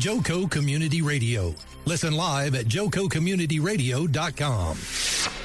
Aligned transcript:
Joco 0.00 0.50
Community 0.50 1.02
Radio. 1.02 1.54
Listen 1.84 2.14
live 2.14 2.54
at 2.54 2.64
jococommunityradio.com. 2.64 5.39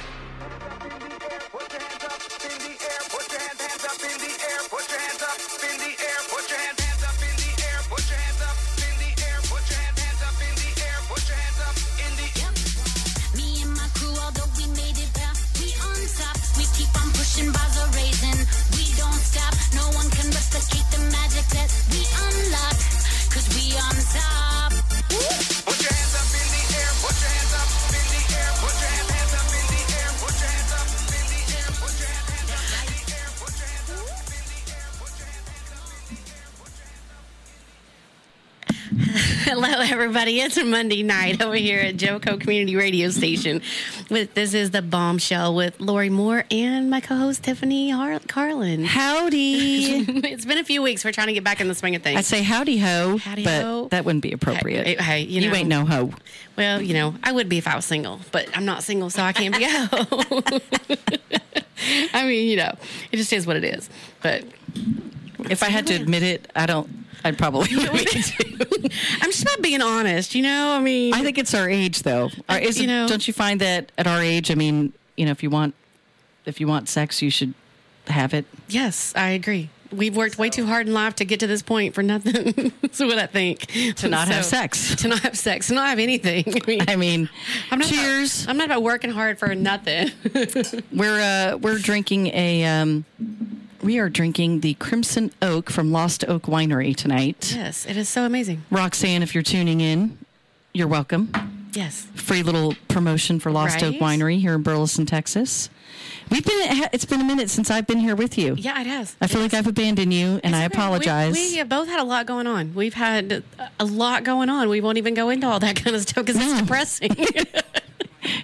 everybody. 40.16 40.40
It's 40.46 40.56
a 40.56 40.64
Monday 40.64 41.02
night 41.02 41.42
over 41.42 41.56
here 41.56 41.80
at 41.80 41.96
Joco 41.96 42.40
Community 42.40 42.76
Radio 42.76 43.10
Station. 43.10 43.60
With 44.10 44.32
this 44.34 44.54
is 44.54 44.70
the 44.70 44.80
Bombshell 44.80 45.54
with 45.54 45.78
Lori 45.80 46.08
Moore 46.08 46.44
and 46.52 46.88
my 46.88 47.00
co-host 47.00 47.42
Tiffany 47.42 47.90
Har- 47.90 48.20
Carlin. 48.28 48.84
Howdy. 48.84 50.04
it's 50.30 50.44
been 50.44 50.58
a 50.58 50.64
few 50.64 50.82
weeks. 50.82 51.04
We're 51.04 51.10
trying 51.12 51.26
to 51.26 51.32
get 51.32 51.42
back 51.44 51.60
in 51.60 51.66
the 51.68 51.74
swing 51.74 51.96
of 51.96 52.02
things. 52.02 52.18
I'd 52.18 52.24
say 52.24 52.42
howdy 52.42 52.78
ho, 52.78 53.18
Howdy 53.18 53.44
but 53.44 53.62
ho. 53.62 53.88
that 53.90 54.04
wouldn't 54.04 54.22
be 54.22 54.32
appropriate. 54.32 55.00
Hey, 55.00 55.22
you 55.22 55.46
know- 55.48 55.54
ain't 55.54 55.68
no 55.68 55.84
ho. 55.84 56.12
well, 56.56 56.80
you 56.80 56.94
know, 56.94 57.14
I 57.24 57.32
would 57.32 57.48
be 57.48 57.58
if 57.58 57.66
I 57.66 57.74
was 57.76 57.84
single, 57.84 58.20
but 58.30 58.48
I'm 58.56 58.64
not 58.64 58.82
single, 58.84 59.10
so 59.10 59.22
I 59.22 59.32
can't 59.32 59.56
be 59.56 59.64
a 59.64 59.68
hoe. 59.68 60.40
I 62.14 62.26
mean, 62.26 62.48
you 62.48 62.56
know, 62.56 62.72
it 63.12 63.16
just 63.16 63.32
is 63.32 63.46
what 63.46 63.56
it 63.56 63.64
is. 63.64 63.90
But 64.22 64.44
If 65.50 65.62
I 65.62 65.68
had 65.68 65.86
to 65.88 65.94
admit 65.94 66.22
it, 66.22 66.50
I 66.54 66.66
don't. 66.66 66.88
I'd 67.24 67.38
probably. 67.38 67.68
it 67.70 68.24
too. 68.24 68.88
I'm 69.22 69.30
just 69.30 69.44
not 69.44 69.60
being 69.62 69.82
honest, 69.82 70.34
you 70.34 70.42
know. 70.42 70.70
I 70.72 70.80
mean, 70.80 71.14
I 71.14 71.22
think 71.22 71.38
it's 71.38 71.54
our 71.54 71.68
age, 71.68 72.02
though. 72.02 72.30
Our, 72.48 72.58
is 72.58 72.80
You 72.80 72.86
know- 72.86 73.08
don't 73.08 73.26
you 73.26 73.34
find 73.34 73.60
that 73.60 73.90
at 73.98 74.06
our 74.06 74.20
age? 74.22 74.50
I 74.50 74.54
mean, 74.54 74.92
you 75.16 75.24
know, 75.24 75.32
if 75.32 75.42
you 75.42 75.50
want, 75.50 75.74
if 76.44 76.60
you 76.60 76.66
want 76.68 76.88
sex, 76.88 77.22
you 77.22 77.30
should 77.30 77.54
have 78.08 78.32
it. 78.34 78.44
yes, 78.68 79.12
I 79.16 79.30
agree. 79.30 79.70
We've 79.92 80.16
worked 80.16 80.36
way 80.36 80.50
too 80.50 80.66
hard 80.66 80.88
in 80.88 80.92
life 80.94 81.14
to 81.16 81.24
get 81.24 81.40
to 81.40 81.46
this 81.46 81.62
point 81.62 81.94
for 81.94 82.02
nothing. 82.02 82.72
That's 82.82 82.98
what 82.98 83.18
I 83.18 83.26
think. 83.26 83.66
To 83.96 84.08
not 84.08 84.26
have 84.26 84.44
sex. 84.44 84.96
To 84.96 85.08
not 85.08 85.20
have 85.20 85.38
sex. 85.38 85.68
To 85.68 85.74
not 85.74 85.88
have 85.88 86.00
anything. 86.00 86.44
I 86.48 86.66
mean, 86.66 86.82
I 86.88 86.96
mean, 86.96 87.28
I'm 87.70 87.78
not 87.78 87.88
cheers. 87.88 88.42
About, 88.42 88.50
I'm 88.50 88.56
not 88.58 88.64
about 88.66 88.82
working 88.82 89.10
hard 89.10 89.38
for 89.38 89.54
nothing. 89.54 90.10
We're 90.92 91.20
uh, 91.52 91.56
we're 91.58 91.78
drinking 91.78 92.28
a. 92.28 92.64
Um, 92.64 93.04
we 93.86 93.98
are 94.00 94.08
drinking 94.08 94.60
the 94.60 94.74
Crimson 94.74 95.32
Oak 95.40 95.70
from 95.70 95.92
Lost 95.92 96.24
Oak 96.28 96.42
Winery 96.42 96.94
tonight. 96.94 97.52
yes, 97.54 97.86
it 97.86 97.96
is 97.96 98.08
so 98.08 98.24
amazing. 98.24 98.64
Roxanne, 98.70 99.22
if 99.22 99.32
you're 99.34 99.42
tuning 99.44 99.80
in, 99.80 100.18
you're 100.74 100.88
welcome. 100.88 101.30
Yes. 101.72 102.06
free 102.14 102.42
little 102.42 102.74
promotion 102.88 103.38
for 103.38 103.52
Lost 103.52 103.82
Oak 103.82 103.96
Winery 103.96 104.40
here 104.40 104.54
in 104.54 104.62
Burleson, 104.62 105.04
Texas. 105.06 105.68
We've 106.30 106.44
been 106.44 106.88
it's 106.92 107.04
been 107.04 107.20
a 107.20 107.24
minute 107.24 107.48
since 107.50 107.70
I've 107.70 107.86
been 107.86 107.98
here 108.00 108.16
with 108.16 108.36
you. 108.36 108.54
Yeah, 108.58 108.80
it 108.80 108.86
has. 108.86 109.14
I 109.20 109.26
feel 109.28 109.40
like 109.40 109.54
I've 109.54 109.66
abandoned 109.66 110.12
you 110.12 110.40
and 110.42 110.56
I 110.56 110.64
It's 110.64 110.74
okay. 110.74 110.82
apologize. 110.82 111.34
We, 111.34 111.50
we 111.50 111.56
have 111.58 111.68
both 111.68 111.86
had 111.88 112.00
a 112.00 112.04
lot 112.04 112.26
going 112.26 112.46
on. 112.46 112.74
We've 112.74 112.94
had 112.94 113.44
a 113.78 113.84
lot 113.84 114.24
going 114.24 114.48
on. 114.48 114.68
We 114.68 114.80
won't 114.80 114.98
even 114.98 115.14
go 115.14 115.28
into 115.28 115.46
all 115.46 115.60
that 115.60 115.76
kind 115.76 115.94
of 115.94 116.02
stuff 116.02 116.24
because 116.26 116.36
No. 116.40 116.50
it's 116.50 116.60
depressing. 116.62 117.14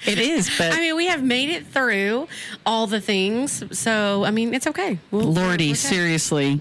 it 0.06 0.18
is, 0.18 0.50
but 0.58 0.72
I 0.72 0.80
mean, 0.80 0.96
we 0.96 1.06
have 1.06 1.22
made 1.22 1.50
it 1.50 1.66
through 1.66 2.28
all 2.66 2.86
the 2.86 3.00
things. 3.00 3.62
So, 3.78 4.24
I 4.24 4.30
mean, 4.30 4.54
it's 4.54 4.66
okay. 4.66 4.98
We'll, 5.10 5.32
Lordy, 5.32 5.68
okay. 5.70 5.74
seriously. 5.74 6.60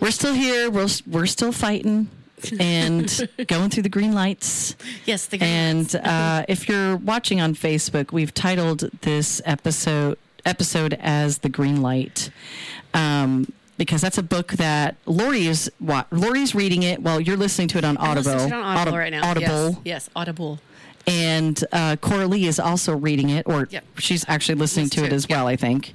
We're 0.00 0.10
still 0.10 0.34
here. 0.34 0.70
We're 0.70 0.88
we're 1.06 1.26
still 1.26 1.52
fighting 1.52 2.08
and 2.58 3.28
going 3.48 3.70
through 3.70 3.82
the 3.82 3.88
green 3.88 4.12
lights. 4.12 4.76
Yes, 5.04 5.26
the 5.26 5.38
green 5.38 5.50
And 5.50 5.96
uh, 5.96 6.44
if 6.48 6.68
you're 6.68 6.96
watching 6.96 7.40
on 7.40 7.54
Facebook, 7.54 8.12
we've 8.12 8.32
titled 8.32 8.80
this 9.02 9.42
episode 9.44 10.18
episode 10.46 10.94
as 11.00 11.38
the 11.38 11.48
green 11.48 11.82
light. 11.82 12.30
Um, 12.94 13.52
because 13.76 14.02
that's 14.02 14.18
a 14.18 14.22
book 14.22 14.52
that 14.52 14.96
Lori 15.06 15.46
is 15.46 15.70
wa- 15.80 16.04
Lori's 16.10 16.54
reading 16.54 16.82
it 16.82 17.02
while 17.02 17.18
you're 17.18 17.36
listening 17.36 17.68
to 17.68 17.78
it 17.78 17.84
on 17.84 17.96
Audible. 17.96 18.32
it 18.32 18.52
on 18.52 18.52
Audible 18.52 18.88
Audi- 18.88 18.96
right 18.98 19.10
now. 19.12 19.30
Audible. 19.30 19.70
Yes, 19.70 19.78
yes, 19.84 20.10
Audible. 20.14 20.60
And 21.06 21.62
uh, 21.72 21.96
Coralie 22.00 22.46
is 22.46 22.60
also 22.60 22.96
reading 22.96 23.30
it, 23.30 23.46
or 23.46 23.66
Yep. 23.70 23.84
she's 23.98 24.24
actually 24.28 24.56
listening 24.56 24.86
Listen 24.86 25.00
to 25.02 25.06
it 25.06 25.12
as 25.12 25.28
well, 25.28 25.46
I 25.46 25.56
think. 25.56 25.94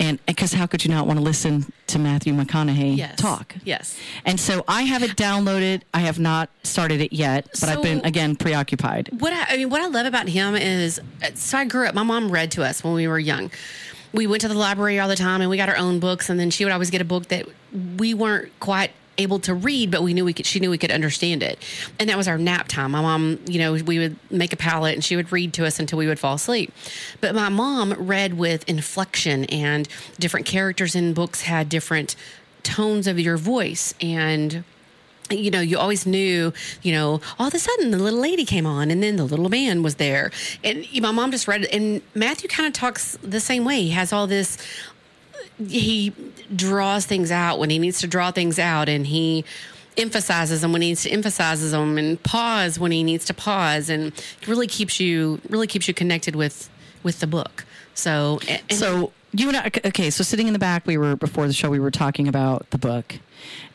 And 0.00 0.24
because 0.26 0.52
how 0.52 0.66
could 0.66 0.84
you 0.84 0.90
not 0.90 1.06
want 1.06 1.18
to 1.18 1.22
listen 1.22 1.72
to 1.88 1.98
Matthew 1.98 2.32
McConaughey 2.32 2.96
Yes. 2.96 3.18
talk? 3.20 3.54
Yes. 3.64 3.96
And 4.24 4.40
so 4.40 4.64
I 4.66 4.82
have 4.82 5.02
it 5.02 5.16
downloaded. 5.16 5.82
I 5.94 6.00
have 6.00 6.18
not 6.18 6.50
started 6.62 7.00
it 7.00 7.12
yet, 7.12 7.48
but 7.60 7.68
I've 7.68 7.82
been 7.82 8.04
again 8.04 8.36
preoccupied. 8.36 9.10
What 9.18 9.32
I, 9.32 9.54
I 9.54 9.56
mean, 9.58 9.70
what 9.70 9.82
I 9.82 9.86
love 9.86 10.06
about 10.06 10.28
him 10.28 10.56
is, 10.56 11.00
so 11.34 11.58
I 11.58 11.64
grew 11.64 11.86
up. 11.86 11.94
My 11.94 12.02
mom 12.02 12.30
read 12.30 12.50
to 12.52 12.64
us 12.64 12.82
when 12.82 12.94
we 12.94 13.06
were 13.06 13.18
young. 13.18 13.50
We 14.12 14.26
went 14.26 14.40
to 14.40 14.48
the 14.48 14.54
library 14.54 14.98
all 14.98 15.08
the 15.08 15.16
time, 15.16 15.42
and 15.42 15.50
we 15.50 15.56
got 15.58 15.68
our 15.68 15.76
own 15.76 16.00
books. 16.00 16.30
And 16.30 16.40
then 16.40 16.50
she 16.50 16.64
would 16.64 16.72
always 16.72 16.90
get 16.90 17.00
a 17.02 17.04
book 17.04 17.28
that 17.28 17.46
we 17.98 18.14
weren't 18.14 18.50
quite 18.58 18.92
able 19.18 19.38
to 19.40 19.54
read, 19.54 19.90
but 19.90 20.02
we 20.02 20.14
knew 20.14 20.24
we 20.24 20.32
could. 20.32 20.46
She 20.46 20.60
knew 20.60 20.70
we 20.70 20.78
could 20.78 20.90
understand 20.90 21.42
it, 21.42 21.62
and 21.98 22.08
that 22.08 22.16
was 22.16 22.28
our 22.28 22.38
nap 22.38 22.68
time. 22.68 22.92
My 22.92 23.02
mom, 23.02 23.40
you 23.46 23.58
know, 23.58 23.72
we 23.74 23.98
would 23.98 24.16
make 24.30 24.52
a 24.52 24.56
pallet, 24.56 24.94
and 24.94 25.04
she 25.04 25.16
would 25.16 25.30
read 25.32 25.52
to 25.54 25.66
us 25.66 25.78
until 25.78 25.98
we 25.98 26.06
would 26.06 26.18
fall 26.18 26.34
asleep. 26.34 26.72
But 27.20 27.34
my 27.34 27.48
mom 27.48 27.92
read 27.94 28.34
with 28.34 28.68
inflection, 28.68 29.44
and 29.46 29.88
different 30.18 30.46
characters 30.46 30.94
in 30.94 31.12
books 31.12 31.42
had 31.42 31.68
different 31.68 32.16
tones 32.62 33.06
of 33.06 33.18
your 33.18 33.36
voice, 33.36 33.94
and 34.00 34.64
you 35.30 35.50
know, 35.50 35.60
you 35.60 35.78
always 35.78 36.06
knew, 36.06 36.52
you 36.82 36.92
know, 36.92 37.20
all 37.38 37.48
of 37.48 37.54
a 37.54 37.58
sudden 37.58 37.90
the 37.90 37.98
little 37.98 38.20
lady 38.20 38.44
came 38.44 38.66
on 38.66 38.90
and 38.90 39.02
then 39.02 39.16
the 39.16 39.24
little 39.24 39.48
man 39.48 39.82
was 39.82 39.96
there. 39.96 40.30
And 40.64 40.86
my 41.00 41.10
mom 41.10 41.30
just 41.30 41.46
read 41.48 41.64
it. 41.64 41.74
And 41.74 42.02
Matthew 42.14 42.48
kind 42.48 42.66
of 42.66 42.72
talks 42.72 43.18
the 43.22 43.40
same 43.40 43.64
way. 43.64 43.82
He 43.82 43.90
has 43.90 44.12
all 44.12 44.26
this, 44.26 44.58
he 45.66 46.12
draws 46.54 47.06
things 47.06 47.30
out 47.30 47.58
when 47.58 47.70
he 47.70 47.78
needs 47.78 48.00
to 48.00 48.06
draw 48.06 48.30
things 48.30 48.58
out 48.58 48.88
and 48.88 49.06
he 49.06 49.44
emphasizes 49.96 50.60
them 50.60 50.72
when 50.72 50.82
he 50.82 50.88
needs 50.88 51.02
to 51.02 51.10
emphasize 51.10 51.70
them 51.70 51.98
and 51.98 52.22
pause 52.22 52.78
when 52.78 52.92
he 52.92 53.02
needs 53.02 53.24
to 53.24 53.34
pause 53.34 53.90
and 53.90 54.12
really 54.46 54.66
keeps 54.66 55.00
you, 55.00 55.40
really 55.48 55.66
keeps 55.66 55.88
you 55.88 55.94
connected 55.94 56.36
with, 56.36 56.70
with 57.02 57.20
the 57.20 57.26
book. 57.26 57.64
So, 57.94 58.38
So 58.70 59.12
you 59.32 59.48
and 59.48 59.56
I, 59.56 59.70
okay. 59.86 60.10
So 60.10 60.22
sitting 60.22 60.46
in 60.46 60.52
the 60.52 60.58
back, 60.58 60.86
we 60.86 60.96
were 60.96 61.16
before 61.16 61.46
the 61.46 61.52
show. 61.52 61.68
We 61.68 61.80
were 61.80 61.90
talking 61.90 62.28
about 62.28 62.70
the 62.70 62.78
book 62.78 63.16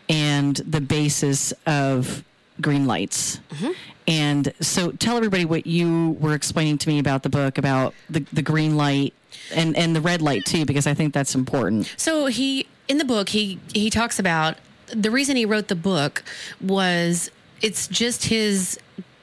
and 0.10 0.56
the 0.56 0.82
basis 0.82 1.54
of 1.66 2.24
green 2.62 2.86
lights. 2.86 3.40
Mm-hmm. 3.52 3.72
And 4.08 4.54
so 4.60 4.92
tell 4.92 5.18
everybody 5.18 5.46
what 5.46 5.66
you 5.66 6.18
were 6.20 6.34
explaining 6.34 6.78
to 6.80 6.90
me 6.90 7.00
about 7.00 7.24
the 7.24 7.30
book, 7.30 7.58
about 7.58 7.94
the 8.10 8.26
the 8.34 8.42
green 8.42 8.76
light 8.76 9.14
and 9.54 9.76
and 9.78 9.96
the 9.96 10.02
red 10.02 10.22
light 10.22 10.46
too, 10.46 10.66
because 10.66 10.88
I 10.88 10.94
think 10.94 11.14
that's 11.14 11.36
important. 11.36 11.94
So 11.98 12.28
he 12.28 12.68
in 12.88 12.98
the 12.98 13.06
book 13.06 13.30
he 13.30 13.60
he 13.74 13.90
talks 13.90 14.20
about 14.20 14.58
the 14.88 15.12
reason 15.12 15.36
he 15.36 15.46
wrote 15.46 15.68
the 15.68 15.76
book 15.76 16.24
was 16.62 17.32
it's 17.62 17.88
just 17.88 18.26
his 18.26 18.78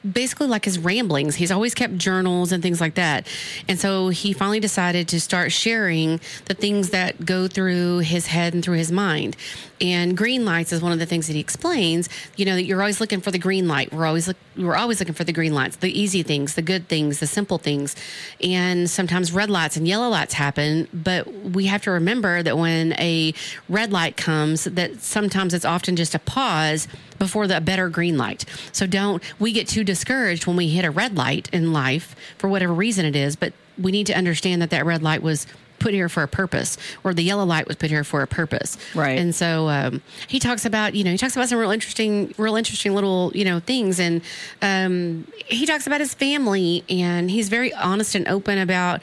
basically 0.09 0.47
like 0.47 0.65
his 0.65 0.79
ramblings. 0.79 1.35
He's 1.35 1.51
always 1.51 1.73
kept 1.73 1.97
journals 1.97 2.51
and 2.51 2.61
things 2.63 2.81
like 2.81 2.95
that. 2.95 3.27
And 3.67 3.79
so 3.79 4.09
he 4.09 4.33
finally 4.33 4.59
decided 4.59 5.07
to 5.09 5.19
start 5.19 5.51
sharing 5.51 6.19
the 6.45 6.53
things 6.53 6.89
that 6.89 7.25
go 7.25 7.47
through 7.47 7.99
his 7.99 8.27
head 8.27 8.53
and 8.53 8.63
through 8.63 8.77
his 8.77 8.91
mind. 8.91 9.35
And 9.79 10.15
green 10.15 10.45
lights 10.45 10.71
is 10.71 10.81
one 10.81 10.91
of 10.91 10.99
the 10.99 11.05
things 11.05 11.27
that 11.27 11.33
he 11.33 11.39
explains, 11.39 12.07
you 12.35 12.45
know, 12.45 12.55
that 12.55 12.65
you're 12.65 12.81
always 12.81 13.01
looking 13.01 13.19
for 13.19 13.31
the 13.31 13.39
green 13.39 13.67
light. 13.67 13.91
We're 13.91 14.05
always 14.05 14.27
look, 14.27 14.37
we're 14.55 14.75
always 14.75 14.99
looking 14.99 15.15
for 15.15 15.23
the 15.23 15.33
green 15.33 15.55
lights, 15.55 15.77
the 15.77 15.99
easy 15.99 16.21
things, 16.23 16.53
the 16.53 16.61
good 16.61 16.87
things, 16.87 17.19
the 17.19 17.27
simple 17.27 17.57
things. 17.57 17.95
And 18.43 18.89
sometimes 18.89 19.31
red 19.31 19.49
lights 19.49 19.77
and 19.77 19.87
yellow 19.87 20.09
lights 20.09 20.35
happen, 20.35 20.87
but 20.93 21.27
we 21.33 21.65
have 21.65 21.81
to 21.83 21.91
remember 21.91 22.43
that 22.43 22.57
when 22.57 22.93
a 22.93 23.33
red 23.69 23.91
light 23.91 24.17
comes 24.17 24.65
that 24.65 25.01
sometimes 25.01 25.53
it's 25.53 25.65
often 25.65 25.95
just 25.95 26.13
a 26.13 26.19
pause 26.19 26.87
before 27.21 27.45
the 27.45 27.61
better 27.61 27.87
green 27.87 28.17
light. 28.17 28.45
So 28.71 28.87
don't 28.87 29.21
we 29.37 29.51
get 29.51 29.67
too 29.67 29.83
discouraged 29.83 30.47
when 30.47 30.55
we 30.55 30.69
hit 30.69 30.83
a 30.83 30.89
red 30.89 31.15
light 31.15 31.47
in 31.53 31.71
life 31.71 32.15
for 32.39 32.49
whatever 32.49 32.73
reason 32.73 33.05
it 33.05 33.15
is, 33.15 33.35
but 33.35 33.53
we 33.77 33.91
need 33.91 34.07
to 34.07 34.13
understand 34.17 34.59
that 34.63 34.71
that 34.71 34.85
red 34.87 35.03
light 35.03 35.21
was 35.21 35.45
put 35.77 35.93
here 35.93 36.09
for 36.09 36.23
a 36.23 36.27
purpose 36.27 36.77
or 37.03 37.13
the 37.13 37.21
yellow 37.23 37.43
light 37.45 37.67
was 37.67 37.75
put 37.75 37.89
here 37.91 38.03
for 38.03 38.21
a 38.23 38.27
purpose 38.27 38.75
Right. 38.95 39.17
and 39.19 39.33
so 39.35 39.67
um, 39.69 40.01
he 40.27 40.39
talks 40.39 40.63
about 40.65 40.93
you 40.95 41.03
know 41.03 41.11
he 41.11 41.17
talks 41.17 41.35
about 41.35 41.49
some 41.49 41.57
real 41.59 41.71
interesting 41.71 42.33
real 42.37 42.55
interesting 42.55 42.93
little 42.95 43.31
you 43.33 43.45
know 43.45 43.59
things 43.59 43.99
and 43.99 44.21
um, 44.61 45.25
he 45.47 45.65
talks 45.65 45.85
about 45.87 45.99
his 45.99 46.13
family 46.13 46.83
and 46.89 47.29
he's 47.31 47.49
very 47.49 47.73
honest 47.73 48.13
and 48.15 48.27
open 48.27 48.59
about 48.59 49.01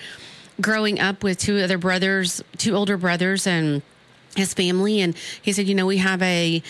growing 0.60 1.00
up 1.00 1.24
with 1.24 1.38
two 1.38 1.58
other 1.58 1.78
brothers 1.78 2.42
two 2.58 2.74
older 2.76 2.96
brothers 2.96 3.44
and 3.46 3.82
his 4.36 4.54
family 4.54 5.00
and 5.00 5.16
he 5.42 5.52
said 5.52 5.66
you 5.66 5.74
know 5.74 5.86
we 5.86 5.96
have 5.96 6.22
a 6.22 6.62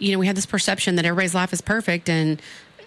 you 0.00 0.12
know 0.12 0.18
we 0.18 0.26
have 0.26 0.36
this 0.36 0.46
perception 0.46 0.96
that 0.96 1.04
everybody's 1.04 1.34
life 1.34 1.52
is 1.52 1.60
perfect 1.60 2.08
and 2.08 2.40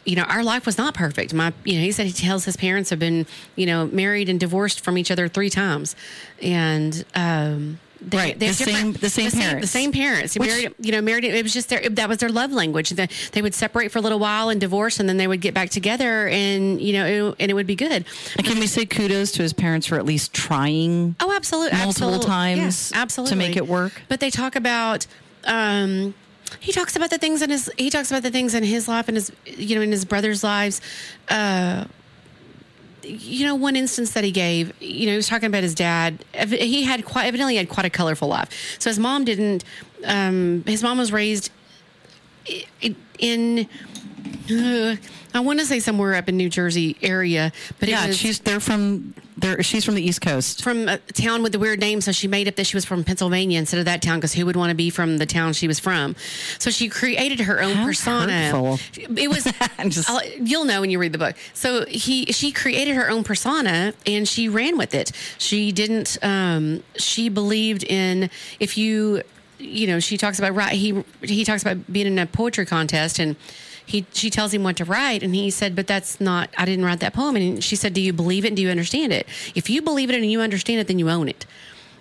you 0.05 0.15
know 0.15 0.23
our 0.23 0.43
life 0.43 0.65
was 0.65 0.77
not 0.77 0.93
perfect 0.93 1.33
my 1.33 1.53
you 1.63 1.75
know 1.75 1.81
he 1.81 1.91
said 1.91 2.05
he 2.07 2.11
tells 2.13 2.45
his 2.45 2.57
parents 2.57 2.89
have 2.89 2.99
been 2.99 3.25
you 3.55 3.65
know 3.65 3.85
married 3.87 4.29
and 4.29 4.39
divorced 4.39 4.79
from 4.83 4.97
each 4.97 5.11
other 5.11 5.27
three 5.27 5.49
times 5.49 5.95
and 6.41 7.05
um 7.15 7.79
they, 8.03 8.17
Right, 8.17 8.39
they 8.39 8.47
the 8.47 8.53
same- 8.55 8.93
the 8.93 9.09
same 9.11 9.29
the 9.29 9.37
parents. 9.37 9.69
same 9.69 9.91
parents. 9.91 10.35
Which- 10.35 10.49
married, 10.49 10.73
you 10.79 10.91
know, 10.91 11.01
married. 11.01 11.23
It 11.23 11.43
was 11.43 11.53
just 11.53 11.69
their 11.69 11.87
that 11.87 12.09
was 12.09 12.17
their 12.17 12.29
love 12.29 12.51
language. 12.51 12.89
They, 12.89 13.07
they 13.33 13.43
would 13.43 13.53
separate 13.53 13.91
for 13.91 13.99
a 13.99 14.01
little 14.01 14.17
while 14.17 14.49
and 14.49 14.59
divorce, 14.59 14.99
and 14.99 15.07
then 15.07 15.17
they 15.17 15.27
would 15.27 15.39
get 15.39 15.53
back 15.53 15.69
together, 15.69 16.27
and 16.27 16.81
you 16.81 16.93
know, 16.93 17.05
it, 17.05 17.35
and 17.39 17.51
it 17.51 17.53
would 17.53 17.67
be 17.67 17.75
good. 17.75 18.03
And 18.39 18.43
can 18.47 18.57
we 18.59 18.65
say 18.65 18.87
kudos 18.87 19.33
to 19.33 19.43
his 19.43 19.53
parents 19.53 19.85
for 19.85 19.97
at 19.97 20.05
least 20.07 20.33
trying? 20.33 21.15
Oh, 21.19 21.31
absolutely, 21.31 21.77
multiple 21.77 22.17
times 22.17 22.57
yes, 22.59 22.91
absolutely 22.95 23.33
to 23.33 23.35
make 23.37 23.55
it 23.55 23.67
work? 23.67 23.93
But 24.09 24.19
they 24.19 24.31
talk 24.31 24.55
about. 24.55 25.05
Um, 25.43 26.15
he 26.59 26.71
talks 26.71 26.95
about 26.95 27.09
the 27.09 27.17
things 27.17 27.41
in 27.41 27.49
his. 27.49 27.71
He 27.77 27.89
talks 27.89 28.11
about 28.11 28.23
the 28.23 28.31
things 28.31 28.53
in 28.53 28.63
his 28.63 28.87
life 28.87 29.07
and 29.07 29.17
his, 29.17 29.31
you 29.45 29.75
know, 29.75 29.81
in 29.81 29.91
his 29.91 30.05
brother's 30.05 30.43
lives. 30.43 30.81
Uh, 31.29 31.85
you 33.03 33.45
know, 33.45 33.55
one 33.55 33.75
instance 33.75 34.11
that 34.11 34.23
he 34.23 34.31
gave, 34.31 34.73
you 34.79 35.05
know, 35.05 35.13
he 35.13 35.15
was 35.15 35.27
talking 35.27 35.47
about 35.47 35.63
his 35.63 35.73
dad. 35.73 36.23
He 36.47 36.83
had 36.83 37.03
quite 37.03 37.25
evidently 37.25 37.55
had 37.55 37.67
quite 37.67 37.85
a 37.85 37.89
colorful 37.89 38.27
life. 38.27 38.77
So 38.79 38.89
his 38.89 38.99
mom 38.99 39.25
didn't. 39.25 39.63
Um, 40.05 40.63
his 40.65 40.83
mom 40.83 40.97
was 40.97 41.11
raised 41.11 41.51
in. 43.19 43.67
Uh, 44.51 44.95
I 45.33 45.39
want 45.39 45.59
to 45.59 45.65
say 45.65 45.79
somewhere 45.79 46.15
up 46.15 46.27
in 46.27 46.35
New 46.37 46.49
Jersey 46.49 46.97
area, 47.01 47.51
but 47.79 47.87
Yeah, 47.89 48.07
was, 48.07 48.17
she's 48.17 48.39
they're 48.39 48.59
from 48.59 49.13
they're 49.37 49.63
she's 49.63 49.85
from 49.85 49.95
the 49.95 50.03
East 50.03 50.21
Coast. 50.21 50.61
from 50.61 50.87
a 50.89 50.97
town 50.97 51.41
with 51.41 51.53
the 51.53 51.59
weird 51.59 51.79
name, 51.79 52.01
so 52.01 52.11
she 52.11 52.27
made 52.27 52.47
up 52.47 52.55
that 52.55 52.65
she 52.67 52.75
was 52.75 52.83
from 52.85 53.03
Pennsylvania 53.03 53.57
instead 53.57 53.79
of 53.79 53.85
that 53.85 54.01
town 54.01 54.17
because 54.19 54.33
who 54.33 54.45
would 54.45 54.55
want 54.57 54.69
to 54.69 54.75
be 54.75 54.89
from 54.89 55.17
the 55.17 55.25
town 55.25 55.53
she 55.53 55.67
was 55.67 55.79
from? 55.79 56.15
So 56.59 56.69
she 56.69 56.89
created 56.89 57.39
her 57.41 57.61
own 57.61 57.75
How 57.75 57.85
persona. 57.85 58.51
hurtful. 58.51 58.79
It 59.17 59.29
was 59.29 59.43
just- 59.89 60.09
you'll 60.39 60.65
know 60.65 60.81
when 60.81 60.89
you 60.89 60.99
read 60.99 61.13
the 61.13 61.17
book. 61.17 61.35
So 61.53 61.85
he 61.85 62.25
she 62.25 62.51
created 62.51 62.95
her 62.95 63.09
own 63.09 63.23
persona 63.23 63.93
and 64.05 64.27
she 64.27 64.49
ran 64.49 64.77
with 64.77 64.93
it. 64.93 65.11
She 65.37 65.71
didn't. 65.71 66.17
Um, 66.21 66.83
she 66.97 67.29
believed 67.29 67.83
in 67.85 68.29
if 68.59 68.77
you 68.77 69.21
you 69.59 69.87
know 69.87 69.99
she 69.99 70.17
talks 70.17 70.39
about 70.39 70.55
right 70.55 70.73
he 70.73 71.03
he 71.21 71.45
talks 71.45 71.61
about 71.61 71.91
being 71.93 72.07
in 72.07 72.17
a 72.19 72.25
poetry 72.25 72.65
contest 72.65 73.19
and 73.19 73.35
he 73.91 74.05
she 74.13 74.29
tells 74.29 74.53
him 74.53 74.63
what 74.63 74.77
to 74.77 74.85
write 74.85 75.21
and 75.21 75.35
he 75.35 75.49
said 75.51 75.75
but 75.75 75.85
that's 75.85 76.21
not 76.21 76.49
i 76.57 76.65
didn't 76.65 76.85
write 76.85 77.01
that 77.01 77.13
poem. 77.13 77.35
And 77.35 77.63
she 77.63 77.75
said 77.75 77.93
do 77.93 78.01
you 78.01 78.13
believe 78.13 78.45
it? 78.45 78.49
And 78.49 78.57
do 78.57 78.63
you 78.63 78.69
understand 78.69 79.11
it? 79.11 79.27
If 79.53 79.69
you 79.69 79.81
believe 79.81 80.09
it 80.09 80.15
and 80.15 80.31
you 80.31 80.41
understand 80.41 80.79
it 80.79 80.87
then 80.87 80.99
you 80.99 81.09
own 81.09 81.27
it. 81.27 81.45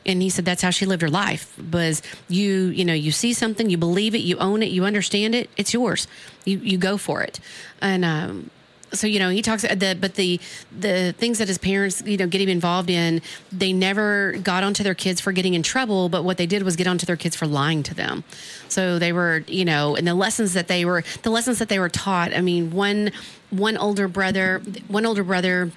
And 0.06 0.22
he 0.22 0.30
said 0.30 0.44
that's 0.44 0.62
how 0.62 0.70
she 0.70 0.86
lived 0.86 1.02
her 1.02 1.10
life 1.10 1.58
was 1.72 2.02
you 2.28 2.66
you 2.78 2.84
know 2.84 2.94
you 2.94 3.12
see 3.12 3.32
something 3.32 3.68
you 3.68 3.76
believe 3.76 4.14
it 4.14 4.22
you 4.30 4.36
own 4.38 4.62
it 4.62 4.70
you 4.70 4.84
understand 4.84 5.34
it 5.34 5.50
it's 5.56 5.74
yours. 5.74 6.06
You 6.44 6.58
you 6.58 6.78
go 6.78 6.96
for 6.96 7.22
it. 7.22 7.40
And 7.80 8.04
um 8.04 8.50
so 8.92 9.06
you 9.06 9.18
know 9.18 9.30
he 9.30 9.42
talks 9.42 9.62
the 9.62 9.96
but 10.00 10.14
the 10.14 10.40
the 10.78 11.12
things 11.18 11.38
that 11.38 11.48
his 11.48 11.58
parents 11.58 12.02
you 12.04 12.16
know 12.16 12.26
get 12.26 12.40
him 12.40 12.48
involved 12.48 12.90
in 12.90 13.20
they 13.52 13.72
never 13.72 14.32
got 14.42 14.62
onto 14.64 14.82
their 14.82 14.94
kids 14.94 15.20
for 15.20 15.32
getting 15.32 15.54
in 15.54 15.62
trouble 15.62 16.08
but 16.08 16.24
what 16.24 16.36
they 16.36 16.46
did 16.46 16.62
was 16.62 16.76
get 16.76 16.86
onto 16.86 17.06
their 17.06 17.16
kids 17.16 17.36
for 17.36 17.46
lying 17.46 17.82
to 17.82 17.94
them. 17.94 18.24
So 18.68 18.98
they 18.98 19.12
were 19.12 19.44
you 19.46 19.64
know 19.64 19.96
and 19.96 20.06
the 20.06 20.14
lessons 20.14 20.54
that 20.54 20.68
they 20.68 20.84
were 20.84 21.04
the 21.22 21.30
lessons 21.30 21.58
that 21.58 21.68
they 21.68 21.78
were 21.78 21.88
taught 21.88 22.34
i 22.34 22.40
mean 22.40 22.70
one 22.70 23.12
one 23.50 23.76
older 23.76 24.08
brother 24.08 24.60
one 24.88 25.06
older 25.06 25.24
brother 25.24 25.70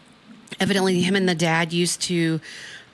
evidently 0.60 1.01
him 1.01 1.15
and 1.15 1.27
the 1.27 1.36
dad 1.36 1.74
used 1.74 2.01
to 2.04 2.39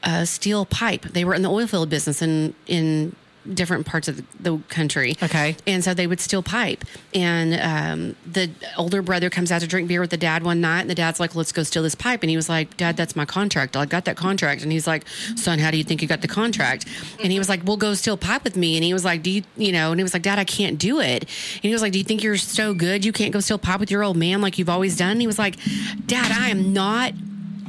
uh, 0.03 0.25
steal 0.25 0.65
pipe. 0.65 1.01
They 1.01 1.25
were 1.25 1.33
in 1.33 1.41
the 1.41 1.49
oil 1.49 1.67
field 1.67 1.89
business 1.89 2.21
in 2.21 2.53
in 2.67 3.15
different 3.53 3.85
parts 3.85 4.07
of 4.07 4.21
the, 4.41 4.59
country 4.69 5.15
Okay. 5.23 5.55
and 5.67 5.83
so 5.83 5.93
they 5.93 6.07
would 6.07 6.19
steal 6.19 6.43
pipe. 6.43 6.83
And 7.13 7.53
um, 7.61 8.15
the 8.31 8.49
older 8.77 9.01
brother 9.01 9.29
comes 9.29 9.51
out 9.51 9.61
to 9.61 9.67
drink 9.67 9.87
beer 9.87 10.01
with 10.01 10.09
the 10.09 10.17
dad 10.17 10.43
one 10.43 10.59
night, 10.61 10.81
and 10.81 10.89
the 10.89 10.95
dad's 10.95 11.19
like, 11.19 11.35
"Let's 11.35 11.51
go 11.51 11.63
steal 11.63 11.83
this 11.83 11.95
pipe." 11.95 12.21
And 12.23 12.29
he 12.29 12.35
was 12.35 12.49
like, 12.49 12.77
"Dad, 12.77 12.97
that's 12.97 13.15
my 13.15 13.25
contract. 13.25 13.75
I 13.77 13.85
got 13.85 14.05
that 14.05 14.17
contract." 14.17 14.61
And 14.63 14.71
he's 14.71 14.85
like, 14.87 15.07
"Son, 15.35 15.59
how 15.59 15.71
do 15.71 15.77
you 15.77 15.83
think 15.83 16.01
you 16.01 16.07
got 16.07 16.21
the 16.21 16.27
contract?" 16.27 16.85
And 17.23 17.31
he 17.31 17.39
was 17.39 17.49
like, 17.49 17.61
"Well, 17.65 17.77
go 17.77 17.93
steal 17.93 18.17
pipe 18.17 18.43
with 18.43 18.55
me." 18.55 18.75
And 18.75 18.83
he 18.83 18.93
was 18.93 19.05
like, 19.05 19.23
"Do 19.23 19.29
you, 19.31 19.43
you 19.57 19.71
know?" 19.71 19.91
And 19.91 19.99
he 19.99 20.03
was 20.03 20.13
like, 20.13 20.23
"Dad, 20.23 20.37
I 20.39 20.43
can't 20.43 20.77
do 20.77 20.99
it." 20.99 21.23
And 21.23 21.61
he 21.63 21.71
was 21.71 21.81
like, 21.81 21.91
"Do 21.93 21.97
you 21.99 22.03
think 22.03 22.23
you're 22.23 22.37
so 22.37 22.73
good 22.73 23.05
you 23.05 23.11
can't 23.11 23.31
go 23.31 23.39
steal 23.39 23.57
pipe 23.57 23.79
with 23.79 23.89
your 23.91 24.03
old 24.03 24.17
man 24.17 24.41
like 24.41 24.57
you've 24.59 24.69
always 24.69 24.97
done?" 24.97 25.11
And 25.11 25.21
he 25.21 25.27
was 25.27 25.39
like, 25.39 25.55
"Dad, 26.05 26.31
I 26.31 26.49
am 26.49 26.73
not." 26.73 27.13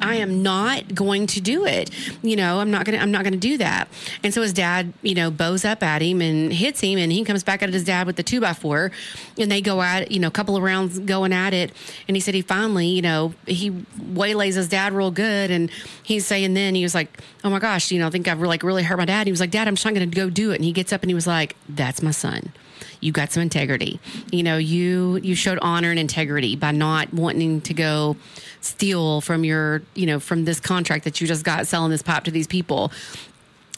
I 0.01 0.17
am 0.17 0.43
not 0.43 0.95
going 0.95 1.27
to 1.29 1.41
do 1.41 1.67
it. 1.67 1.91
You 2.23 2.37
know, 2.37 2.61
I'm 2.61 2.71
not 2.71 2.87
to, 2.87 2.97
I'm 2.97 3.11
not 3.11 3.25
to 3.25 3.31
do 3.31 3.59
that. 3.59 3.89
And 4.23 4.33
so 4.33 4.43
his 4.43 4.53
dad, 4.53 4.93
you 5.03 5.15
know, 5.15 5.31
bows 5.31 5.65
up 5.65 5.83
at 5.83 6.03
him 6.03 6.21
and 6.21 6.53
hits 6.53 6.81
him 6.81 6.99
and 6.99 7.13
he 7.13 7.25
comes 7.25 7.45
back 7.45 7.63
at 7.63 7.73
his 7.73 7.85
dad 7.85 8.07
with 8.07 8.17
the 8.17 8.23
two 8.23 8.41
by 8.41 8.53
four 8.53 8.91
and 9.39 9.51
they 9.51 9.61
go 9.61 9.81
at, 9.83 10.11
you 10.11 10.19
know, 10.19 10.29
a 10.29 10.33
couple 10.33 10.57
of 10.57 10.63
rounds 10.63 10.99
going 10.99 11.33
at 11.33 11.53
it. 11.53 11.73
And 12.09 12.17
he 12.17 12.21
said 12.21 12.35
he 12.35 12.43
finally, 12.43 12.87
you 12.87 13.03
know, 13.03 13.35
he 13.47 13.71
waylays 13.99 14.55
his 14.55 14.69
dad 14.69 14.93
real 14.93 15.11
good. 15.11 15.51
And 15.51 15.71
he's 16.03 16.27
saying 16.27 16.55
then 16.55 16.75
he 16.75 16.83
was 16.83 16.95
like, 16.95 17.21
oh 17.45 17.51
my 17.51 17.59
gosh, 17.59 17.91
you 17.91 17.99
know, 17.99 18.07
I 18.07 18.11
think 18.11 18.29
I've 18.29 18.41
like 18.41 18.63
really 18.63 18.83
hurt 18.83 18.99
my 18.99 19.05
dad. 19.05 19.27
He 19.27 19.33
was 19.33 19.41
like, 19.41 19.51
dad, 19.51 19.69
I'm 19.69 19.75
just 19.75 19.85
not 19.85 19.95
to 19.95 20.07
go 20.07 20.31
do 20.31 20.53
it. 20.53 20.57
And 20.57 20.65
he 20.65 20.73
gets 20.73 20.93
up 20.93 21.03
and 21.03 21.11
he 21.11 21.15
was 21.15 21.27
like, 21.27 21.57
that's 21.69 22.03
my 22.03 22.11
son 22.11 22.53
you 23.01 23.13
got 23.13 23.33
some 23.33 23.43
integrity. 23.43 24.01
You 24.31 24.43
know, 24.43 24.57
you 24.57 25.17
you 25.23 25.35
showed 25.35 25.59
honor 25.61 25.91
and 25.91 25.99
integrity 25.99 26.57
by 26.57 26.73
not 26.73 27.13
wanting 27.13 27.61
to 27.63 27.75
go 27.75 28.17
steal 28.61 29.21
from 29.21 29.45
your, 29.45 29.83
you 29.95 30.07
know, 30.07 30.21
from 30.21 30.45
this 30.45 30.61
contract 30.61 31.05
that 31.05 31.21
you 31.21 31.27
just 31.27 31.45
got 31.45 31.67
selling 31.67 31.91
this 31.91 32.03
pipe 32.03 32.25
to 32.25 32.31
these 32.31 32.47
people. 32.47 32.93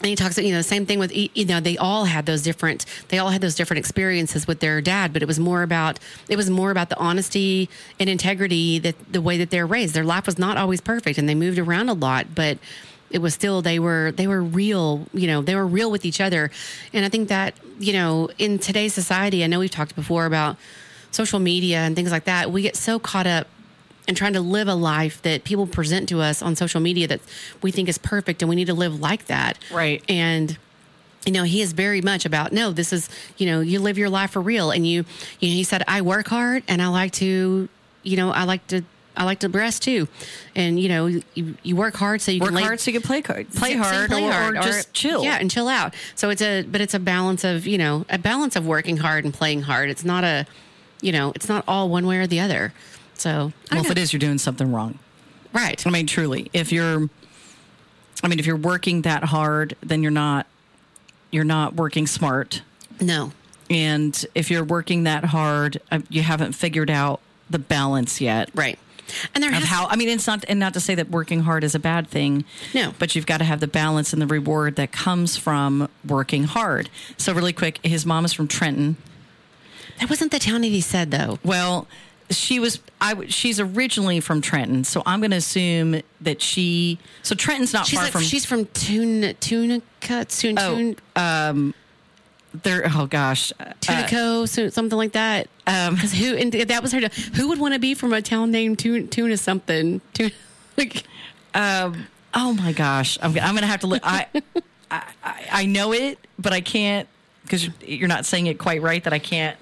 And 0.01 0.09
he 0.09 0.17
talks, 0.17 0.37
about 0.37 0.45
you 0.45 0.51
know, 0.51 0.57
the 0.57 0.63
same 0.63 0.85
thing 0.85 0.99
with, 0.99 1.15
you 1.15 1.45
know, 1.45 1.61
they 1.61 1.77
all 1.77 2.03
had 2.03 2.25
those 2.25 2.41
different, 2.41 2.85
they 3.07 3.19
all 3.19 3.29
had 3.29 3.39
those 3.39 3.55
different 3.55 3.79
experiences 3.79 4.45
with 4.45 4.59
their 4.59 4.81
dad, 4.81 5.13
but 5.13 5.21
it 5.21 5.27
was 5.27 5.39
more 5.39 5.63
about, 5.63 5.97
it 6.27 6.35
was 6.35 6.49
more 6.49 6.71
about 6.71 6.89
the 6.89 6.97
honesty 6.97 7.69
and 8.01 8.09
integrity 8.09 8.79
that 8.79 8.95
the 9.13 9.21
way 9.21 9.37
that 9.37 9.49
they're 9.49 9.65
raised. 9.65 9.93
Their 9.93 10.03
life 10.03 10.25
was 10.25 10.37
not 10.37 10.57
always 10.57 10.81
perfect 10.81 11.17
and 11.17 11.29
they 11.29 11.35
moved 11.35 11.57
around 11.57 11.87
a 11.87 11.93
lot, 11.93 12.35
but 12.35 12.57
it 13.13 13.21
was 13.21 13.33
still 13.33 13.61
they 13.61 13.79
were 13.79 14.11
they 14.11 14.27
were 14.27 14.41
real 14.41 15.05
you 15.13 15.27
know 15.27 15.41
they 15.41 15.55
were 15.55 15.65
real 15.67 15.89
with 15.89 16.03
each 16.05 16.19
other. 16.19 16.51
And 16.91 17.05
i 17.05 17.09
think 17.09 17.29
that 17.29 17.53
you 17.79 17.93
know 17.93 18.29
in 18.37 18.59
today's 18.59 18.93
society 18.93 19.43
i 19.43 19.47
know 19.47 19.59
we've 19.59 19.71
talked 19.71 19.95
before 19.95 20.25
about 20.25 20.57
social 21.11 21.39
media 21.39 21.77
and 21.77 21.95
things 21.95 22.11
like 22.11 22.25
that 22.25 22.51
we 22.51 22.61
get 22.63 22.75
so 22.75 22.99
caught 22.99 23.27
up 23.27 23.47
in 24.07 24.15
trying 24.15 24.33
to 24.33 24.41
live 24.41 24.67
a 24.67 24.75
life 24.75 25.21
that 25.21 25.43
people 25.43 25.65
present 25.65 26.09
to 26.09 26.19
us 26.19 26.41
on 26.41 26.55
social 26.55 26.81
media 26.81 27.07
that 27.07 27.21
we 27.61 27.71
think 27.71 27.87
is 27.87 27.97
perfect 27.97 28.41
and 28.41 28.49
we 28.49 28.55
need 28.55 28.67
to 28.67 28.73
live 28.73 28.99
like 28.99 29.25
that. 29.25 29.57
Right. 29.71 30.03
and 30.09 30.57
you 31.25 31.31
know 31.31 31.43
he 31.43 31.61
is 31.61 31.71
very 31.71 32.01
much 32.01 32.25
about 32.25 32.51
no 32.51 32.71
this 32.73 32.91
is 32.91 33.07
you 33.37 33.45
know 33.45 33.61
you 33.61 33.79
live 33.79 33.97
your 33.97 34.09
life 34.09 34.31
for 34.31 34.41
real. 34.41 34.71
And 34.71 34.85
you 34.85 35.05
you 35.39 35.49
know 35.49 35.55
he 35.55 35.63
said 35.63 35.81
i 35.87 36.01
work 36.01 36.27
hard 36.27 36.63
and 36.67 36.81
i 36.81 36.87
like 36.87 37.13
to 37.13 37.69
you 38.03 38.17
know 38.17 38.31
i 38.31 38.43
like 38.43 38.65
to 38.67 38.83
I 39.15 39.25
like 39.25 39.39
to 39.39 39.49
rest 39.49 39.83
too, 39.83 40.07
and 40.55 40.79
you 40.79 40.89
know 40.89 41.05
you, 41.05 41.55
you 41.63 41.75
work 41.75 41.95
hard 41.95 42.19
so 42.21 42.31
you 42.31 42.39
Work 42.39 42.49
can 42.49 42.55
lay, 42.55 42.63
hard 42.63 42.79
so 42.79 42.89
you 42.91 42.99
can 42.99 43.05
play 43.07 43.21
card, 43.21 43.49
play 43.53 43.73
hard, 43.73 44.09
play 44.09 44.27
or, 44.27 44.31
hard, 44.31 44.57
or 44.57 44.61
just 44.61 44.93
chill. 44.93 45.23
Yeah, 45.23 45.37
and 45.39 45.51
chill 45.51 45.67
out. 45.67 45.93
So 46.15 46.29
it's 46.29 46.41
a, 46.41 46.63
but 46.63 46.81
it's 46.81 46.93
a 46.93 46.99
balance 46.99 47.43
of 47.43 47.67
you 47.67 47.77
know 47.77 48.05
a 48.09 48.17
balance 48.17 48.55
of 48.55 48.65
working 48.65 48.97
hard 48.97 49.23
and 49.25 49.33
playing 49.33 49.61
hard. 49.63 49.89
It's 49.89 50.03
not 50.03 50.23
a, 50.23 50.45
you 51.01 51.11
know, 51.11 51.31
it's 51.35 51.47
not 51.47 51.63
all 51.67 51.89
one 51.89 52.07
way 52.07 52.17
or 52.17 52.27
the 52.27 52.39
other. 52.39 52.73
So 53.15 53.53
Well, 53.71 53.81
if 53.81 53.91
it 53.91 53.97
is, 53.99 54.11
you're 54.13 54.19
doing 54.19 54.39
something 54.39 54.71
wrong. 54.71 54.97
right, 55.53 55.85
I 55.85 55.89
mean, 55.91 56.07
truly, 56.07 56.49
if 56.51 56.71
you're, 56.71 57.07
I 58.23 58.27
mean, 58.27 58.39
if 58.39 58.45
you're 58.47 58.55
working 58.57 59.03
that 59.03 59.25
hard, 59.25 59.75
then 59.81 60.01
you're 60.01 60.11
not, 60.11 60.47
you're 61.29 61.43
not 61.43 61.75
working 61.75 62.07
smart. 62.07 62.63
no, 62.99 63.31
And 63.69 64.25
if 64.33 64.49
you're 64.49 64.63
working 64.63 65.03
that 65.03 65.25
hard, 65.25 65.79
uh, 65.91 65.99
you 66.09 66.23
haven't 66.23 66.53
figured 66.53 66.89
out 66.89 67.19
the 67.49 67.59
balance 67.59 68.19
yet. 68.19 68.49
right, 68.55 68.79
and 69.33 69.43
there 69.43 69.51
Of 69.53 69.63
how 69.63 69.87
I 69.87 69.95
mean, 69.95 70.09
it's 70.09 70.27
not, 70.27 70.43
and 70.47 70.59
not 70.59 70.73
to 70.73 70.79
say 70.79 70.95
that 70.95 71.09
working 71.09 71.41
hard 71.41 71.63
is 71.63 71.75
a 71.75 71.79
bad 71.79 72.07
thing. 72.07 72.45
No. 72.73 72.93
but 72.99 73.15
you've 73.15 73.25
got 73.25 73.37
to 73.37 73.43
have 73.43 73.59
the 73.59 73.67
balance 73.67 74.13
and 74.13 74.21
the 74.21 74.27
reward 74.27 74.75
that 74.77 74.91
comes 74.91 75.37
from 75.37 75.89
working 76.07 76.43
hard. 76.45 76.89
So, 77.17 77.33
really 77.33 77.53
quick, 77.53 77.79
his 77.83 78.05
mom 78.05 78.25
is 78.25 78.33
from 78.33 78.47
Trenton. 78.47 78.97
that 79.99 80.09
wasn't 80.09 80.31
the 80.31 80.39
town 80.39 80.61
that 80.61 80.67
he 80.67 80.81
said 80.81 81.11
though. 81.11 81.39
Well, 81.43 81.87
she 82.29 82.59
was. 82.59 82.79
I. 83.01 83.25
She's 83.27 83.59
originally 83.59 84.19
from 84.19 84.41
Trenton, 84.41 84.83
so 84.85 85.03
I'm 85.05 85.19
going 85.19 85.31
to 85.31 85.37
assume 85.37 86.01
that 86.21 86.41
she. 86.41 86.97
So 87.21 87.35
Trenton's 87.35 87.73
not 87.73 87.85
She's 87.85 87.97
far 87.99 88.05
like 88.05 88.13
from. 88.13 88.21
she's 88.21 88.45
from 88.45 88.65
Tuna 88.67 89.33
Tunica 89.35 90.25
Tun, 90.25 90.55
Oh, 90.57 90.75
Tun, 90.75 90.95
um, 91.15 91.73
There. 92.61 92.83
Oh 92.93 93.07
gosh. 93.07 93.51
Uh, 93.59 93.73
Tunico, 93.81 94.47
so, 94.47 94.69
something 94.69 94.97
like 94.97 95.13
that. 95.13 95.47
Um, 95.65 95.95
Because 95.95 96.13
who 96.13 96.35
and 96.35 96.51
that 96.53 96.83
was 96.83 96.91
her. 96.91 96.99
Who 97.35 97.47
would 97.49 97.59
want 97.59 97.73
to 97.73 97.79
be 97.79 97.93
from 97.95 98.13
a 98.13 98.21
town 98.21 98.51
named 98.51 98.79
Tuna, 98.79 99.07
Tuna 99.07 99.37
something? 99.37 100.01
Tuna, 100.13 100.31
like, 100.77 101.03
oh 101.55 102.53
my 102.53 102.73
gosh. 102.73 103.17
I'm, 103.21 103.31
I'm 103.31 103.55
gonna 103.55 103.67
have 103.67 103.81
to. 103.81 103.87
look 103.87 104.01
I, 104.03 104.27
I 104.91 105.03
I 105.23 105.45
I 105.51 105.65
know 105.65 105.93
it, 105.93 106.19
but 106.37 106.53
I 106.53 106.61
can't 106.61 107.07
because 107.43 107.69
you're 107.81 108.07
not 108.07 108.25
saying 108.25 108.47
it 108.47 108.59
quite 108.59 108.81
right. 108.81 109.03
That 109.03 109.13
I 109.13 109.19
can't. 109.19 109.57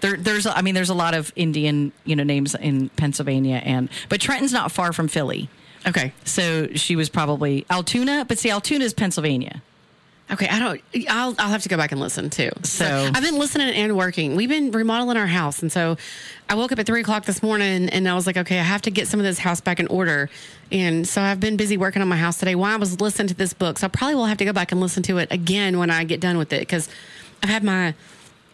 There, 0.00 0.16
there's. 0.16 0.46
I 0.46 0.62
mean, 0.62 0.74
there's 0.74 0.90
a 0.90 0.94
lot 0.94 1.14
of 1.14 1.32
Indian, 1.34 1.92
you 2.04 2.14
know, 2.14 2.22
names 2.22 2.54
in 2.54 2.88
Pennsylvania, 2.90 3.60
and 3.64 3.88
but 4.08 4.20
Trenton's 4.20 4.52
not 4.52 4.70
far 4.70 4.92
from 4.92 5.08
Philly. 5.08 5.48
okay, 5.86 6.12
So 6.24 6.68
she 6.74 6.94
was 6.94 7.08
probably 7.08 7.66
Altoona, 7.68 8.24
but 8.24 8.38
see, 8.38 8.50
Altoona 8.50 8.84
is 8.84 8.94
Pennsylvania. 8.94 9.62
Okay. 10.32 10.48
I 10.48 10.58
don't. 10.58 10.80
I'll 11.08 11.34
I'll 11.38 11.48
have 11.50 11.62
to 11.62 11.68
go 11.68 11.76
back 11.76 11.92
and 11.92 12.00
listen 12.00 12.30
too. 12.30 12.50
So- 12.62 13.10
I've 13.14 13.22
been 13.22 13.38
listening 13.38 13.68
and 13.74 13.96
working. 13.96 14.36
We've 14.36 14.48
been 14.48 14.70
remodeling 14.70 15.16
our 15.16 15.26
house, 15.26 15.62
and 15.62 15.70
so 15.70 15.96
I 16.48 16.54
woke 16.54 16.72
up 16.72 16.78
at 16.78 16.86
three 16.86 17.00
o'clock 17.00 17.24
this 17.24 17.42
morning, 17.42 17.88
and 17.88 18.08
I 18.08 18.14
was 18.14 18.26
like, 18.26 18.36
okay, 18.36 18.58
I 18.58 18.62
have 18.62 18.82
to 18.82 18.90
get 18.90 19.08
some 19.08 19.20
of 19.20 19.24
this 19.24 19.38
house 19.38 19.60
back 19.60 19.80
in 19.80 19.86
order. 19.88 20.30
And 20.70 21.06
so 21.08 21.20
I've 21.22 21.40
been 21.40 21.56
busy 21.56 21.76
working 21.76 22.02
on 22.02 22.08
my 22.08 22.16
house 22.16 22.38
today 22.38 22.54
while 22.54 22.72
I 22.72 22.76
was 22.76 23.00
listening 23.00 23.28
to 23.28 23.34
this 23.34 23.52
book. 23.54 23.78
So 23.78 23.86
I 23.86 23.88
probably 23.90 24.14
will 24.16 24.26
have 24.26 24.38
to 24.38 24.44
go 24.44 24.52
back 24.52 24.72
and 24.72 24.80
listen 24.80 25.02
to 25.04 25.18
it 25.18 25.28
again 25.30 25.78
when 25.78 25.90
I 25.90 26.04
get 26.04 26.20
done 26.20 26.36
with 26.38 26.52
it 26.52 26.60
because 26.60 26.88
I've 27.42 27.48
had 27.48 27.64
my 27.64 27.94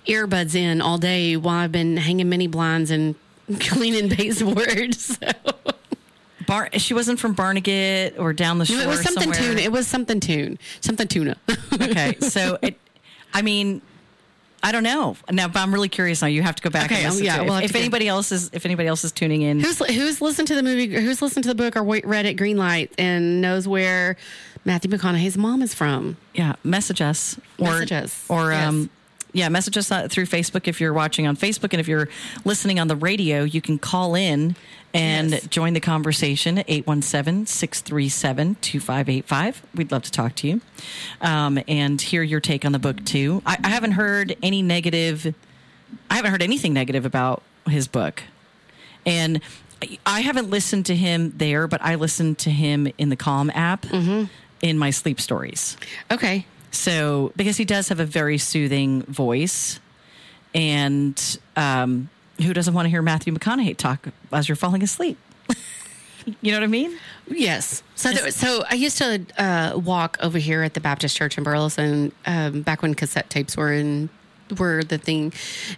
earbuds 0.06 0.54
in 0.54 0.80
all 0.80 0.98
day 0.98 1.36
while 1.36 1.56
I've 1.56 1.72
been 1.72 1.96
hanging 1.96 2.28
mini 2.28 2.46
blinds 2.46 2.90
and 2.90 3.14
cleaning 3.60 4.08
baseboards. 4.08 5.18
So. 5.24 5.30
Bar- 6.46 6.70
she 6.78 6.94
wasn't 6.94 7.18
from 7.20 7.34
Barnegat 7.34 8.18
or 8.18 8.32
down 8.32 8.58
the 8.58 8.66
shore. 8.66 8.80
it 8.80 8.86
was 8.86 9.00
something 9.02 9.32
somewhere. 9.32 9.50
tuna. 9.54 9.60
It 9.60 9.72
was 9.72 9.86
something 9.86 10.20
tune. 10.20 10.58
Something 10.80 11.08
tuna. 11.08 11.36
okay, 11.74 12.16
so 12.20 12.58
it. 12.62 12.78
I 13.32 13.42
mean, 13.42 13.82
I 14.62 14.72
don't 14.72 14.82
know. 14.84 15.16
Now, 15.30 15.48
but 15.48 15.58
I'm 15.60 15.74
really 15.74 15.88
curious 15.88 16.22
now. 16.22 16.28
You 16.28 16.42
have 16.42 16.54
to 16.56 16.62
go 16.62 16.70
back 16.70 16.90
Okay, 16.90 17.04
and 17.04 17.14
yeah, 17.20 17.40
we'll 17.42 17.48
If, 17.56 17.62
have 17.62 17.64
if 17.64 17.72
go- 17.74 17.78
anybody 17.80 18.08
else 18.08 18.32
is, 18.32 18.50
if 18.52 18.64
anybody 18.64 18.88
else 18.88 19.04
is 19.04 19.12
tuning 19.12 19.42
in, 19.42 19.60
who's 19.60 19.78
who's 19.78 20.20
listened 20.22 20.48
to 20.48 20.54
the 20.54 20.62
movie? 20.62 20.88
Who's 20.94 21.20
listened 21.20 21.44
to 21.44 21.48
the 21.48 21.54
book 21.54 21.76
or 21.76 21.82
read 21.82 22.26
it? 22.26 22.34
Green 22.34 22.56
Light 22.56 22.92
and 22.98 23.40
knows 23.40 23.68
where 23.68 24.16
Matthew 24.64 24.90
McConaughey's 24.90 25.36
mom 25.36 25.60
is 25.62 25.74
from. 25.74 26.16
yeah, 26.32 26.54
message 26.64 27.02
us 27.02 27.38
or 27.58 27.64
Message 27.72 27.92
us, 27.92 28.24
or 28.30 28.52
yes. 28.52 28.68
um, 28.68 28.90
yeah, 29.34 29.50
message 29.50 29.76
us 29.76 29.92
uh, 29.92 30.08
through 30.08 30.24
Facebook 30.26 30.66
if 30.66 30.80
you're 30.80 30.94
watching 30.94 31.26
on 31.26 31.36
Facebook, 31.36 31.74
and 31.74 31.80
if 31.80 31.86
you're 31.88 32.08
listening 32.46 32.80
on 32.80 32.88
the 32.88 32.96
radio, 32.96 33.42
you 33.44 33.60
can 33.60 33.78
call 33.78 34.14
in 34.14 34.56
and 34.94 35.32
Yes. 35.32 35.46
join 35.48 35.74
the 35.74 35.80
conversation 35.80 36.56
at 36.58 36.66
817-637-2585. 36.68 39.56
We'd 39.74 39.92
love 39.92 40.02
to 40.04 40.10
talk 40.10 40.34
to 40.36 40.48
you 40.48 40.60
um, 41.20 41.58
and 41.68 42.00
hear 42.00 42.22
your 42.22 42.40
take 42.40 42.64
on 42.64 42.72
the 42.72 42.78
book 42.78 43.04
too. 43.04 43.42
I, 43.44 43.58
I 43.62 43.68
haven't 43.70 43.92
heard 43.92 44.34
any 44.42 44.62
negative. 44.62 45.34
I 46.10 46.16
haven't 46.16 46.30
heard 46.30 46.42
anything 46.42 46.72
negative 46.72 47.04
about 47.04 47.42
his 47.68 47.88
book, 47.88 48.22
and 49.06 49.40
I 50.06 50.20
haven't 50.20 50.48
listened 50.50 50.86
to 50.86 50.96
him 50.96 51.32
there, 51.36 51.66
but 51.66 51.82
I 51.82 51.96
listened 51.96 52.38
to 52.38 52.50
him 52.50 52.88
in 52.98 53.08
the 53.10 53.16
Calm 53.16 53.50
app 53.54 53.82
Mm-hmm. 53.82 54.24
in 54.62 54.78
my 54.78 54.90
sleep 54.90 55.20
stories. 55.20 55.76
Okay. 56.10 56.46
So, 56.74 57.32
because 57.36 57.56
he 57.56 57.64
does 57.64 57.88
have 57.88 58.00
a 58.00 58.04
very 58.04 58.36
soothing 58.38 59.02
voice, 59.02 59.78
and 60.54 61.38
um, 61.56 62.10
who 62.42 62.52
doesn't 62.52 62.74
want 62.74 62.86
to 62.86 62.90
hear 62.90 63.02
Matthew 63.02 63.32
McConaughey 63.32 63.76
talk 63.76 64.08
as 64.32 64.48
you're 64.48 64.56
falling 64.56 64.82
asleep? 64.82 65.16
you 66.40 66.50
know 66.50 66.58
what 66.58 66.64
I 66.64 66.68
mean? 66.68 66.98
Yes. 67.28 67.82
So, 67.94 68.10
there, 68.10 68.30
so 68.30 68.64
I 68.68 68.74
used 68.74 68.98
to 68.98 69.24
uh, 69.38 69.78
walk 69.78 70.18
over 70.20 70.38
here 70.38 70.62
at 70.62 70.74
the 70.74 70.80
Baptist 70.80 71.16
Church 71.16 71.38
in 71.38 71.44
Burleson 71.44 72.12
um, 72.26 72.62
back 72.62 72.82
when 72.82 72.94
cassette 72.94 73.30
tapes 73.30 73.56
were 73.56 73.72
in 73.72 74.08
were 74.58 74.84
the 74.84 74.98
thing, 74.98 75.32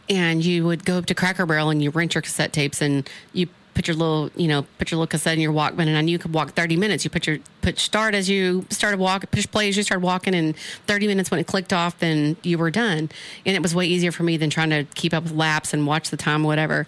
and 0.09 0.45
you 0.45 0.65
would 0.65 0.85
go 0.85 0.99
up 0.99 1.07
to 1.07 1.15
Cracker 1.15 1.47
Barrel 1.47 1.71
and 1.71 1.83
you 1.83 1.91
rent 1.91 2.15
your 2.15 2.23
cassette 2.23 2.53
tapes 2.53 2.83
and 2.83 3.09
you 3.33 3.49
put 3.77 3.87
your 3.87 3.97
little 3.97 4.31
you 4.35 4.49
know 4.49 4.67
put 4.79 4.91
your 4.91 4.99
little 4.99 5.07
cassette 5.07 5.35
in 5.35 5.41
your 5.41 5.53
Walkman 5.53 5.87
and 5.87 5.97
I 5.97 6.01
knew 6.01 6.11
you 6.11 6.19
could 6.19 6.35
walk 6.35 6.51
thirty 6.53 6.77
minutes. 6.77 7.05
You 7.05 7.11
put 7.11 7.27
your 7.27 7.39
put 7.61 7.79
start 7.79 8.15
as 8.15 8.29
you 8.29 8.67
started 8.71 8.99
walking, 8.99 9.29
push 9.31 9.47
play 9.47 9.69
as 9.69 9.77
you 9.77 9.85
started 9.85 10.05
walking, 10.05 10.35
and 10.35 10.57
thirty 10.87 11.07
minutes 11.07 11.31
when 11.31 11.39
it 11.39 11.47
clicked 11.47 11.73
off, 11.73 11.99
then 12.01 12.37
you 12.43 12.59
were 12.59 12.71
done. 12.71 13.11
And 13.45 13.55
it 13.55 13.63
was 13.63 13.75
way 13.75 13.87
easier 13.87 14.11
for 14.11 14.25
me 14.25 14.37
than 14.37 14.51
trying 14.51 14.71
to 14.71 14.85
keep 14.95 15.15
up 15.15 15.23
with 15.23 15.33
laps 15.33 15.73
and 15.73 15.87
watch 15.87 16.11
the 16.11 16.17
time, 16.17 16.43
whatever 16.43 16.87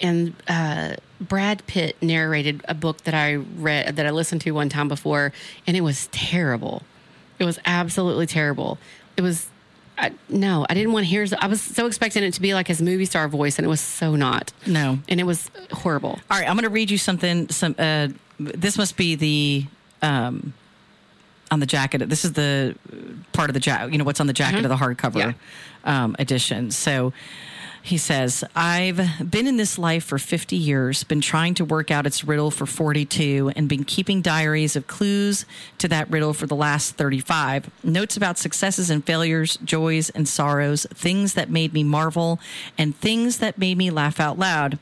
and 0.00 0.34
uh, 0.46 0.94
Brad 1.20 1.66
Pitt 1.66 1.96
narrated 2.00 2.64
a 2.68 2.74
book 2.74 3.02
that 3.02 3.14
I 3.14 3.34
read 3.34 3.96
that 3.96 4.06
I 4.06 4.10
listened 4.10 4.40
to 4.42 4.50
one 4.52 4.68
time 4.68 4.88
before, 4.88 5.32
and 5.66 5.76
it 5.76 5.80
was 5.80 6.08
terrible. 6.12 6.82
It 7.38 7.44
was 7.44 7.58
absolutely 7.64 8.26
terrible. 8.26 8.78
It 9.16 9.22
was 9.22 9.48
I, 9.98 10.12
no, 10.28 10.64
I 10.68 10.74
didn't 10.74 10.92
want 10.92 11.04
to 11.04 11.10
hear. 11.10 11.26
I 11.40 11.48
was 11.48 11.60
so 11.60 11.86
expecting 11.86 12.22
it 12.22 12.32
to 12.34 12.40
be 12.40 12.54
like 12.54 12.68
his 12.68 12.80
movie 12.80 13.04
star 13.04 13.26
voice, 13.28 13.58
and 13.58 13.64
it 13.64 13.68
was 13.68 13.80
so 13.80 14.14
not. 14.14 14.52
No. 14.66 14.98
and 15.08 15.18
it 15.20 15.24
was 15.24 15.50
horrible. 15.72 16.18
All 16.30 16.38
right, 16.38 16.48
I'm 16.48 16.54
going 16.54 16.62
to 16.64 16.70
read 16.70 16.90
you 16.90 16.98
something. 16.98 17.48
Some 17.48 17.74
uh, 17.78 18.08
this 18.38 18.78
must 18.78 18.96
be 18.96 19.16
the 19.16 19.66
um, 20.02 20.52
on 21.50 21.60
the 21.60 21.66
jacket. 21.66 22.08
This 22.08 22.24
is 22.24 22.34
the 22.34 22.76
part 23.32 23.50
of 23.50 23.54
the 23.54 23.60
jacket. 23.60 23.92
You 23.92 23.98
know 23.98 24.04
what's 24.04 24.20
on 24.20 24.26
the 24.28 24.32
jacket 24.32 24.64
of 24.64 24.68
the 24.68 24.76
hardcover 24.76 25.34
um, 25.84 26.14
edition. 26.18 26.70
So 26.70 27.12
he 27.82 27.96
says, 27.96 28.44
"I've 28.54 29.30
been 29.30 29.46
in 29.46 29.56
this 29.56 29.78
life 29.78 30.04
for 30.04 30.18
50 30.18 30.56
years, 30.56 31.04
been 31.04 31.20
trying 31.20 31.54
to 31.54 31.64
work 31.64 31.90
out 31.90 32.06
its 32.06 32.24
riddle 32.24 32.50
for 32.50 32.66
42, 32.66 33.52
and 33.56 33.68
been 33.68 33.84
keeping 33.84 34.22
diaries 34.22 34.76
of 34.76 34.86
clues 34.86 35.44
to 35.78 35.88
that 35.88 36.10
riddle 36.10 36.34
for 36.34 36.46
the 36.46 36.56
last 36.56 36.96
35. 36.96 37.70
Notes 37.82 38.16
about 38.16 38.38
successes 38.38 38.90
and 38.90 39.04
failures, 39.04 39.58
joys 39.64 40.10
and 40.10 40.28
sorrows, 40.28 40.86
things 40.94 41.34
that 41.34 41.50
made 41.50 41.72
me 41.72 41.84
marvel, 41.84 42.40
and 42.76 42.98
things 42.98 43.38
that 43.38 43.58
made 43.58 43.78
me 43.78 43.90
laugh 43.90 44.20
out 44.20 44.38
loud." 44.38 44.78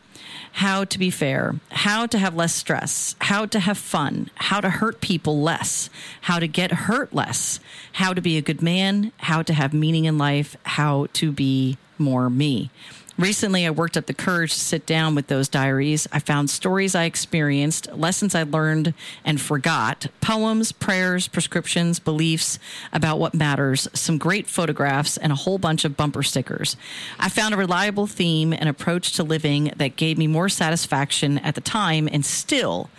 How 0.52 0.84
to 0.84 0.98
be 0.98 1.10
fair, 1.10 1.56
how 1.70 2.06
to 2.06 2.18
have 2.18 2.34
less 2.34 2.54
stress, 2.54 3.14
how 3.20 3.46
to 3.46 3.60
have 3.60 3.78
fun, 3.78 4.30
how 4.36 4.60
to 4.60 4.70
hurt 4.70 5.00
people 5.00 5.40
less, 5.40 5.90
how 6.22 6.38
to 6.38 6.48
get 6.48 6.70
hurt 6.72 7.12
less, 7.12 7.60
how 7.92 8.12
to 8.12 8.20
be 8.20 8.36
a 8.36 8.42
good 8.42 8.62
man, 8.62 9.12
how 9.18 9.42
to 9.42 9.52
have 9.52 9.74
meaning 9.74 10.04
in 10.04 10.18
life, 10.18 10.56
how 10.64 11.06
to 11.12 11.32
be 11.32 11.76
more 11.98 12.30
me. 12.30 12.70
Recently, 13.18 13.66
I 13.66 13.70
worked 13.70 13.96
up 13.96 14.04
the 14.04 14.12
courage 14.12 14.52
to 14.52 14.60
sit 14.60 14.84
down 14.84 15.14
with 15.14 15.28
those 15.28 15.48
diaries. 15.48 16.06
I 16.12 16.18
found 16.18 16.50
stories 16.50 16.94
I 16.94 17.04
experienced, 17.04 17.90
lessons 17.94 18.34
I 18.34 18.42
learned 18.42 18.92
and 19.24 19.40
forgot, 19.40 20.08
poems, 20.20 20.70
prayers, 20.70 21.26
prescriptions, 21.26 21.98
beliefs 21.98 22.58
about 22.92 23.18
what 23.18 23.32
matters, 23.32 23.88
some 23.94 24.18
great 24.18 24.46
photographs, 24.46 25.16
and 25.16 25.32
a 25.32 25.36
whole 25.36 25.56
bunch 25.56 25.86
of 25.86 25.96
bumper 25.96 26.22
stickers. 26.22 26.76
I 27.18 27.30
found 27.30 27.54
a 27.54 27.56
reliable 27.56 28.06
theme 28.06 28.52
and 28.52 28.68
approach 28.68 29.12
to 29.12 29.22
living 29.22 29.72
that 29.76 29.96
gave 29.96 30.18
me 30.18 30.26
more 30.26 30.50
satisfaction 30.50 31.38
at 31.38 31.54
the 31.54 31.62
time 31.62 32.10
and 32.12 32.24
still. 32.24 32.90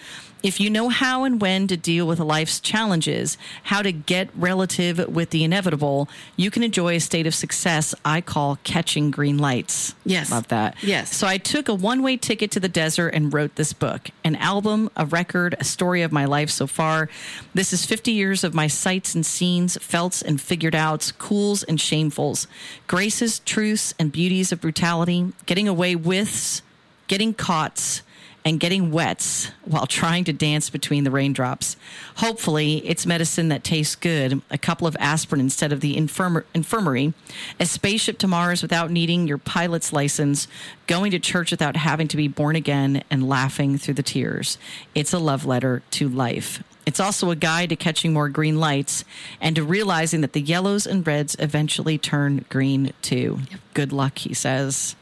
If 0.43 0.59
you 0.59 0.69
know 0.69 0.89
how 0.89 1.23
and 1.23 1.41
when 1.41 1.67
to 1.67 1.77
deal 1.77 2.05
with 2.07 2.19
life's 2.19 2.59
challenges, 2.59 3.37
how 3.63 3.81
to 3.81 3.91
get 3.91 4.29
relative 4.35 5.07
with 5.07 5.31
the 5.31 5.43
inevitable, 5.43 6.07
you 6.35 6.51
can 6.51 6.63
enjoy 6.63 6.95
a 6.95 6.99
state 6.99 7.25
of 7.25 7.33
success 7.33 7.95
I 8.05 8.21
call 8.21 8.57
catching 8.63 9.09
green 9.11 9.37
lights. 9.39 9.95
Yes. 10.05 10.31
Love 10.31 10.47
that. 10.49 10.75
Yes. 10.83 11.15
So 11.15 11.27
I 11.27 11.37
took 11.37 11.67
a 11.67 11.73
one 11.73 12.03
way 12.03 12.17
ticket 12.17 12.51
to 12.51 12.59
the 12.59 12.69
desert 12.69 13.09
and 13.09 13.33
wrote 13.33 13.55
this 13.55 13.73
book 13.73 14.09
an 14.23 14.35
album, 14.35 14.89
a 14.95 15.05
record, 15.05 15.55
a 15.59 15.63
story 15.63 16.01
of 16.01 16.11
my 16.11 16.25
life 16.25 16.49
so 16.49 16.67
far. 16.67 17.09
This 17.53 17.73
is 17.73 17.85
50 17.85 18.11
years 18.11 18.43
of 18.43 18.53
my 18.53 18.67
sights 18.67 19.15
and 19.15 19.25
scenes, 19.25 19.77
felts 19.81 20.21
and 20.21 20.39
figured 20.39 20.75
outs, 20.75 21.11
cools 21.11 21.63
and 21.63 21.79
shamefuls, 21.79 22.47
graces, 22.87 23.39
truths, 23.39 23.93
and 23.97 24.11
beauties 24.11 24.51
of 24.51 24.61
brutality, 24.61 25.33
getting 25.45 25.67
away 25.67 25.95
with, 25.95 26.61
getting 27.07 27.33
caught 27.33 28.01
and 28.47 28.61
getting 28.61 28.91
wets 28.91 29.51
while 29.65 29.85
trying 29.85 30.23
to 30.23 30.31
dance 30.31 30.69
between 30.69 31.03
the 31.03 31.11
raindrops. 31.11 31.75
Hopefully, 32.15 32.77
it's 32.87 33.05
medicine 33.05 33.49
that 33.49 33.61
tastes 33.61 33.93
good, 33.93 34.41
a 34.49 34.57
couple 34.57 34.87
of 34.87 34.95
aspirin 35.01 35.41
instead 35.41 35.73
of 35.73 35.81
the 35.81 35.97
infirm- 35.97 36.45
infirmary, 36.53 37.13
a 37.59 37.65
spaceship 37.65 38.17
to 38.17 38.25
Mars 38.25 38.61
without 38.61 38.89
needing 38.89 39.27
your 39.27 39.37
pilot's 39.37 39.91
license, 39.91 40.47
going 40.87 41.11
to 41.11 41.19
church 41.19 41.51
without 41.51 41.75
having 41.75 42.07
to 42.07 42.15
be 42.15 42.29
born 42.29 42.55
again, 42.55 43.03
and 43.11 43.27
laughing 43.27 43.77
through 43.77 43.95
the 43.95 44.01
tears. 44.01 44.57
It's 44.95 45.11
a 45.11 45.19
love 45.19 45.45
letter 45.45 45.83
to 45.91 46.07
life. 46.07 46.63
It's 46.85 47.01
also 47.01 47.31
a 47.31 47.35
guide 47.35 47.67
to 47.67 47.75
catching 47.75 48.13
more 48.13 48.29
green 48.29 48.61
lights 48.61 49.03
and 49.41 49.57
to 49.57 49.63
realizing 49.65 50.21
that 50.21 50.31
the 50.31 50.39
yellows 50.39 50.87
and 50.87 51.05
reds 51.05 51.35
eventually 51.37 51.97
turn 51.97 52.45
green 52.47 52.93
too. 53.01 53.39
Good 53.73 53.91
luck, 53.91 54.19
he 54.19 54.33
says. 54.33 54.95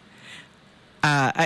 Uh, 1.03 1.45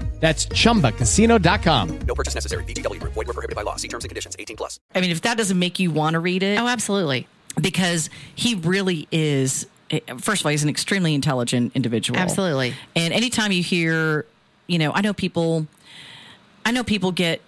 That's 0.21 0.45
chumbacasino.com. 0.45 1.99
No 2.07 2.15
purchase 2.15 2.35
necessary. 2.35 2.63
VGW 2.63 2.99
Group. 2.99 3.13
Void 3.13 3.27
were 3.27 3.33
prohibited 3.33 3.55
by 3.55 3.63
law. 3.63 3.75
See 3.75 3.87
terms 3.87 4.03
and 4.05 4.09
conditions. 4.09 4.35
18 4.39 4.55
plus. 4.55 4.79
I 4.95 5.01
mean, 5.01 5.11
if 5.11 5.21
that 5.21 5.35
doesn't 5.37 5.57
make 5.59 5.79
you 5.79 5.91
want 5.91 6.13
to 6.13 6.19
read 6.19 6.43
it, 6.43 6.59
Oh, 6.59 6.67
absolutely. 6.67 7.27
because 7.59 8.09
he 8.35 8.55
really 8.55 9.07
is. 9.11 9.67
eh, 9.89 9.99
First 10.19 10.41
of 10.41 10.45
all, 10.45 10.51
he's 10.51 10.63
an 10.63 10.69
extremely 10.69 11.13
intelligent 11.15 11.71
individual. 11.75 12.19
Absolutely. 12.19 12.75
And 12.95 13.13
anytime 13.13 13.51
you 13.51 13.63
hear, 13.63 14.25
you 14.67 14.77
know, 14.77 14.91
I 14.93 15.01
know 15.01 15.13
people, 15.13 15.65
I 16.65 16.71
know 16.71 16.83
people 16.83 17.11
get, 17.11 17.41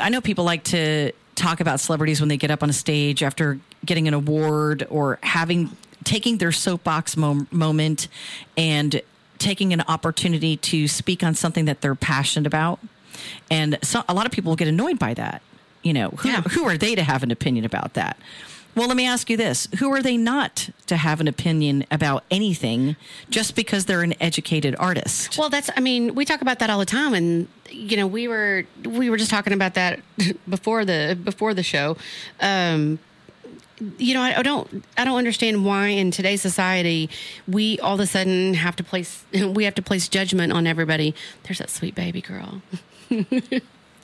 I 0.00 0.08
know 0.08 0.20
people 0.20 0.44
like 0.44 0.62
to 0.64 1.10
talk 1.34 1.60
about 1.60 1.80
celebrities 1.80 2.20
when 2.20 2.28
they 2.28 2.36
get 2.36 2.50
up 2.52 2.62
on 2.62 2.70
a 2.70 2.72
stage 2.72 3.22
after 3.24 3.58
getting 3.84 4.06
an 4.06 4.14
award 4.14 4.86
or 4.88 5.18
having 5.22 5.76
taking 6.04 6.38
their 6.38 6.52
soapbox 6.52 7.16
mom- 7.16 7.48
moment 7.50 8.06
and 8.56 9.02
taking 9.44 9.72
an 9.72 9.82
opportunity 9.86 10.56
to 10.56 10.88
speak 10.88 11.22
on 11.22 11.34
something 11.34 11.66
that 11.66 11.80
they're 11.82 11.94
passionate 11.94 12.46
about. 12.46 12.80
And 13.50 13.78
so 13.82 14.02
a 14.08 14.14
lot 14.14 14.26
of 14.26 14.32
people 14.32 14.56
get 14.56 14.66
annoyed 14.68 14.98
by 14.98 15.14
that. 15.14 15.42
You 15.82 15.92
know, 15.92 16.08
who, 16.18 16.28
Yeah. 16.30 16.40
who 16.42 16.64
are 16.64 16.76
they 16.78 16.94
to 16.94 17.02
have 17.02 17.22
an 17.22 17.30
opinion 17.30 17.64
about 17.64 17.92
that? 17.94 18.16
Well, 18.74 18.88
let 18.88 18.96
me 18.96 19.06
ask 19.06 19.30
you 19.30 19.36
this 19.36 19.68
who 19.78 19.92
are 19.92 20.02
they 20.02 20.16
not 20.16 20.70
to 20.86 20.96
have 20.96 21.20
an 21.20 21.28
opinion 21.28 21.84
about 21.92 22.24
anything 22.30 22.96
just 23.30 23.54
because 23.54 23.84
they're 23.84 24.02
an 24.02 24.14
educated 24.20 24.74
artist? 24.80 25.38
Well, 25.38 25.48
that's. 25.48 25.70
I 25.76 25.80
mean, 25.80 26.14
we 26.16 26.24
talk 26.24 26.40
about 26.42 26.58
that 26.58 26.70
all 26.70 26.80
the 26.80 26.84
time, 26.86 27.14
and 27.14 27.46
you 27.70 27.96
know, 27.96 28.08
we 28.08 28.26
were 28.26 28.64
we 28.84 29.10
were 29.10 29.16
just 29.16 29.30
talking 29.30 29.52
about 29.52 29.74
that 29.74 30.00
before 30.48 30.84
the 30.84 31.16
before 31.22 31.54
the 31.54 31.62
show. 31.62 31.96
Um, 32.40 32.98
you 33.98 34.14
know, 34.14 34.22
I, 34.22 34.38
I 34.38 34.42
don't 34.42 34.84
I 34.96 35.04
don't 35.04 35.16
understand 35.18 35.64
why 35.64 35.88
in 35.88 36.10
today's 36.10 36.42
society 36.42 37.10
we 37.48 37.78
all 37.80 37.94
of 37.94 38.00
a 38.00 38.06
sudden 38.06 38.54
have 38.54 38.76
to 38.76 38.84
place 38.84 39.24
we 39.32 39.64
have 39.64 39.74
to 39.74 39.82
place 39.82 40.08
judgment 40.08 40.52
on 40.52 40.66
everybody. 40.66 41.14
There's 41.44 41.58
that 41.58 41.70
sweet 41.70 41.94
baby 41.94 42.20
girl. 42.20 42.62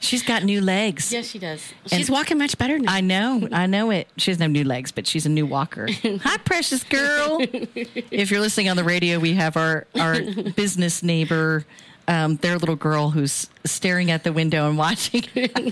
She's 0.02 0.22
got 0.22 0.44
new 0.44 0.62
legs. 0.62 1.12
Yes, 1.12 1.26
she 1.26 1.38
does. 1.38 1.62
And- 1.84 1.92
She's 1.92 2.10
walking 2.10 2.38
much 2.38 2.56
better 2.56 2.78
now. 2.78 2.90
I 2.90 3.02
know, 3.02 3.46
I 3.52 3.66
know 3.66 3.90
it. 3.90 4.08
She 4.16 4.30
has 4.30 4.38
no 4.38 4.46
new 4.46 4.64
legs, 4.64 4.92
but 4.92 5.06
she's 5.06 5.26
a 5.26 5.28
new 5.28 5.44
walker. 5.44 5.88
Hi, 6.02 6.38
precious 6.38 6.82
girl. 6.84 7.36
if 7.42 8.30
you're 8.30 8.40
listening 8.40 8.70
on 8.70 8.78
the 8.78 8.84
radio, 8.84 9.18
we 9.18 9.34
have 9.34 9.58
our 9.58 9.86
our 9.98 10.18
business 10.56 11.02
neighbor, 11.02 11.66
um, 12.09 12.37
their 12.37 12.59
little 12.59 12.76
girl 12.76 13.11
who's 13.11 13.49
staring 13.64 14.11
at 14.11 14.25
the 14.25 14.33
window 14.33 14.69
and 14.69 14.76
watching 14.87 15.25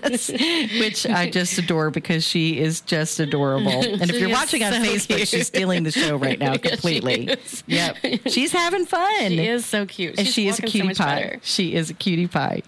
us, 0.04 0.28
which 0.30 1.06
I 1.06 1.30
just 1.30 1.58
adore 1.58 1.90
because 1.90 2.24
she 2.24 2.58
is 2.58 2.80
just 2.82 3.18
adorable. 3.20 3.70
And 4.00 4.08
if 4.10 4.20
you're 4.20 4.30
watching 4.30 4.62
on 4.62 4.72
so 4.72 4.78
Facebook, 4.80 5.16
cute. 5.16 5.28
she's 5.28 5.46
stealing 5.48 5.82
the 5.82 5.90
show 5.90 6.16
right 6.16 6.38
now 6.38 6.52
Yes, 6.62 6.62
she 6.62 6.68
completely. 6.70 7.36
Yep, 7.66 7.96
she's 8.28 8.52
having 8.52 8.86
fun. 8.86 9.28
she 9.30 9.46
is 9.46 9.64
so 9.66 9.86
cute. 9.86 10.18
and 10.18 10.26
she 10.28 10.46
is 10.48 10.58
a 10.58 10.62
so 10.62 10.68
cutie 10.68 10.86
much 10.88 10.98
pie. 10.98 11.22
better. 11.22 11.40
She 11.42 11.74
is 11.74 11.90
a 11.90 11.94
cutie 11.94 12.28
pie. 12.28 12.62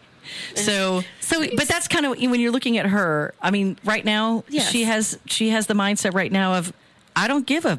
So, 0.54 1.02
So 1.20 1.44
but 1.56 1.68
that's 1.68 1.88
kind 1.88 2.06
of 2.06 2.12
when 2.18 2.40
you're 2.40 2.52
looking 2.52 2.78
at 2.78 2.86
her. 2.86 3.34
I 3.40 3.50
mean, 3.50 3.78
right 3.84 4.04
now 4.04 4.44
Yes. 4.48 4.70
she 4.70 4.84
has 4.84 5.18
she 5.26 5.50
has 5.50 5.66
the 5.66 5.74
mindset 5.74 6.14
right 6.14 6.30
now 6.32 6.54
of 6.54 6.72
I 7.16 7.26
don't 7.28 7.46
give 7.46 7.64
a 7.64 7.78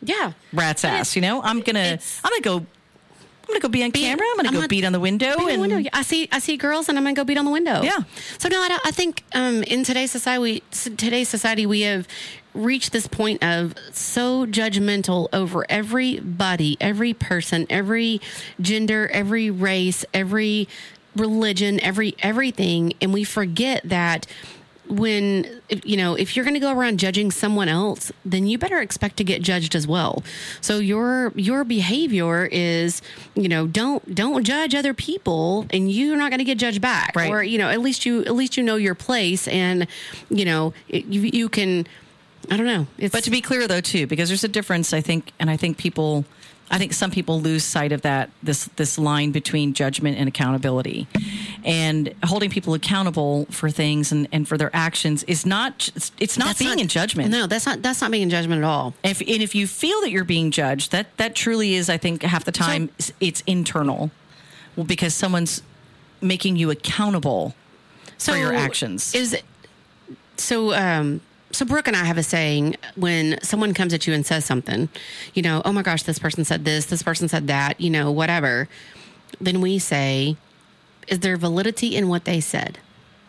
Yeah. 0.00 0.32
rat's 0.52 0.84
ass. 0.84 1.14
You 1.16 1.22
know, 1.22 1.42
I'm 1.42 1.60
gonna 1.60 1.98
I'm 2.24 2.30
gonna 2.30 2.40
go 2.42 2.66
I'm 3.52 3.60
gonna 3.60 3.60
go 3.60 3.68
be 3.68 3.84
on 3.84 3.92
camera. 3.92 4.26
I'm 4.30 4.36
gonna 4.36 4.48
I'm 4.48 4.54
go 4.54 4.58
gonna 4.60 4.68
beat 4.68 4.84
on 4.84 4.92
the 4.92 5.00
window 5.00 5.26
beat 5.36 5.40
on 5.40 5.46
the 5.46 5.52
and 5.52 5.60
window. 5.60 5.76
Yeah, 5.78 5.90
I 5.92 6.02
see 6.02 6.28
I 6.32 6.38
see 6.38 6.56
girls 6.56 6.88
and 6.88 6.96
I'm 6.96 7.04
gonna 7.04 7.14
go 7.14 7.24
beat 7.24 7.38
on 7.38 7.44
the 7.44 7.50
window. 7.50 7.82
Yeah. 7.82 7.98
So 8.38 8.48
no, 8.48 8.60
I, 8.60 8.68
don't- 8.68 8.86
I 8.86 8.90
think 8.90 9.22
um, 9.34 9.62
in 9.64 9.84
today's 9.84 10.10
society, 10.10 10.40
we, 10.42 10.62
today's 10.96 11.28
society, 11.28 11.66
we 11.66 11.82
have 11.82 12.08
reached 12.54 12.92
this 12.92 13.06
point 13.06 13.42
of 13.42 13.74
so 13.92 14.46
judgmental 14.46 15.28
over 15.32 15.64
everybody, 15.70 16.76
every 16.80 17.14
person, 17.14 17.66
every 17.70 18.20
gender, 18.60 19.08
every 19.12 19.50
race, 19.50 20.04
every 20.12 20.68
religion, 21.16 21.78
every 21.80 22.14
everything, 22.20 22.92
and 23.00 23.12
we 23.12 23.24
forget 23.24 23.82
that 23.84 24.26
when 24.88 25.60
you 25.84 25.96
know 25.96 26.14
if 26.14 26.34
you're 26.34 26.44
going 26.44 26.54
to 26.54 26.60
go 26.60 26.72
around 26.72 26.98
judging 26.98 27.30
someone 27.30 27.68
else 27.68 28.12
then 28.24 28.46
you 28.46 28.58
better 28.58 28.80
expect 28.80 29.16
to 29.16 29.24
get 29.24 29.42
judged 29.42 29.74
as 29.74 29.86
well. 29.86 30.22
So 30.60 30.78
your 30.78 31.32
your 31.34 31.64
behavior 31.64 32.46
is 32.50 33.00
you 33.34 33.48
know 33.48 33.66
don't 33.66 34.14
don't 34.14 34.44
judge 34.44 34.74
other 34.74 34.94
people 34.94 35.66
and 35.70 35.90
you're 35.90 36.16
not 36.16 36.30
going 36.30 36.38
to 36.38 36.44
get 36.44 36.58
judged 36.58 36.80
back. 36.80 37.14
Right. 37.14 37.30
or 37.30 37.42
you 37.42 37.58
know 37.58 37.68
at 37.68 37.80
least 37.80 38.04
you 38.04 38.22
at 38.22 38.34
least 38.34 38.56
you 38.56 38.62
know 38.62 38.76
your 38.76 38.94
place 38.94 39.48
and 39.48 39.86
you 40.30 40.44
know 40.44 40.74
it, 40.88 41.04
you, 41.06 41.22
you 41.22 41.48
can 41.48 41.86
i 42.50 42.56
don't 42.56 42.66
know. 42.66 42.86
It's 42.98 43.12
But 43.12 43.24
to 43.24 43.30
be 43.30 43.40
clear, 43.40 43.66
though, 43.68 43.80
too, 43.80 44.06
because 44.06 44.28
there's 44.28 44.44
a 44.44 44.48
difference, 44.48 44.92
I 44.92 45.00
think, 45.00 45.32
and 45.38 45.48
I 45.48 45.56
think 45.56 45.78
people, 45.78 46.24
I 46.74 46.78
think 46.78 46.94
some 46.94 47.10
people 47.10 47.38
lose 47.38 47.64
sight 47.64 47.92
of 47.92 48.00
that 48.02 48.30
this 48.42 48.64
this 48.76 48.98
line 48.98 49.30
between 49.30 49.74
judgment 49.74 50.16
and 50.16 50.26
accountability, 50.26 51.06
and 51.64 52.14
holding 52.24 52.48
people 52.48 52.72
accountable 52.72 53.44
for 53.50 53.68
things 53.70 54.10
and, 54.10 54.26
and 54.32 54.48
for 54.48 54.56
their 54.56 54.70
actions 54.74 55.22
is 55.24 55.44
not 55.44 55.90
it's, 56.18 56.38
not 56.38 56.46
that's 56.46 56.58
being 56.58 56.78
in 56.78 56.88
judgment. 56.88 57.30
no 57.30 57.46
that's 57.46 57.66
not 57.66 57.82
that's 57.82 58.00
not 58.00 58.10
being 58.10 58.22
in 58.22 58.30
judgment 58.30 58.62
at 58.62 58.64
all 58.66 58.94
If 59.04 59.20
and 59.20 59.42
if 59.42 59.54
you 59.54 59.66
feel 59.66 60.00
that 60.00 60.10
you're 60.10 60.24
being 60.24 60.50
judged, 60.50 60.92
that 60.92 61.14
that 61.18 61.34
truly 61.34 61.74
is, 61.74 61.90
I 61.90 61.98
think, 61.98 62.22
half 62.22 62.44
the 62.44 62.52
time 62.52 62.84
it's- 62.84 63.12
it's 63.20 63.42
internal, 63.46 64.10
well, 64.74 64.86
because 64.86 65.12
someone's 65.14 65.62
making 66.22 66.56
you 66.56 66.70
accountable 66.70 67.54
for 68.18 68.34
your 68.36 68.54
actions. 68.54 69.14
Is 69.14 69.34
it, 69.34 69.44
so 70.38 70.72
um 70.72 71.20
so 71.52 71.64
Brooke 71.64 71.88
and 71.88 71.96
I 71.96 72.04
have 72.04 72.18
a 72.18 72.22
saying 72.22 72.76
when 72.96 73.38
someone 73.42 73.74
comes 73.74 73.94
at 73.94 74.06
you 74.06 74.14
and 74.14 74.24
says 74.24 74.44
something, 74.44 74.88
you 75.34 75.42
know, 75.42 75.62
oh 75.64 75.72
my 75.72 75.82
gosh, 75.82 76.02
this 76.02 76.18
person 76.18 76.44
said 76.44 76.64
this, 76.64 76.86
this 76.86 77.02
person 77.02 77.28
said 77.28 77.46
that, 77.46 77.80
you 77.80 77.90
know, 77.90 78.10
whatever. 78.10 78.68
Then 79.40 79.60
we 79.60 79.78
say, 79.78 80.36
is 81.08 81.20
there 81.20 81.36
validity 81.36 81.94
in 81.94 82.08
what 82.08 82.24
they 82.24 82.40
said? 82.40 82.78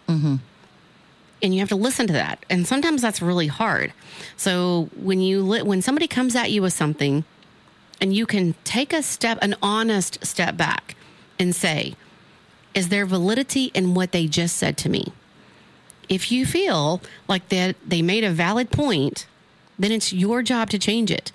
Mm-hmm. 0.07 0.35
And 1.41 1.53
you 1.53 1.59
have 1.59 1.69
to 1.69 1.75
listen 1.75 2.07
to 2.07 2.13
that, 2.13 2.45
and 2.49 2.65
sometimes 2.65 3.01
that's 3.01 3.21
really 3.21 3.47
hard. 3.47 3.91
So 4.37 4.89
when 4.95 5.19
you 5.19 5.41
li- 5.41 5.61
when 5.61 5.81
somebody 5.81 6.07
comes 6.07 6.35
at 6.37 6.51
you 6.51 6.61
with 6.61 6.71
something, 6.71 7.25
and 7.99 8.15
you 8.15 8.25
can 8.25 8.55
take 8.63 8.93
a 8.93 9.03
step, 9.03 9.39
an 9.41 9.55
honest 9.61 10.25
step 10.25 10.55
back, 10.55 10.95
and 11.37 11.53
say, 11.53 11.95
is 12.73 12.87
there 12.87 13.05
validity 13.05 13.65
in 13.73 13.93
what 13.93 14.13
they 14.13 14.25
just 14.27 14.55
said 14.55 14.77
to 14.77 14.89
me? 14.89 15.11
If 16.09 16.31
you 16.31 16.45
feel 16.45 17.01
like 17.27 17.49
that 17.49 17.75
they 17.85 18.01
made 18.01 18.23
a 18.23 18.31
valid 18.31 18.71
point, 18.71 19.25
then 19.77 19.91
it's 19.91 20.13
your 20.13 20.41
job 20.41 20.69
to 20.71 20.79
change 20.79 21.11
it. 21.11 21.31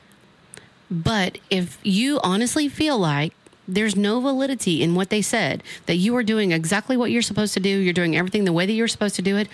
But 0.91 1.39
if 1.51 1.79
you 1.83 2.21
honestly 2.23 2.69
feel 2.69 2.99
like 2.99 3.35
there's 3.67 3.95
no 3.97 4.21
validity 4.21 4.83
in 4.83 4.95
what 4.95 5.11
they 5.11 5.21
said, 5.21 5.63
that 5.87 5.97
you 5.97 6.17
are 6.17 6.23
doing 6.23 6.53
exactly 6.53 6.97
what 6.97 7.11
you're 7.11 7.21
supposed 7.21 7.55
to 7.55 7.61
do, 7.61 7.69
you're 7.69 7.93
doing 7.93 8.17
everything 8.17 8.45
the 8.45 8.53
way 8.53 8.65
that 8.65 8.73
you're 8.73 8.89
supposed 8.89 9.17
to 9.17 9.23
do 9.23 9.37
it, 9.37 9.49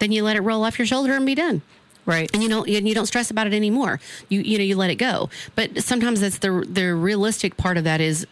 then 0.00 0.10
you 0.10 0.24
let 0.24 0.36
it 0.36 0.40
roll 0.40 0.64
off 0.64 0.78
your 0.78 0.86
shoulder 0.86 1.14
and 1.14 1.26
be 1.26 1.34
done 1.34 1.62
right. 2.06 2.30
and 2.32 2.42
you 2.42 2.48
don't 2.48 2.68
and 2.68 2.88
you 2.88 2.94
don't 2.94 3.06
stress 3.06 3.30
about 3.30 3.46
it 3.46 3.54
anymore. 3.54 4.00
You 4.28 4.40
you 4.40 4.58
know 4.58 4.64
you 4.64 4.76
let 4.76 4.90
it 4.90 4.96
go. 4.96 5.30
But 5.54 5.82
sometimes 5.82 6.20
that's 6.20 6.38
the 6.38 6.66
the 6.68 6.94
realistic 6.94 7.56
part 7.56 7.76
of 7.76 7.84
that 7.84 8.00
is 8.00 8.26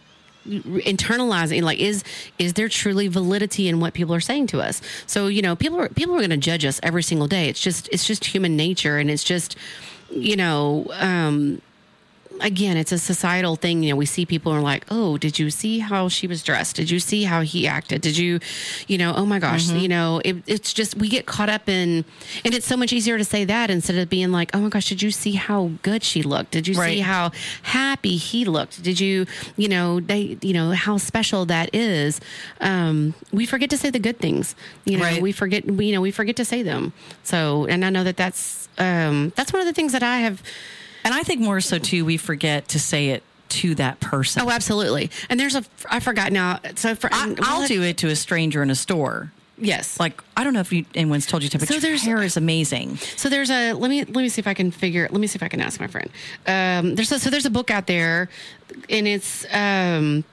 internalizing 0.47 1.61
like 1.63 1.79
is 1.79 2.03
is 2.37 2.53
there 2.53 2.69
truly 2.69 3.07
validity 3.07 3.67
in 3.67 3.79
what 3.79 3.93
people 3.93 4.13
are 4.15 4.19
saying 4.19 4.47
to 4.47 4.61
us? 4.61 4.81
So 5.07 5.27
you 5.27 5.41
know 5.41 5.55
people 5.55 5.79
are 5.79 5.89
people 5.89 6.15
are 6.15 6.19
going 6.19 6.29
to 6.29 6.37
judge 6.37 6.65
us 6.65 6.79
every 6.83 7.03
single 7.03 7.27
day. 7.27 7.49
It's 7.49 7.61
just 7.61 7.89
it's 7.91 8.05
just 8.05 8.25
human 8.25 8.55
nature 8.55 8.97
and 8.97 9.09
it's 9.09 9.23
just 9.23 9.55
you 10.11 10.35
know 10.35 10.87
um 10.93 11.61
again, 12.41 12.77
it's 12.77 12.91
a 12.91 12.97
societal 12.97 13.55
thing. 13.55 13.83
You 13.83 13.91
know, 13.91 13.95
we 13.95 14.05
see 14.05 14.25
people 14.25 14.51
and 14.53 14.59
are 14.61 14.63
like, 14.63 14.85
oh, 14.89 15.17
did 15.17 15.39
you 15.39 15.49
see 15.49 15.79
how 15.79 16.07
she 16.09 16.27
was 16.27 16.43
dressed? 16.43 16.75
Did 16.77 16.89
you 16.89 16.99
see 16.99 17.23
how 17.23 17.41
he 17.41 17.67
acted? 17.67 18.01
Did 18.01 18.17
you, 18.17 18.39
you 18.87 18.97
know, 18.97 19.13
oh 19.15 19.25
my 19.25 19.39
gosh, 19.39 19.69
you 19.69 19.87
know, 19.87 20.21
it, 20.25 20.37
it's 20.47 20.73
just, 20.73 20.95
we 20.97 21.09
get 21.09 21.25
caught 21.25 21.49
up 21.49 21.67
in, 21.69 22.05
and 22.45 22.53
it's 22.53 22.65
so 22.65 22.77
much 22.77 22.93
easier 22.93 23.17
to 23.17 23.23
say 23.23 23.45
that 23.45 23.69
instead 23.69 23.97
of 23.97 24.09
being 24.09 24.31
like, 24.31 24.51
oh 24.55 24.59
my 24.61 24.69
gosh, 24.69 24.89
did 24.89 25.01
you 25.01 25.11
see 25.11 25.33
how 25.33 25.71
good 25.81 26.03
she 26.03 26.23
looked? 26.23 26.51
Did 26.51 26.67
you 26.67 26.75
Right. 26.75 26.95
see 26.95 26.99
how 27.01 27.31
happy 27.63 28.15
he 28.17 28.45
looked? 28.45 28.81
Did 28.83 28.99
you, 28.99 29.25
you 29.57 29.67
know, 29.67 29.99
they, 29.99 30.37
you 30.41 30.53
know, 30.53 30.71
how 30.71 30.97
special 30.97 31.45
that 31.47 31.73
is? 31.73 32.19
Um, 32.61 33.13
we 33.31 33.45
forget 33.45 33.69
to 33.71 33.77
say 33.77 33.89
the 33.89 33.99
good 33.99 34.19
things. 34.19 34.55
You 34.85 34.97
know, 34.97 35.03
Right. 35.03 35.21
we 35.21 35.31
forget, 35.31 35.65
we, 35.65 35.87
you 35.87 35.93
know, 35.93 36.01
we 36.01 36.11
forget 36.11 36.35
to 36.37 36.45
say 36.45 36.63
them. 36.63 36.93
So, 37.23 37.65
and 37.65 37.83
I 37.85 37.89
know 37.89 38.03
that 38.03 38.17
that's, 38.17 38.67
um, 38.77 39.33
that's 39.35 39.51
one 39.51 39.61
of 39.61 39.67
the 39.67 39.73
things 39.73 39.91
that 39.91 40.03
I 40.03 40.17
have, 40.19 40.41
And 41.03 41.13
I 41.13 41.23
think 41.23 41.41
more 41.41 41.61
so 41.61 41.77
too, 41.79 42.05
we 42.05 42.17
forget 42.17 42.67
to 42.69 42.79
say 42.79 43.09
it 43.09 43.23
to 43.49 43.73
that 43.75 43.99
person. 43.99 44.41
Oh, 44.43 44.49
absolutely. 44.49 45.09
And 45.29 45.39
there's 45.39 45.55
a 45.55 45.63
I 45.89 45.99
forgot 45.99 46.31
now. 46.31 46.59
So 46.75 46.93
for 46.95 47.09
I, 47.11 47.35
I'll 47.41 47.67
do 47.67 47.81
it 47.81 47.97
to 47.99 48.07
a 48.07 48.15
stranger 48.15 48.61
in 48.61 48.69
a 48.69 48.75
store. 48.75 49.31
Yes. 49.57 49.99
Like 49.99 50.21
I 50.37 50.43
don't 50.43 50.53
know 50.53 50.59
if 50.61 50.71
you, 50.71 50.85
anyone's 50.95 51.25
told 51.25 51.43
you 51.43 51.49
to, 51.49 51.57
but 51.59 51.67
So 51.67 51.73
your 51.75 51.81
there's- 51.81 52.03
hair 52.03 52.21
is 52.21 52.37
amazing. 52.37 52.97
So 52.97 53.27
there's 53.27 53.49
a 53.49 53.73
let 53.73 53.89
me 53.89 54.03
let 54.05 54.15
me 54.21 54.29
see 54.29 54.39
if 54.39 54.47
I 54.47 54.53
can 54.53 54.71
figure 54.71 55.07
let 55.11 55.19
me 55.19 55.27
see 55.27 55.35
if 55.37 55.43
I 55.43 55.47
can 55.47 55.61
ask 55.61 55.79
my 55.79 55.87
friend. 55.87 56.09
Um, 56.47 56.95
there's 56.95 57.11
a, 57.11 57.19
so 57.19 57.29
there's 57.29 57.45
a 57.45 57.49
book 57.49 57.69
out 57.71 57.87
there, 57.87 58.29
and 58.89 59.07
it's 59.07 59.45
um, 59.53 60.23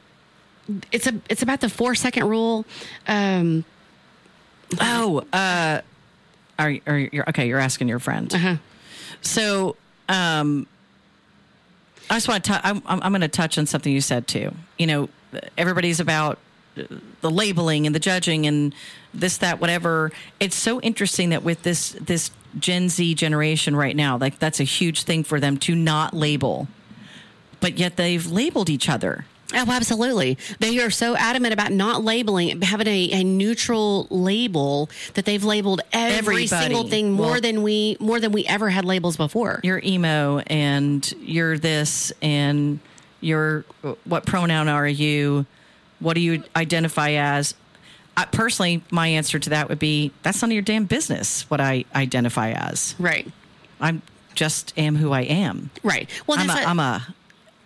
it's 0.92 1.06
a 1.06 1.14
it's 1.30 1.42
about 1.42 1.60
the 1.60 1.68
four 1.68 1.94
second 1.94 2.28
rule. 2.28 2.64
Um, 3.08 3.64
Oh, 4.80 5.22
uh, 5.32 5.80
are, 6.58 6.74
are 6.86 6.98
you 6.98 7.22
okay? 7.28 7.46
You're 7.48 7.60
asking 7.60 7.86
your 7.88 8.00
friend. 8.00 8.34
uh-huh. 8.34 8.56
So, 9.22 9.76
um, 10.08 10.66
I 12.08 12.14
just 12.14 12.28
want 12.28 12.44
to. 12.44 12.60
I'm, 12.66 12.82
I'm 12.86 13.12
going 13.12 13.20
to 13.20 13.28
touch 13.28 13.58
on 13.58 13.66
something 13.66 13.92
you 13.92 14.00
said 14.00 14.28
too. 14.28 14.54
You 14.78 14.86
know, 14.86 15.08
everybody's 15.58 16.00
about 16.00 16.38
the 16.74 17.30
labeling 17.30 17.86
and 17.86 17.94
the 17.94 17.98
judging 17.98 18.46
and 18.46 18.74
this 19.14 19.38
that 19.38 19.60
whatever 19.60 20.12
it's 20.40 20.56
so 20.56 20.80
interesting 20.82 21.30
that 21.30 21.42
with 21.42 21.62
this 21.62 21.92
this 21.92 22.30
gen 22.58 22.90
z 22.90 23.14
generation 23.14 23.74
right 23.74 23.96
now 23.96 24.18
like 24.18 24.38
that's 24.38 24.60
a 24.60 24.64
huge 24.64 25.04
thing 25.04 25.24
for 25.24 25.40
them 25.40 25.56
to 25.56 25.74
not 25.74 26.12
label 26.12 26.68
but 27.60 27.78
yet 27.78 27.96
they've 27.96 28.26
labeled 28.26 28.68
each 28.68 28.90
other 28.90 29.24
Oh, 29.54 29.64
absolutely. 29.70 30.38
They 30.58 30.80
are 30.80 30.90
so 30.90 31.14
adamant 31.16 31.52
about 31.54 31.70
not 31.70 32.02
labeling, 32.02 32.60
having 32.62 32.88
a, 32.88 33.10
a 33.12 33.24
neutral 33.24 34.06
label 34.10 34.90
that 35.14 35.24
they've 35.24 35.44
labeled 35.44 35.82
every 35.92 36.44
Everybody. 36.44 36.46
single 36.48 36.88
thing 36.88 37.12
more 37.12 37.32
Well- 37.32 37.40
than 37.40 37.62
we 37.62 37.96
more 38.00 38.18
than 38.18 38.32
we 38.32 38.44
ever 38.46 38.68
had 38.70 38.84
labels 38.84 39.16
before. 39.16 39.60
you're 39.62 39.80
emo 39.84 40.38
and 40.48 41.12
you're 41.20 41.58
this 41.58 42.12
and 42.20 42.80
you're 43.20 43.64
what 44.04 44.26
pronoun 44.26 44.68
are 44.68 44.86
you 44.88 45.46
what 46.00 46.14
do 46.14 46.20
you 46.20 46.42
identify 46.56 47.10
as 47.12 47.54
I, 48.16 48.24
personally 48.26 48.82
my 48.90 49.08
answer 49.08 49.38
to 49.38 49.50
that 49.50 49.68
would 49.68 49.78
be 49.78 50.10
that's 50.22 50.42
none 50.42 50.50
of 50.50 50.54
your 50.54 50.62
damn 50.62 50.84
business 50.84 51.48
what 51.48 51.60
i 51.60 51.84
identify 51.94 52.50
as 52.50 52.94
Right. 52.98 53.30
i'm 53.80 54.02
just 54.34 54.74
am 54.76 54.96
who 54.96 55.12
i 55.12 55.22
am 55.22 55.70
Right. 55.82 56.10
Well, 56.26 56.38
I'm, 56.38 56.50
a, 56.50 56.52
what- 56.52 56.66
I'm 56.68 56.78
a 56.80 57.06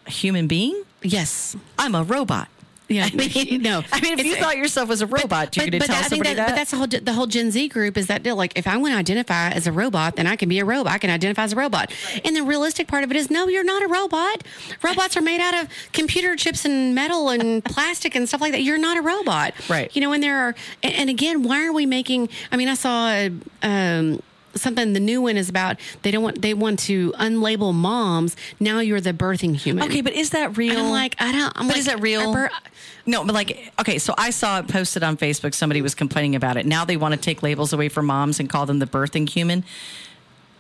human 0.07 0.47
being 0.47 0.83
yes. 1.03 1.57
i'm 1.79 1.95
a 1.95 2.03
robot 2.03 2.49
Yeah. 2.89 3.09
I 3.13 3.15
mean, 3.15 3.63
no. 3.63 3.83
i 3.93 4.01
mean 4.01 4.19
if 4.19 4.27
you 4.27 4.35
thought 4.37 4.57
yourself 4.57 4.91
as 4.91 5.01
a 5.01 5.07
robot 5.07 5.57
you 5.57 5.63
but, 5.63 5.71
could 5.71 5.79
but 5.79 5.87
tell 5.87 5.97
I 5.97 6.03
somebody 6.09 6.35
that, 6.35 6.49
But 6.49 6.57
that's 6.57 6.73
the 6.73 6.77
whole 6.77 6.87
the 6.89 7.13
whole 7.13 7.27
Gen 7.29 7.51
Z 7.53 7.69
group 7.69 7.97
is 7.97 8.09
that 8.09 8.23
deal. 8.25 8.35
Like, 8.35 8.53
if 8.59 8.67
I 8.67 8.77
want 8.77 8.93
to 8.95 8.99
identify 8.99 9.51
as 9.51 9.67
a 9.69 9.73
robot, 9.73 10.17
then 10.17 10.27
I 10.27 10.35
can 10.35 10.49
be 10.49 10.59
a 10.59 10.65
robot. 10.65 10.93
I 10.93 10.99
can 10.99 11.09
identify 11.11 11.45
as 11.45 11.53
a 11.53 11.57
robot. 11.57 11.93
And 12.25 12.35
the 12.35 12.43
realistic 12.43 12.89
part 12.89 13.05
of 13.05 13.11
it 13.13 13.17
is, 13.17 13.31
no, 13.31 13.47
you're 13.47 13.63
not 13.65 13.83
a 13.83 13.87
robot. 13.87 14.43
Robots 14.83 15.17
are 15.17 15.21
made 15.23 15.41
out 15.41 15.55
of 15.55 15.69
computer 15.93 16.35
chips 16.35 16.65
and 16.65 16.93
metal 16.95 17.29
and 17.31 17.65
plastic 17.75 18.17
and 18.17 18.27
stuff 18.29 18.41
like 18.41 18.51
that. 18.53 18.63
You're 18.63 18.79
not 18.79 18.97
a 18.99 19.03
robot, 19.03 19.55
Right. 19.69 19.95
You 19.95 20.01
know, 20.03 20.13
and 20.13 20.21
there 20.23 20.39
are. 20.39 20.55
And, 20.83 20.95
and 20.95 21.11
again, 21.11 21.45
why 21.45 21.65
are 21.65 21.73
we 21.73 21.87
making? 21.87 22.29
I 22.51 22.57
mean, 22.57 22.69
I 22.69 22.75
saw. 22.75 23.09
A 23.11 23.31
um, 23.63 24.21
Something 24.55 24.93
the 24.95 25.01
new 25.01 25.23
one 25.23 25.37
is 25.37 25.49
about 25.49 25.77
they 26.03 26.11
don't 26.11 26.23
want 26.25 26.43
they 26.43 26.55
want 26.55 26.79
to 26.81 27.13
unlabel 27.13 27.73
moms. 27.73 28.37
Now 28.59 28.81
you're 28.81 29.01
the 29.01 29.13
birthing 29.13 29.55
human. 29.57 29.85
Okay, 29.85 30.01
but 30.01 30.13
is 30.13 30.31
that 30.31 30.57
real? 30.57 30.73
And 30.73 30.81
I'm 30.81 30.91
like, 30.91 31.15
I 31.21 31.31
don't. 31.33 31.53
I'm 31.57 31.67
but 31.67 31.75
like, 31.75 31.79
is 31.79 31.87
that 31.87 32.01
real? 32.01 32.33
bir- 32.33 32.51
no, 33.07 33.25
but 33.25 33.35
like, 33.35 33.73
okay, 33.81 33.99
so 33.99 34.13
I 34.19 34.31
saw 34.31 34.59
it 34.59 34.69
posted 34.69 35.03
on 35.03 35.17
Facebook. 35.17 35.55
Somebody 35.55 35.83
was 35.83 35.95
complaining 35.95 36.35
about 36.35 36.57
it. 36.57 36.67
Now 36.67 36.85
they 36.85 36.97
want 36.97 37.15
to 37.15 37.21
take 37.21 37.43
labels 37.43 37.73
away 37.73 37.89
from 37.89 38.07
moms 38.07 38.41
and 38.41 38.49
call 38.51 38.67
them 38.67 38.79
the 38.81 38.87
birthing 38.87 39.29
human. 39.29 39.65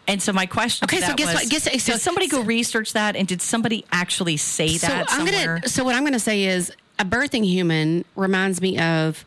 And 0.08 0.20
so 0.22 0.32
my 0.32 0.46
question, 0.46 0.88
to 0.88 0.94
Okay, 0.96 1.04
so 1.04 1.14
guess 1.14 1.34
was, 1.34 1.42
what? 1.42 1.50
Guess- 1.50 1.82
so- 1.84 1.92
did 1.92 2.00
somebody 2.00 2.26
go 2.28 2.42
research 2.42 2.92
that, 2.94 3.16
and 3.16 3.28
did 3.28 3.42
somebody 3.42 3.84
actually 3.92 4.36
say 4.36 4.76
that 4.78 5.08
so 5.08 5.14
I'm 5.16 5.26
somewhere? 5.26 5.54
gonna. 5.56 5.68
So 5.68 5.84
what 5.84 5.94
I'm 5.96 6.04
gonna 6.04 6.18
say 6.18 6.44
is 6.44 6.72
a 6.98 7.04
birthing 7.04 7.44
human 7.44 8.04
reminds 8.16 8.60
me 8.60 8.78
of. 8.78 9.24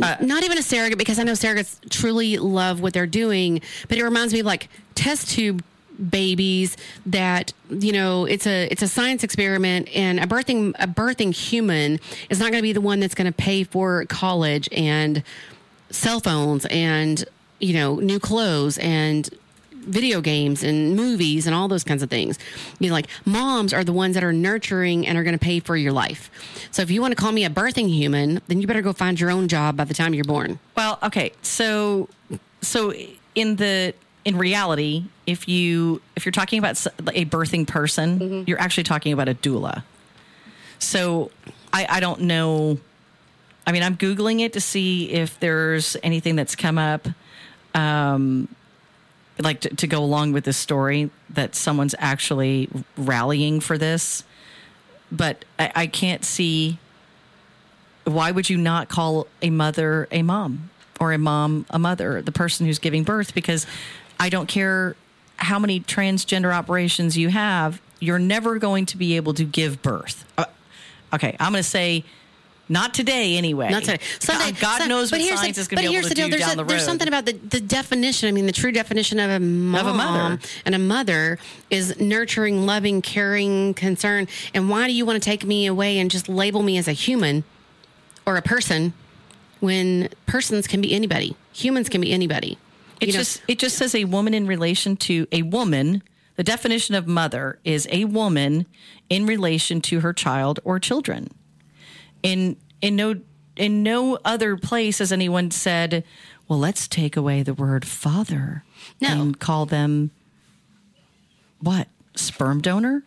Uh, 0.00 0.16
not 0.20 0.44
even 0.44 0.58
a 0.58 0.62
surrogate 0.62 0.98
because 0.98 1.18
I 1.18 1.22
know 1.22 1.32
surrogates 1.32 1.78
truly 1.90 2.38
love 2.38 2.80
what 2.80 2.92
they're 2.92 3.06
doing, 3.06 3.60
but 3.88 3.98
it 3.98 4.04
reminds 4.04 4.32
me 4.32 4.40
of 4.40 4.46
like 4.46 4.68
test 4.94 5.30
tube 5.30 5.62
babies 6.10 6.76
that 7.06 7.52
you 7.70 7.92
know 7.92 8.26
it's 8.26 8.46
a 8.46 8.68
it's 8.70 8.82
a 8.82 8.88
science 8.88 9.24
experiment 9.24 9.88
and 9.94 10.20
a 10.20 10.26
birthing 10.26 10.74
a 10.78 10.86
birthing 10.86 11.34
human 11.34 11.98
is 12.28 12.38
not 12.38 12.50
going 12.50 12.58
to 12.58 12.62
be 12.62 12.74
the 12.74 12.82
one 12.82 13.00
that's 13.00 13.14
going 13.14 13.26
to 13.26 13.32
pay 13.32 13.64
for 13.64 14.04
college 14.06 14.68
and 14.72 15.22
cell 15.90 16.20
phones 16.20 16.66
and 16.66 17.24
you 17.60 17.72
know 17.72 17.96
new 17.96 18.20
clothes 18.20 18.76
and 18.78 19.30
video 19.86 20.20
games 20.20 20.62
and 20.62 20.94
movies 20.96 21.46
and 21.46 21.54
all 21.54 21.68
those 21.68 21.84
kinds 21.84 22.02
of 22.02 22.10
things. 22.10 22.38
You 22.78 22.88
know, 22.88 22.94
like 22.94 23.06
moms 23.24 23.72
are 23.72 23.84
the 23.84 23.92
ones 23.92 24.14
that 24.14 24.24
are 24.24 24.32
nurturing 24.32 25.06
and 25.06 25.16
are 25.16 25.22
going 25.22 25.38
to 25.38 25.44
pay 25.44 25.60
for 25.60 25.76
your 25.76 25.92
life. 25.92 26.30
So 26.70 26.82
if 26.82 26.90
you 26.90 27.00
want 27.00 27.12
to 27.12 27.16
call 27.16 27.32
me 27.32 27.44
a 27.44 27.50
birthing 27.50 27.88
human, 27.88 28.40
then 28.48 28.60
you 28.60 28.66
better 28.66 28.82
go 28.82 28.92
find 28.92 29.18
your 29.18 29.30
own 29.30 29.48
job 29.48 29.76
by 29.76 29.84
the 29.84 29.94
time 29.94 30.12
you're 30.14 30.24
born. 30.24 30.58
Well, 30.76 30.98
okay. 31.02 31.32
So 31.42 32.08
so 32.60 32.92
in 33.34 33.56
the 33.56 33.94
in 34.24 34.36
reality, 34.36 35.04
if 35.26 35.46
you 35.48 36.02
if 36.16 36.26
you're 36.26 36.32
talking 36.32 36.58
about 36.58 36.84
a 37.14 37.24
birthing 37.26 37.66
person, 37.66 38.18
Mm-hmm. 38.18 38.42
you're 38.46 38.60
actually 38.60 38.84
talking 38.84 39.12
about 39.12 39.28
a 39.28 39.34
doula. 39.34 39.82
So 40.78 41.30
I 41.72 41.86
I 41.88 42.00
don't 42.00 42.22
know 42.22 42.78
I 43.68 43.72
mean, 43.72 43.82
I'm 43.82 43.96
googling 43.96 44.40
it 44.40 44.52
to 44.52 44.60
see 44.60 45.10
if 45.10 45.40
there's 45.40 45.96
anything 46.04 46.36
that's 46.36 46.54
come 46.56 46.78
up 46.78 47.06
um 47.74 48.48
like 49.38 49.60
to, 49.60 49.68
to 49.68 49.86
go 49.86 50.02
along 50.02 50.32
with 50.32 50.44
this 50.44 50.56
story 50.56 51.10
that 51.30 51.54
someone's 51.54 51.94
actually 51.98 52.68
rallying 52.96 53.60
for 53.60 53.76
this. 53.78 54.24
But 55.12 55.44
I, 55.58 55.72
I 55.74 55.86
can't 55.86 56.24
see 56.24 56.78
why 58.04 58.30
would 58.30 58.48
you 58.48 58.56
not 58.56 58.88
call 58.88 59.26
a 59.42 59.50
mother 59.50 60.08
a 60.10 60.22
mom 60.22 60.70
or 61.00 61.12
a 61.12 61.18
mom 61.18 61.66
a 61.70 61.78
mother 61.78 62.22
the 62.22 62.32
person 62.32 62.64
who's 62.64 62.78
giving 62.78 63.02
birth 63.02 63.34
because 63.34 63.66
i 64.20 64.28
don't 64.28 64.46
care 64.46 64.94
how 65.38 65.58
many 65.58 65.80
transgender 65.80 66.54
operations 66.54 67.18
you 67.18 67.28
have 67.28 67.80
you're 67.98 68.18
never 68.18 68.58
going 68.58 68.86
to 68.86 68.96
be 68.96 69.16
able 69.16 69.34
to 69.34 69.44
give 69.44 69.82
birth 69.82 70.24
Uh, 70.38 70.44
okay 71.12 71.36
i'm 71.40 71.52
going 71.52 71.62
to 71.62 71.68
say 71.68 72.04
not 72.68 72.94
today 72.94 73.36
anyway 73.36 73.70
Not 73.70 73.84
today. 73.84 73.98
Someday- 74.18 74.52
god, 74.60 74.80
God 74.80 74.88
knows 74.88 75.12
what 75.12 75.20
science 75.20 75.56
the- 75.56 75.60
is 75.62 75.68
going 75.68 75.82
to 75.84 75.88
be 75.90 75.96
able 75.96 76.02
to 76.04 76.08
the 76.08 76.14
deal. 76.16 76.26
do 76.26 76.30
There's 76.32 76.40
down 76.42 76.52
a- 76.52 76.56
the 76.56 76.64
road 76.64 76.70
There's 76.70 76.84
something 76.84 77.06
about 77.08 77.24
the, 77.26 77.32
the 77.34 77.60
definition. 77.60 78.28
I 78.28 78.32
mean, 78.32 78.46
the 78.46 78.52
true 78.52 78.72
definition 78.72 79.18
of 79.20 79.30
a 79.30 79.38
mom, 79.40 79.96
mother. 79.96 80.38
and 80.64 80.74
a 80.74 80.78
mother 80.78 81.38
is 81.70 81.98
nurturing, 82.00 82.66
loving, 82.66 83.02
caring, 83.02 83.74
concern. 83.74 84.26
And 84.54 84.68
why 84.68 84.86
do 84.88 84.92
you 84.92 85.06
want 85.06 85.22
to 85.22 85.24
take 85.24 85.44
me 85.44 85.66
away 85.66 85.98
and 85.98 86.10
just 86.10 86.28
label 86.28 86.62
me 86.62 86.76
as 86.78 86.88
a 86.88 86.92
human 86.92 87.44
or 88.26 88.36
a 88.36 88.42
person 88.42 88.92
when 89.60 90.08
persons 90.26 90.66
can 90.66 90.80
be 90.80 90.92
anybody? 90.92 91.36
Humans 91.52 91.88
can 91.88 92.00
be 92.00 92.12
anybody. 92.12 92.58
It 93.00 93.08
You 93.08 93.12
know, 93.12 93.18
just 93.20 93.42
it 93.46 93.58
just 93.58 93.76
says 93.76 93.94
a 93.94 94.04
woman 94.06 94.34
in 94.34 94.46
relation 94.46 94.96
to 94.96 95.26
a 95.30 95.42
woman. 95.42 96.02
The 96.36 96.44
definition 96.44 96.94
of 96.94 97.06
mother 97.06 97.58
is 97.64 97.86
a 97.90 98.04
woman 98.06 98.66
in 99.08 99.24
relation 99.26 99.80
to 99.82 100.00
her 100.00 100.12
child 100.12 100.60
or 100.64 100.78
children. 100.78 101.30
In 102.22 102.56
in 102.80 102.96
no 102.96 103.16
in 103.56 103.82
no 103.82 104.18
other 104.24 104.56
place 104.56 104.98
has 104.98 105.12
anyone 105.12 105.50
said, 105.50 106.04
"Well, 106.48 106.58
let's 106.58 106.86
take 106.88 107.16
away 107.16 107.42
the 107.42 107.54
word 107.54 107.86
father 107.86 108.64
No. 109.00 109.08
and 109.08 109.38
call 109.38 109.66
them 109.66 110.10
what 111.60 111.88
sperm 112.14 112.60
donor." 112.60 113.02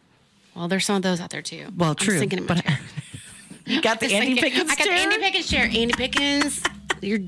well, 0.55 0.67
there's 0.67 0.85
some 0.85 0.95
of 0.97 1.01
those 1.03 1.21
out 1.21 1.29
there 1.29 1.41
too. 1.41 1.67
Well, 1.77 1.95
true, 1.95 2.19
but 2.41 2.63
chair. 2.65 2.79
you 3.65 3.81
got 3.81 3.99
the 3.99 4.07
Andy 4.13 4.35
thinking- 4.35 4.43
Pickens 4.43 4.71
I 4.71 4.75
got 4.75 4.83
the? 4.85 4.91
Andy 4.91 5.17
Pickens 5.19 5.47
chair. 5.49 5.63
Andy 5.65 5.93
Pickens, 5.93 6.63
you're 7.01 7.19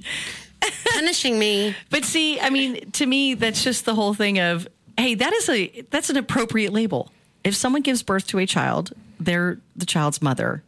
punishing 0.93 1.39
me. 1.39 1.75
But 1.89 2.03
see, 2.03 2.39
I 2.39 2.49
mean, 2.49 2.91
to 2.91 3.05
me, 3.05 3.33
that's 3.35 3.63
just 3.63 3.85
the 3.85 3.95
whole 3.95 4.13
thing 4.13 4.39
of, 4.39 4.67
hey, 4.97 5.15
that 5.15 5.33
is 5.33 5.47
a 5.49 5.81
that's 5.91 6.09
an 6.09 6.17
appropriate 6.17 6.73
label. 6.73 7.11
If 7.43 7.55
someone 7.55 7.81
gives 7.83 8.03
birth 8.03 8.27
to 8.27 8.39
a 8.39 8.45
child, 8.45 8.91
they're 9.19 9.59
the 9.75 9.85
child's 9.85 10.21
mother. 10.21 10.63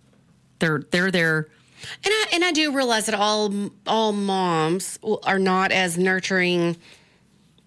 They're 0.63 0.80
they're 0.91 1.12
their 1.12 1.38
And 2.06 2.13
I 2.13 2.26
and 2.34 2.43
I 2.45 2.52
do 2.54 2.73
realize 2.73 3.08
that 3.08 3.15
all 3.15 3.54
all 3.86 4.13
moms 4.13 4.97
are 5.23 5.39
not 5.39 5.73
as 5.73 5.97
nurturing. 5.97 6.78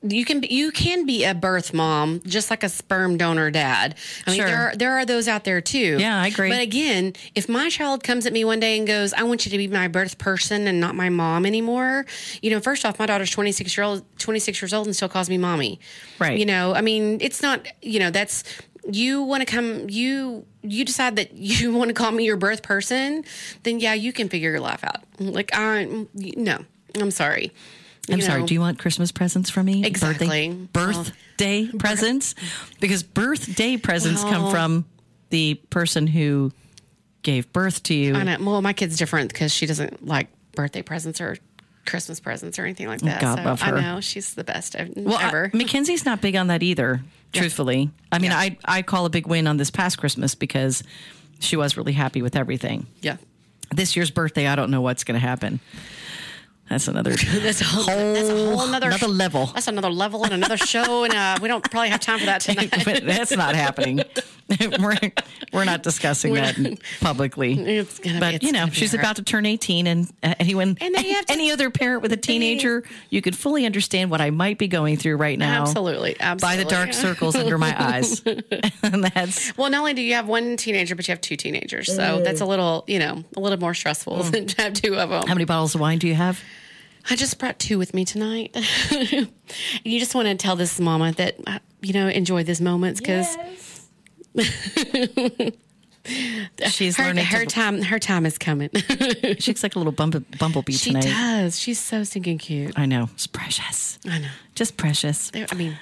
You 0.02 0.24
can 0.24 0.40
be, 0.40 0.48
you 0.48 0.70
can 0.70 1.04
be 1.04 1.24
a 1.24 1.34
birth 1.34 1.74
mom 1.74 2.20
just 2.24 2.48
like 2.48 2.62
a 2.62 2.68
sperm 2.68 3.16
donor 3.18 3.50
dad. 3.50 3.96
I 4.26 4.30
mean 4.30 4.38
Sure. 4.38 4.46
there 4.46 4.58
are, 4.68 4.76
there 4.76 4.92
are 4.98 5.04
those 5.04 5.26
out 5.26 5.44
there 5.44 5.60
too. 5.60 5.96
Yeah, 5.98 6.22
I 6.22 6.28
agree. 6.28 6.48
But 6.48 6.60
again, 6.60 7.14
if 7.34 7.48
my 7.48 7.68
child 7.70 8.02
comes 8.04 8.24
at 8.24 8.32
me 8.32 8.44
one 8.44 8.60
day 8.60 8.78
and 8.78 8.86
goes, 8.86 9.12
"I 9.12 9.24
want 9.24 9.44
you 9.46 9.50
to 9.50 9.58
be 9.58 9.66
my 9.68 9.88
birth 9.88 10.16
person 10.16 10.68
and 10.68 10.80
not 10.80 10.94
my 10.94 11.08
mom 11.08 11.44
anymore," 11.44 12.06
you 12.40 12.50
know, 12.50 12.60
first 12.60 12.84
off, 12.86 12.98
my 12.98 13.06
daughter's 13.06 13.30
twenty 13.30 13.52
six 13.52 13.76
year 13.76 13.84
old 13.84 14.04
twenty 14.18 14.38
six 14.38 14.62
years 14.62 14.72
old 14.72 14.86
and 14.86 14.94
still 14.94 15.08
calls 15.08 15.28
me 15.28 15.38
mommy. 15.38 15.80
Right. 16.18 16.38
You 16.38 16.46
know, 16.46 16.74
I 16.74 16.80
mean, 16.82 17.18
it's 17.20 17.42
not. 17.42 17.66
You 17.82 17.98
know, 17.98 18.10
that's 18.10 18.44
you 18.90 19.22
want 19.22 19.40
to 19.40 19.46
come 19.46 19.88
you 19.90 20.44
you 20.62 20.84
decide 20.84 21.16
that 21.16 21.32
you 21.34 21.72
want 21.72 21.88
to 21.88 21.94
call 21.94 22.10
me 22.12 22.24
your 22.24 22.36
birth 22.36 22.62
person 22.62 23.24
then 23.64 23.80
yeah 23.80 23.94
you 23.94 24.12
can 24.12 24.28
figure 24.28 24.50
your 24.50 24.60
life 24.60 24.82
out 24.84 25.02
like 25.18 25.50
i 25.54 26.06
no 26.14 26.58
i'm 27.00 27.10
sorry 27.10 27.52
I'm 28.08 28.18
You 28.18 28.22
sorry. 28.24 28.40
know, 28.42 28.46
Do 28.46 28.54
you 28.54 28.60
want 28.60 28.78
Christmas 28.78 29.10
presents 29.10 29.50
from 29.50 29.66
me? 29.66 29.84
Exactly. 29.84 30.48
Birthday, 30.72 31.66
birthday 31.66 31.66
presents? 31.78 32.36
Because 32.78 33.02
birthday 33.02 33.76
presents 33.78 34.22
come 34.22 34.48
from 34.48 34.84
the 35.30 35.54
person 35.70 36.06
who 36.06 36.52
gave 37.22 37.52
birth 37.52 37.82
to 37.82 37.94
you. 37.94 38.14
I 38.14 38.22
know. 38.22 38.36
Well, 38.40 38.62
my 38.62 38.74
kid's 38.74 38.96
different 38.96 39.32
because 39.32 39.52
she 39.52 39.66
doesn't 39.66 40.06
like 40.06 40.28
birthday 40.54 40.82
presents 40.82 41.20
or 41.20 41.36
Christmas 41.86 42.20
presents 42.20 42.58
or 42.58 42.64
anything 42.64 42.88
like 42.88 43.00
oh, 43.02 43.06
that. 43.06 43.18
Oh, 43.18 43.20
God 43.20 43.38
so 43.38 43.44
love 43.44 43.60
her. 43.62 43.76
I 43.76 43.80
know 43.80 44.00
she's 44.00 44.34
the 44.34 44.44
best 44.44 44.76
Well, 44.96 45.16
I- 45.18 45.28
ever. 45.28 45.50
Mackenzie's 45.54 46.04
not 46.04 46.20
big 46.20 46.36
on 46.36 46.48
that 46.48 46.62
either. 46.62 47.02
Truthfully, 47.32 47.90
I 48.12 48.18
mean, 48.18 48.30
Yeah. 48.30 48.38
I 48.38 48.56
I 48.64 48.82
call 48.82 49.04
a 49.06 49.10
big 49.10 49.26
win 49.26 49.46
on 49.46 49.56
this 49.56 49.70
past 49.70 49.98
Christmas 49.98 50.34
because 50.34 50.82
she 51.38 51.56
was 51.56 51.76
really 51.76 51.92
happy 51.92 52.22
with 52.22 52.36
everything. 52.36 52.86
yeah. 53.02 53.16
This 53.74 53.96
year's 53.96 54.12
birthday, 54.12 54.46
I 54.46 54.54
don't 54.54 54.70
know 54.70 54.80
what's 54.80 55.02
going 55.02 55.20
to 55.20 55.26
happen. 55.26 55.58
That's 56.68 56.88
another 56.88 57.10
That's 57.40 57.60
a 57.60 57.64
whole, 57.64 57.84
that's 57.86 58.28
a 58.28 58.34
whole 58.34 58.60
another, 58.62 58.88
another 58.88 59.06
level. 59.08 59.46
That's 59.46 59.68
another 59.68 59.90
level 59.90 60.24
and 60.24 60.32
another 60.34 60.56
show, 60.56 61.04
and 61.04 61.14
uh, 61.14 61.36
we 61.40 61.46
don't 61.48 61.62
probably 61.70 61.90
have 61.90 62.00
time 62.00 62.18
for 62.18 62.26
that 62.26 62.40
tonight. 62.42 62.70
that's 63.04 63.30
not 63.36 63.54
happening. 63.54 64.00
we're, 64.80 64.96
we're 65.52 65.64
not 65.64 65.82
discussing 65.82 66.32
We're 66.32 66.40
that 66.40 66.58
not- 66.58 66.78
publicly. 67.00 67.54
But 67.54 68.34
it's 68.34 68.42
you 68.42 68.52
know, 68.52 68.68
she's 68.70 68.90
hard. 68.92 69.00
about 69.00 69.16
to 69.16 69.22
turn 69.22 69.46
18, 69.46 69.86
and 69.86 70.10
uh, 70.24 70.34
anyone, 70.40 70.76
And 70.80 70.94
to- 70.96 71.24
any 71.28 71.52
other 71.52 71.70
parent 71.70 72.02
with 72.02 72.12
a 72.12 72.16
teenager, 72.16 72.82
you 73.10 73.22
could 73.22 73.36
fully 73.36 73.64
understand 73.64 74.10
what 74.10 74.20
I 74.20 74.30
might 74.30 74.58
be 74.58 74.66
going 74.68 74.96
through 74.96 75.16
right 75.18 75.38
now. 75.38 75.62
Absolutely, 75.62 76.16
absolutely. 76.18 76.64
By 76.64 76.64
the 76.64 76.68
dark 76.70 76.92
circles 76.94 77.36
under 77.36 77.58
my 77.58 77.74
eyes. 77.80 78.22
and 78.26 79.04
that's 79.04 79.56
Well, 79.56 79.70
not 79.70 79.78
only 79.78 79.94
do 79.94 80.02
you 80.02 80.14
have 80.14 80.26
one 80.26 80.56
teenager, 80.56 80.96
but 80.96 81.06
you 81.06 81.12
have 81.12 81.20
two 81.20 81.36
teenagers, 81.36 81.94
so 81.94 82.22
that's 82.22 82.40
a 82.40 82.46
little, 82.46 82.82
you 82.88 82.98
know, 82.98 83.22
a 83.36 83.40
little 83.40 83.58
more 83.58 83.74
stressful 83.74 84.22
than 84.24 84.46
to 84.48 84.62
have 84.62 84.72
two 84.74 84.96
of 84.96 85.10
them. 85.10 85.26
how 85.28 85.34
many 85.34 85.44
bottles 85.44 85.74
of 85.76 85.80
wine 85.80 85.98
do 85.98 86.08
you 86.08 86.14
have? 86.14 86.42
I 87.08 87.16
just 87.16 87.38
brought 87.38 87.58
two 87.58 87.78
with 87.78 87.94
me 87.94 88.04
tonight. 88.04 88.54
you 89.84 89.98
just 90.00 90.14
want 90.14 90.28
to 90.28 90.34
tell 90.34 90.56
this 90.56 90.80
mama 90.80 91.12
that 91.12 91.36
uh, 91.46 91.58
you 91.82 91.92
know 91.92 92.08
enjoy 92.08 92.42
these 92.44 92.60
moments 92.60 93.00
because 93.00 93.36
She's 96.68 96.96
her, 96.96 97.04
learning 97.04 97.24
her 97.24 97.40
to, 97.40 97.46
time 97.46 97.82
her 97.82 97.98
time 97.98 98.26
is 98.26 98.38
coming. 98.38 98.70
She 99.38 99.50
looks 99.50 99.62
like 99.64 99.74
a 99.74 99.78
little 99.78 99.92
bumble, 99.92 100.20
bumblebee 100.38 100.72
she 100.72 100.90
tonight. 100.90 101.04
does. 101.04 101.58
She's 101.58 101.80
so 101.80 102.04
stinking 102.04 102.38
cute. 102.38 102.78
I 102.78 102.86
know. 102.86 103.08
It's 103.14 103.26
precious. 103.26 103.98
I 104.08 104.18
know. 104.20 104.28
Just 104.54 104.76
precious. 104.76 105.30
They're, 105.30 105.46
I 105.50 105.54
mean, 105.56 105.76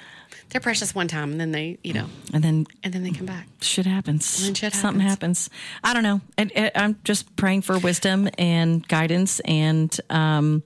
they're 0.49 0.63
precious 0.63 0.95
one 0.95 1.09
time, 1.09 1.33
and 1.33 1.41
then 1.41 1.53
they, 1.53 1.79
you 1.85 1.93
know, 1.93 2.07
And 2.33 2.43
then 2.43 2.67
and 2.83 2.93
then 2.95 3.03
they 3.03 3.11
come 3.11 3.27
back. 3.27 3.47
shit 3.61 3.85
happens. 3.87 4.43
When 4.43 4.55
shit 4.55 4.73
Something 4.75 5.01
happens. 5.07 5.51
I 5.83 5.93
don't 5.93 6.03
know. 6.03 6.21
And, 6.39 6.51
and 6.53 6.71
I'm 6.75 6.99
just 7.05 7.37
praying 7.37 7.63
for 7.63 7.79
wisdom 7.79 8.29
and 8.39 8.87
guidance 8.89 9.41
and, 9.41 9.95
um, 10.09 10.63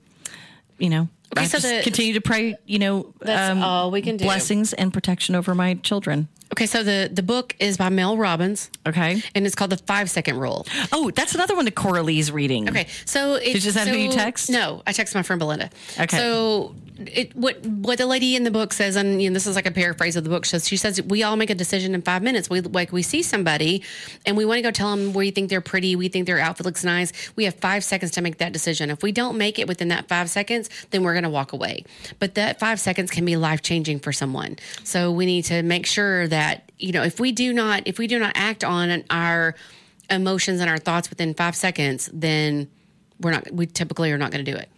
you 0.78 0.88
know, 0.90 1.08
Okay, 1.36 1.44
I 1.44 1.46
so 1.46 1.58
just 1.58 1.68
the- 1.68 1.82
continue 1.82 2.14
to 2.14 2.20
pray, 2.22 2.56
you 2.66 2.78
know, 2.78 2.96
um, 3.00 3.12
That's 3.20 3.60
all 3.62 3.90
we 3.90 4.00
can 4.02 4.16
do. 4.16 4.24
blessings 4.24 4.72
and 4.72 4.92
protection 4.92 5.34
over 5.34 5.54
my 5.54 5.74
children. 5.74 6.28
Okay, 6.52 6.64
so 6.64 6.82
the 6.82 7.10
the 7.12 7.22
book 7.22 7.54
is 7.60 7.76
by 7.76 7.90
Mel 7.90 8.16
Robbins, 8.16 8.70
Okay. 8.86 9.22
and 9.34 9.44
it's 9.44 9.54
called 9.54 9.70
the 9.70 9.76
Five 9.76 10.08
Second 10.08 10.38
Rule. 10.38 10.66
Oh, 10.92 11.10
that's 11.10 11.34
another 11.34 11.54
one 11.54 11.66
that 11.66 11.74
Coralie's 11.74 12.32
reading. 12.32 12.68
Okay, 12.70 12.86
so 13.04 13.34
it, 13.34 13.44
Did- 13.52 13.66
is 13.66 13.74
that 13.74 13.86
so, 13.86 13.92
who 13.92 13.98
you 13.98 14.10
text? 14.10 14.48
No, 14.48 14.82
I 14.86 14.92
text 14.92 15.14
my 15.14 15.22
friend 15.22 15.38
Belinda. 15.38 15.68
Okay. 16.00 16.16
So 16.16 16.74
it 17.06 17.34
what 17.36 17.64
what 17.64 17.98
the 17.98 18.06
lady 18.06 18.34
in 18.36 18.44
the 18.44 18.50
book 18.50 18.72
says, 18.72 18.96
and 18.96 19.22
you 19.22 19.30
know, 19.30 19.34
this 19.34 19.46
is 19.46 19.56
like 19.56 19.66
a 19.66 19.70
paraphrase 19.70 20.16
of 20.16 20.24
the 20.24 20.30
book. 20.30 20.44
She 20.44 20.76
says 20.76 21.00
we 21.02 21.22
all 21.22 21.36
make 21.36 21.50
a 21.50 21.54
decision 21.54 21.94
in 21.94 22.02
five 22.02 22.22
minutes. 22.22 22.50
We 22.50 22.60
like 22.60 22.92
we 22.92 23.02
see 23.02 23.22
somebody, 23.22 23.82
and 24.26 24.36
we 24.36 24.44
want 24.44 24.58
to 24.58 24.62
go 24.62 24.70
tell 24.70 24.94
them 24.94 25.12
we 25.12 25.30
think 25.30 25.50
they're 25.50 25.60
pretty, 25.60 25.96
we 25.96 26.08
think 26.08 26.26
their 26.26 26.38
outfit 26.38 26.66
looks 26.66 26.84
nice. 26.84 27.12
We 27.36 27.44
have 27.44 27.54
five 27.54 27.84
seconds 27.84 28.12
to 28.12 28.20
make 28.20 28.38
that 28.38 28.52
decision. 28.52 28.90
If 28.90 29.02
we 29.02 29.12
don't 29.12 29.38
make 29.38 29.58
it 29.58 29.68
within 29.68 29.88
that 29.88 30.08
five 30.08 30.30
seconds, 30.30 30.70
then 30.90 31.02
we're 31.02 31.14
going 31.14 31.24
to 31.24 31.30
walk 31.30 31.52
away. 31.52 31.84
But 32.18 32.34
that 32.34 32.58
five 32.58 32.80
seconds 32.80 33.10
can 33.10 33.24
be 33.24 33.36
life 33.36 33.62
changing 33.62 34.00
for 34.00 34.12
someone. 34.12 34.56
So 34.84 35.12
we 35.12 35.26
need 35.26 35.44
to 35.46 35.62
make 35.62 35.86
sure 35.86 36.28
that 36.28 36.70
you 36.78 36.92
know 36.92 37.02
if 37.02 37.20
we 37.20 37.32
do 37.32 37.52
not 37.52 37.82
if 37.86 37.98
we 37.98 38.06
do 38.06 38.18
not 38.18 38.32
act 38.34 38.64
on 38.64 39.04
our 39.10 39.54
emotions 40.10 40.60
and 40.60 40.70
our 40.70 40.78
thoughts 40.78 41.10
within 41.10 41.34
five 41.34 41.54
seconds, 41.54 42.10
then 42.12 42.68
we're 43.20 43.32
not. 43.32 43.50
We 43.52 43.66
typically 43.66 44.12
are 44.12 44.18
not 44.18 44.30
going 44.30 44.44
to 44.44 44.50
do 44.50 44.56
it. 44.56 44.68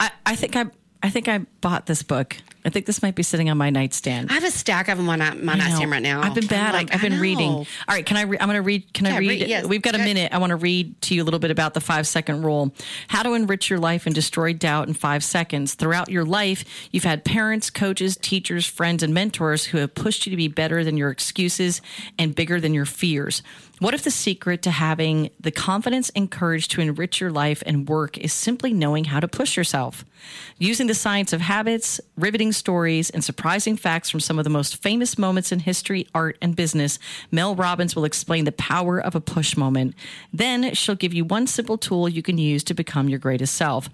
I, 0.00 0.10
I 0.24 0.36
think 0.36 0.56
I 0.56 0.66
I 1.02 1.10
think 1.10 1.28
I 1.28 1.38
bought 1.60 1.86
this 1.86 2.02
book. 2.02 2.36
I 2.66 2.70
think 2.70 2.84
this 2.84 3.00
might 3.00 3.14
be 3.14 3.22
sitting 3.22 3.48
on 3.48 3.56
my 3.56 3.70
nightstand. 3.70 4.28
I 4.28 4.34
have 4.34 4.44
a 4.44 4.50
stack 4.50 4.88
of 4.88 4.98
them 4.98 5.08
on 5.08 5.20
my, 5.20 5.34
my 5.34 5.54
nightstand 5.54 5.88
right 5.88 6.02
now. 6.02 6.20
I've 6.20 6.34
been 6.34 6.48
bad. 6.48 6.74
Like, 6.74 6.92
I've 6.92 7.00
been 7.00 7.20
reading. 7.20 7.48
All 7.48 7.66
right, 7.88 8.04
can 8.04 8.16
I? 8.16 8.22
Re- 8.22 8.38
I'm 8.40 8.48
going 8.48 8.56
to 8.56 8.62
read. 8.62 8.92
Can 8.92 9.06
I 9.06 9.18
read? 9.18 9.28
read, 9.28 9.48
yes. 9.48 9.66
We've 9.66 9.82
got 9.82 9.94
a 9.94 9.98
minute. 9.98 10.32
I 10.32 10.38
want 10.38 10.50
to 10.50 10.56
read 10.56 11.00
to 11.02 11.14
you 11.14 11.22
a 11.22 11.24
little 11.24 11.38
bit 11.38 11.52
about 11.52 11.74
the 11.74 11.80
five 11.80 12.08
second 12.08 12.42
rule. 12.42 12.74
How 13.06 13.22
to 13.22 13.34
enrich 13.34 13.70
your 13.70 13.78
life 13.78 14.04
and 14.04 14.14
destroy 14.14 14.52
doubt 14.52 14.88
in 14.88 14.94
five 14.94 15.22
seconds. 15.22 15.74
Throughout 15.74 16.10
your 16.10 16.24
life, 16.24 16.64
you've 16.90 17.04
had 17.04 17.24
parents, 17.24 17.70
coaches, 17.70 18.16
teachers, 18.16 18.66
friends, 18.66 19.04
and 19.04 19.14
mentors 19.14 19.66
who 19.66 19.78
have 19.78 19.94
pushed 19.94 20.26
you 20.26 20.30
to 20.30 20.36
be 20.36 20.48
better 20.48 20.82
than 20.82 20.96
your 20.96 21.10
excuses 21.10 21.80
and 22.18 22.34
bigger 22.34 22.60
than 22.60 22.74
your 22.74 22.86
fears. 22.86 23.42
What 23.78 23.92
if 23.92 24.04
the 24.04 24.10
secret 24.10 24.62
to 24.62 24.70
having 24.70 25.28
the 25.38 25.50
confidence 25.50 26.10
and 26.16 26.30
courage 26.30 26.66
to 26.68 26.80
enrich 26.80 27.20
your 27.20 27.30
life 27.30 27.62
and 27.66 27.86
work 27.86 28.16
is 28.16 28.32
simply 28.32 28.72
knowing 28.72 29.04
how 29.04 29.20
to 29.20 29.28
push 29.28 29.54
yourself? 29.54 30.02
Using 30.56 30.86
the 30.86 30.94
science 30.94 31.34
of 31.34 31.42
habits, 31.42 32.00
riveting 32.16 32.52
stories, 32.56 33.10
and 33.10 33.22
surprising 33.22 33.76
facts 33.76 34.10
from 34.10 34.20
some 34.20 34.38
of 34.38 34.44
the 34.44 34.50
most 34.50 34.82
famous 34.82 35.18
moments 35.18 35.52
in 35.52 35.60
history, 35.60 36.06
art, 36.14 36.38
and 36.40 36.56
business, 36.56 36.98
Mel 37.30 37.54
Robbins 37.54 37.94
will 37.94 38.04
explain 38.04 38.44
the 38.44 38.52
power 38.52 38.98
of 38.98 39.14
a 39.14 39.20
push 39.20 39.56
moment. 39.56 39.94
Then 40.32 40.74
she'll 40.74 40.94
give 40.94 41.14
you 41.14 41.24
one 41.24 41.46
simple 41.46 41.78
tool 41.78 42.08
you 42.08 42.22
can 42.22 42.38
use 42.38 42.64
to 42.64 42.74
become 42.74 43.08
your 43.08 43.18
greatest 43.18 43.54
self. 43.54 43.88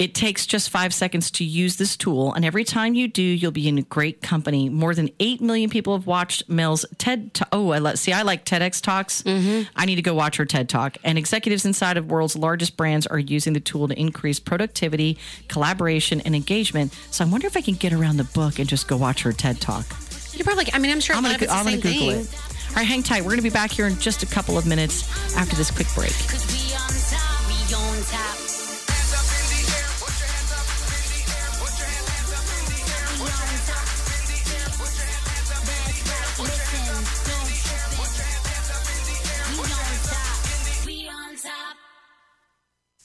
It 0.00 0.14
takes 0.14 0.46
just 0.46 0.70
five 0.70 0.94
seconds 0.94 1.30
to 1.32 1.44
use 1.44 1.76
this 1.76 1.94
tool, 1.94 2.32
and 2.32 2.42
every 2.42 2.64
time 2.64 2.94
you 2.94 3.06
do, 3.06 3.22
you'll 3.22 3.50
be 3.52 3.68
in 3.68 3.82
great 3.82 4.22
company. 4.22 4.70
More 4.70 4.94
than 4.94 5.10
eight 5.20 5.42
million 5.42 5.68
people 5.68 5.94
have 5.94 6.06
watched 6.06 6.48
Mel's 6.48 6.86
TED. 6.96 7.34
Ta- 7.34 7.48
oh, 7.52 7.68
I 7.72 7.80
let 7.80 7.98
see. 7.98 8.10
I 8.10 8.22
like 8.22 8.46
TEDx 8.46 8.80
talks. 8.80 9.22
Mm-hmm. 9.22 9.68
I 9.76 9.84
need 9.84 9.96
to 9.96 10.02
go 10.02 10.14
watch 10.14 10.38
her 10.38 10.46
TED 10.46 10.70
talk. 10.70 10.96
And 11.04 11.18
executives 11.18 11.66
inside 11.66 11.98
of 11.98 12.10
world's 12.10 12.34
largest 12.34 12.78
brands 12.78 13.06
are 13.08 13.18
using 13.18 13.52
the 13.52 13.60
tool 13.60 13.88
to 13.88 14.00
increase 14.00 14.40
productivity, 14.40 15.18
collaboration, 15.48 16.22
and 16.22 16.34
engagement. 16.34 16.94
So 17.10 17.22
I 17.22 17.28
wonder 17.28 17.46
if 17.46 17.54
I 17.54 17.60
can 17.60 17.74
get 17.74 17.92
around 17.92 18.16
the 18.16 18.24
book 18.24 18.58
and 18.58 18.66
just 18.66 18.88
go 18.88 18.96
watch 18.96 19.22
her 19.24 19.34
TED 19.34 19.60
talk. 19.60 19.84
You 20.32 20.44
probably. 20.44 20.64
I 20.72 20.78
mean, 20.78 20.92
I'm 20.92 21.00
sure. 21.00 21.14
I'm 21.14 21.22
gonna, 21.24 21.34
lot 21.34 21.42
of 21.42 21.50
I'm 21.50 21.64
the 21.66 21.70
gonna 21.72 21.82
Google 21.82 22.10
thing. 22.12 22.20
it. 22.22 22.70
All 22.70 22.76
right, 22.76 22.86
hang 22.86 23.02
tight. 23.02 23.22
We're 23.22 23.32
gonna 23.32 23.42
be 23.42 23.50
back 23.50 23.70
here 23.70 23.86
in 23.86 23.98
just 23.98 24.22
a 24.22 24.26
couple 24.26 24.56
of 24.56 24.64
minutes 24.64 25.36
after 25.36 25.56
this 25.56 25.70
quick 25.70 25.88
break. 25.94 26.14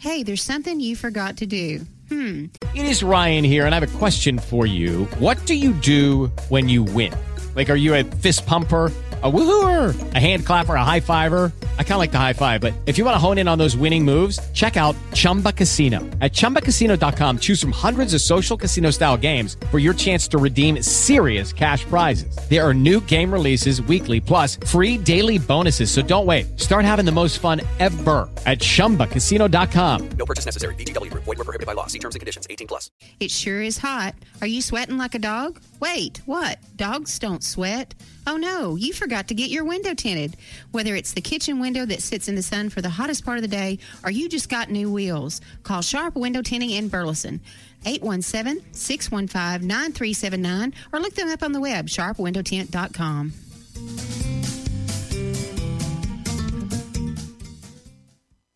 Hey, 0.00 0.22
there's 0.22 0.42
something 0.42 0.80
you 0.80 0.96
forgot 0.96 1.36
to 1.36 1.46
do. 1.46 1.82
Hmm. 2.08 2.46
It 2.74 2.86
is 2.86 3.02
Ryan 3.02 3.44
here, 3.44 3.66
and 3.66 3.74
I 3.74 3.78
have 3.78 3.94
a 3.94 3.98
question 3.98 4.38
for 4.38 4.64
you. 4.64 5.04
What 5.18 5.44
do 5.44 5.54
you 5.54 5.74
do 5.74 6.28
when 6.48 6.70
you 6.70 6.84
win? 6.84 7.12
Like, 7.54 7.68
are 7.68 7.76
you 7.76 7.94
a 7.94 8.02
fist 8.02 8.46
pumper? 8.46 8.92
A 9.22 9.30
woohooer, 9.30 10.14
a 10.14 10.18
hand 10.18 10.46
clapper, 10.46 10.74
a 10.74 10.82
high 10.82 11.00
fiver. 11.00 11.52
I 11.80 11.82
kind 11.82 11.92
of 11.92 11.98
like 11.98 12.12
the 12.12 12.18
high 12.18 12.34
five, 12.34 12.60
but 12.60 12.74
if 12.84 12.98
you 12.98 13.06
want 13.06 13.14
to 13.14 13.18
hone 13.18 13.38
in 13.38 13.48
on 13.48 13.56
those 13.56 13.74
winning 13.74 14.04
moves, 14.04 14.38
check 14.52 14.76
out 14.76 14.94
Chumba 15.14 15.52
Casino. 15.52 15.98
At 16.20 16.32
ChumbaCasino.com, 16.32 17.38
choose 17.38 17.60
from 17.60 17.72
hundreds 17.72 18.12
of 18.14 18.20
social 18.20 18.56
casino 18.58 18.90
style 18.90 19.16
games 19.16 19.56
for 19.70 19.78
your 19.78 19.94
chance 19.94 20.28
to 20.28 20.38
redeem 20.38 20.82
serious 20.82 21.52
cash 21.52 21.84
prizes. 21.84 22.36
There 22.48 22.66
are 22.66 22.72
new 22.72 23.00
game 23.00 23.32
releases 23.32 23.82
weekly, 23.82 24.20
plus 24.20 24.56
free 24.56 24.96
daily 24.96 25.38
bonuses. 25.38 25.90
So 25.90 26.02
don't 26.02 26.26
wait. 26.26 26.58
Start 26.58 26.84
having 26.84 27.04
the 27.04 27.12
most 27.12 27.38
fun 27.38 27.60
ever 27.78 28.28
at 28.46 28.58
ChumbaCasino.com. 28.60 30.08
No 30.18 30.26
purchase 30.26 30.44
necessary. 30.44 30.74
VGW 30.76 31.10
Group. 31.10 31.24
Void 31.24 31.38
were 31.38 31.44
prohibited 31.44 31.66
by 31.66 31.72
law. 31.72 31.86
See 31.86 31.98
terms 31.98 32.14
and 32.14 32.20
conditions. 32.20 32.46
18 32.48 32.66
plus. 32.66 32.90
It 33.20 33.30
sure 33.30 33.62
is 33.62 33.78
hot. 33.78 34.14
Are 34.42 34.46
you 34.46 34.60
sweating 34.60 34.98
like 34.98 35.14
a 35.14 35.18
dog? 35.18 35.60
Wait, 35.80 36.20
what? 36.26 36.58
Dogs 36.76 37.18
don't 37.18 37.42
sweat. 37.42 37.94
Oh 38.30 38.36
no, 38.36 38.76
you 38.76 38.92
forgot 38.92 39.26
to 39.26 39.34
get 39.34 39.50
your 39.50 39.64
window 39.64 39.92
tinted. 39.92 40.36
Whether 40.70 40.94
it's 40.94 41.10
the 41.10 41.20
kitchen 41.20 41.58
window 41.58 41.84
that 41.86 42.00
sits 42.00 42.28
in 42.28 42.36
the 42.36 42.44
sun 42.44 42.70
for 42.70 42.80
the 42.80 42.88
hottest 42.88 43.24
part 43.24 43.38
of 43.38 43.42
the 43.42 43.48
day, 43.48 43.80
or 44.04 44.12
you 44.12 44.28
just 44.28 44.48
got 44.48 44.70
new 44.70 44.88
wheels, 44.88 45.40
call 45.64 45.82
Sharp 45.82 46.14
Window 46.14 46.40
Tinting 46.40 46.70
in 46.70 46.86
Burleson. 46.86 47.40
817-615-9379 47.86 50.74
or 50.92 51.00
look 51.00 51.14
them 51.14 51.28
up 51.28 51.42
on 51.42 51.50
the 51.50 51.60
web 51.60 51.88
sharpwindowtint.com. 51.88 53.32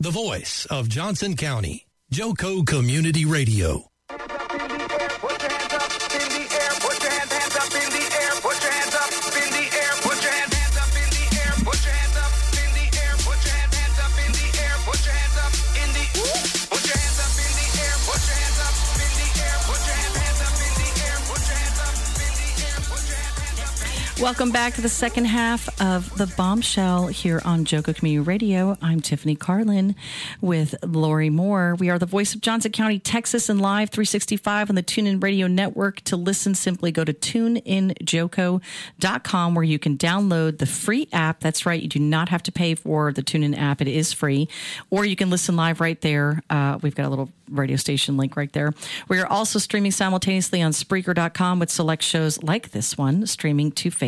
The 0.00 0.12
voice 0.12 0.64
of 0.66 0.88
Johnson 0.88 1.34
County, 1.34 1.84
Joco 2.12 2.64
Community 2.64 3.24
Radio. 3.24 3.88
Welcome 24.20 24.50
back 24.50 24.74
to 24.74 24.80
the 24.80 24.88
second 24.88 25.26
half 25.26 25.80
of 25.80 26.18
the 26.18 26.26
bombshell 26.36 27.06
here 27.06 27.40
on 27.44 27.64
Joco 27.64 27.94
Community 27.94 28.26
Radio. 28.26 28.76
I'm 28.82 29.00
Tiffany 29.00 29.36
Carlin 29.36 29.94
with 30.40 30.74
Lori 30.84 31.30
Moore. 31.30 31.76
We 31.76 31.88
are 31.88 32.00
the 32.00 32.06
voice 32.06 32.34
of 32.34 32.40
Johnson 32.40 32.72
County, 32.72 32.98
Texas, 32.98 33.48
and 33.48 33.60
live 33.60 33.90
365 33.90 34.70
on 34.70 34.74
the 34.74 34.82
TuneIn 34.82 35.22
Radio 35.22 35.46
Network. 35.46 36.00
To 36.00 36.16
listen, 36.16 36.56
simply 36.56 36.90
go 36.90 37.04
to 37.04 37.12
tuneinjoco.com 37.12 39.54
where 39.54 39.64
you 39.64 39.78
can 39.78 39.96
download 39.96 40.58
the 40.58 40.66
free 40.66 41.08
app. 41.12 41.38
That's 41.38 41.64
right, 41.64 41.80
you 41.80 41.88
do 41.88 42.00
not 42.00 42.28
have 42.28 42.42
to 42.42 42.50
pay 42.50 42.74
for 42.74 43.12
the 43.12 43.22
TuneIn 43.22 43.56
app, 43.56 43.80
it 43.80 43.86
is 43.86 44.12
free. 44.12 44.48
Or 44.90 45.04
you 45.04 45.14
can 45.14 45.30
listen 45.30 45.54
live 45.54 45.80
right 45.80 46.00
there. 46.00 46.42
Uh, 46.50 46.80
we've 46.82 46.96
got 46.96 47.06
a 47.06 47.08
little 47.08 47.30
radio 47.48 47.76
station 47.76 48.16
link 48.16 48.36
right 48.36 48.52
there. 48.52 48.74
We 49.08 49.20
are 49.20 49.26
also 49.26 49.60
streaming 49.60 49.92
simultaneously 49.92 50.60
on 50.60 50.72
Spreaker.com 50.72 51.60
with 51.60 51.70
select 51.70 52.02
shows 52.02 52.42
like 52.42 52.72
this 52.72 52.98
one, 52.98 53.24
streaming 53.26 53.70
to 53.72 53.90
Facebook. 53.90 54.07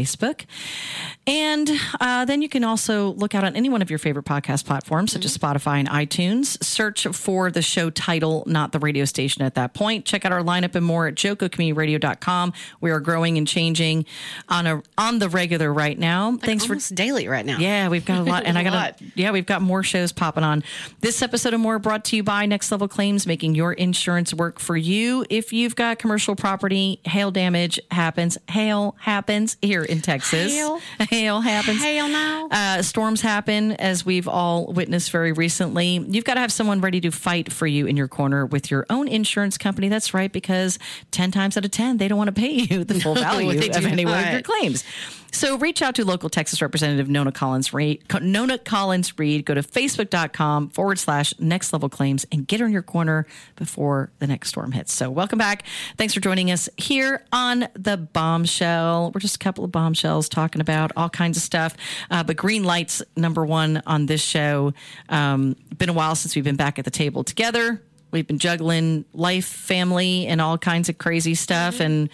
And 1.26 1.70
uh, 2.00 2.24
then 2.24 2.42
you 2.42 2.48
can 2.48 2.64
also 2.64 3.10
look 3.12 3.34
out 3.34 3.44
on 3.44 3.54
any 3.54 3.68
one 3.68 3.82
of 3.82 3.90
your 3.90 3.98
favorite 3.98 4.24
podcast 4.24 4.64
platforms, 4.64 5.12
such 5.12 5.24
as 5.24 5.36
Spotify 5.36 5.78
and 5.78 5.88
iTunes. 5.88 6.62
Search 6.62 7.06
for 7.08 7.50
the 7.50 7.62
show 7.62 7.90
title, 7.90 8.42
not 8.46 8.72
the 8.72 8.78
radio 8.78 9.04
station 9.04 9.42
at 9.42 9.54
that 9.54 9.74
point. 9.74 10.04
Check 10.04 10.24
out 10.24 10.32
our 10.32 10.42
lineup 10.42 10.74
and 10.74 10.84
more 10.84 11.06
at 11.06 11.14
jococommunityradio.com. 11.14 12.52
We 12.80 12.90
are 12.90 13.00
growing 13.00 13.38
and 13.38 13.46
changing 13.46 14.06
on 14.48 14.66
a 14.66 14.82
on 14.98 15.18
the 15.18 15.28
regular 15.28 15.72
right 15.72 15.98
now. 15.98 16.36
Thanks 16.36 16.64
for 16.64 16.76
daily 16.94 17.28
right 17.28 17.46
now. 17.46 17.58
Yeah, 17.58 17.88
we've 17.88 18.04
got 18.04 18.18
a 18.18 18.22
lot, 18.22 18.44
and 18.46 18.58
I 18.58 18.64
got 18.64 18.72
lot. 18.72 18.98
to 18.98 19.04
yeah, 19.14 19.30
we've 19.30 19.46
got 19.46 19.62
more 19.62 19.82
shows 19.82 20.12
popping 20.12 20.44
on. 20.44 20.64
This 21.00 21.22
episode 21.22 21.54
of 21.54 21.60
more 21.60 21.78
brought 21.78 22.04
to 22.06 22.16
you 22.16 22.22
by 22.22 22.46
Next 22.46 22.70
Level 22.72 22.88
Claims, 22.88 23.26
making 23.26 23.54
your 23.54 23.72
insurance 23.72 24.34
work 24.34 24.58
for 24.58 24.76
you. 24.76 25.24
If 25.30 25.52
you've 25.52 25.76
got 25.76 25.98
commercial 25.98 26.34
property, 26.34 27.00
hail 27.04 27.30
damage 27.30 27.78
happens. 27.90 28.38
Hail 28.48 28.96
happens 28.98 29.56
here 29.62 29.82
in 29.90 30.00
Texas. 30.00 30.52
Hail? 30.52 30.80
hail 31.10 31.40
happens. 31.40 31.82
Hail 31.82 32.08
now. 32.08 32.48
Uh, 32.50 32.82
storms 32.82 33.20
happen, 33.20 33.72
as 33.72 34.06
we've 34.06 34.28
all 34.28 34.66
witnessed 34.72 35.10
very 35.10 35.32
recently. 35.32 36.04
You've 36.08 36.24
got 36.24 36.34
to 36.34 36.40
have 36.40 36.52
someone 36.52 36.80
ready 36.80 37.00
to 37.02 37.10
fight 37.10 37.52
for 37.52 37.66
you 37.66 37.86
in 37.86 37.96
your 37.96 38.08
corner 38.08 38.46
with 38.46 38.70
your 38.70 38.86
own 38.88 39.08
insurance 39.08 39.58
company. 39.58 39.88
That's 39.88 40.14
right, 40.14 40.32
because 40.32 40.78
10 41.10 41.30
times 41.32 41.56
out 41.56 41.64
of 41.64 41.70
10, 41.70 41.98
they 41.98 42.08
don't 42.08 42.18
want 42.18 42.28
to 42.28 42.40
pay 42.40 42.50
you 42.50 42.84
the 42.84 43.00
full 43.00 43.14
value 43.14 43.58
they 43.58 43.68
of 43.68 43.84
any 43.84 44.04
one 44.04 44.24
of 44.24 44.32
your 44.32 44.42
claims. 44.42 44.84
So 45.32 45.58
reach 45.58 45.80
out 45.82 45.94
to 45.94 46.04
local 46.04 46.28
Texas 46.28 46.60
Representative 46.60 47.08
Nona 47.08 47.32
Collins 47.32 47.72
Reed. 47.72 48.02
Nona 48.20 48.58
Collins 48.58 49.18
Reed. 49.18 49.44
Go 49.44 49.54
to 49.54 49.62
facebook.com 49.62 50.70
forward 50.70 50.98
slash 50.98 51.32
next 51.38 51.72
level 51.72 51.88
claims 51.88 52.26
and 52.32 52.46
get 52.46 52.60
her 52.60 52.66
in 52.66 52.72
your 52.72 52.82
corner 52.82 53.26
before 53.56 54.10
the 54.18 54.26
next 54.26 54.48
storm 54.48 54.72
hits. 54.72 54.92
So 54.92 55.10
welcome 55.10 55.38
back. 55.38 55.64
Thanks 55.96 56.14
for 56.14 56.20
joining 56.20 56.50
us 56.50 56.68
here 56.76 57.24
on 57.32 57.68
the 57.74 57.96
bombshell. 57.96 59.12
We're 59.14 59.20
just 59.20 59.36
a 59.36 59.38
couple 59.38 59.64
of 59.64 59.72
bombshells 59.72 60.28
talking 60.28 60.60
about 60.60 60.92
all 60.96 61.08
kinds 61.08 61.36
of 61.36 61.42
stuff. 61.42 61.76
Uh, 62.10 62.22
but 62.24 62.36
green 62.36 62.64
lights 62.64 63.02
number 63.16 63.44
one 63.44 63.82
on 63.86 64.06
this 64.06 64.22
show. 64.22 64.74
Um, 65.08 65.56
been 65.78 65.88
a 65.88 65.94
while 65.94 66.14
since 66.14 66.34
we've 66.34 66.44
been 66.44 66.56
back 66.56 66.78
at 66.78 66.84
the 66.84 66.90
table 66.90 67.24
together. 67.24 67.82
We've 68.12 68.26
been 68.26 68.38
juggling 68.38 69.04
life, 69.12 69.46
family, 69.46 70.26
and 70.26 70.40
all 70.40 70.58
kinds 70.58 70.88
of 70.88 70.98
crazy 70.98 71.34
stuff. 71.34 71.80
And 71.80 72.08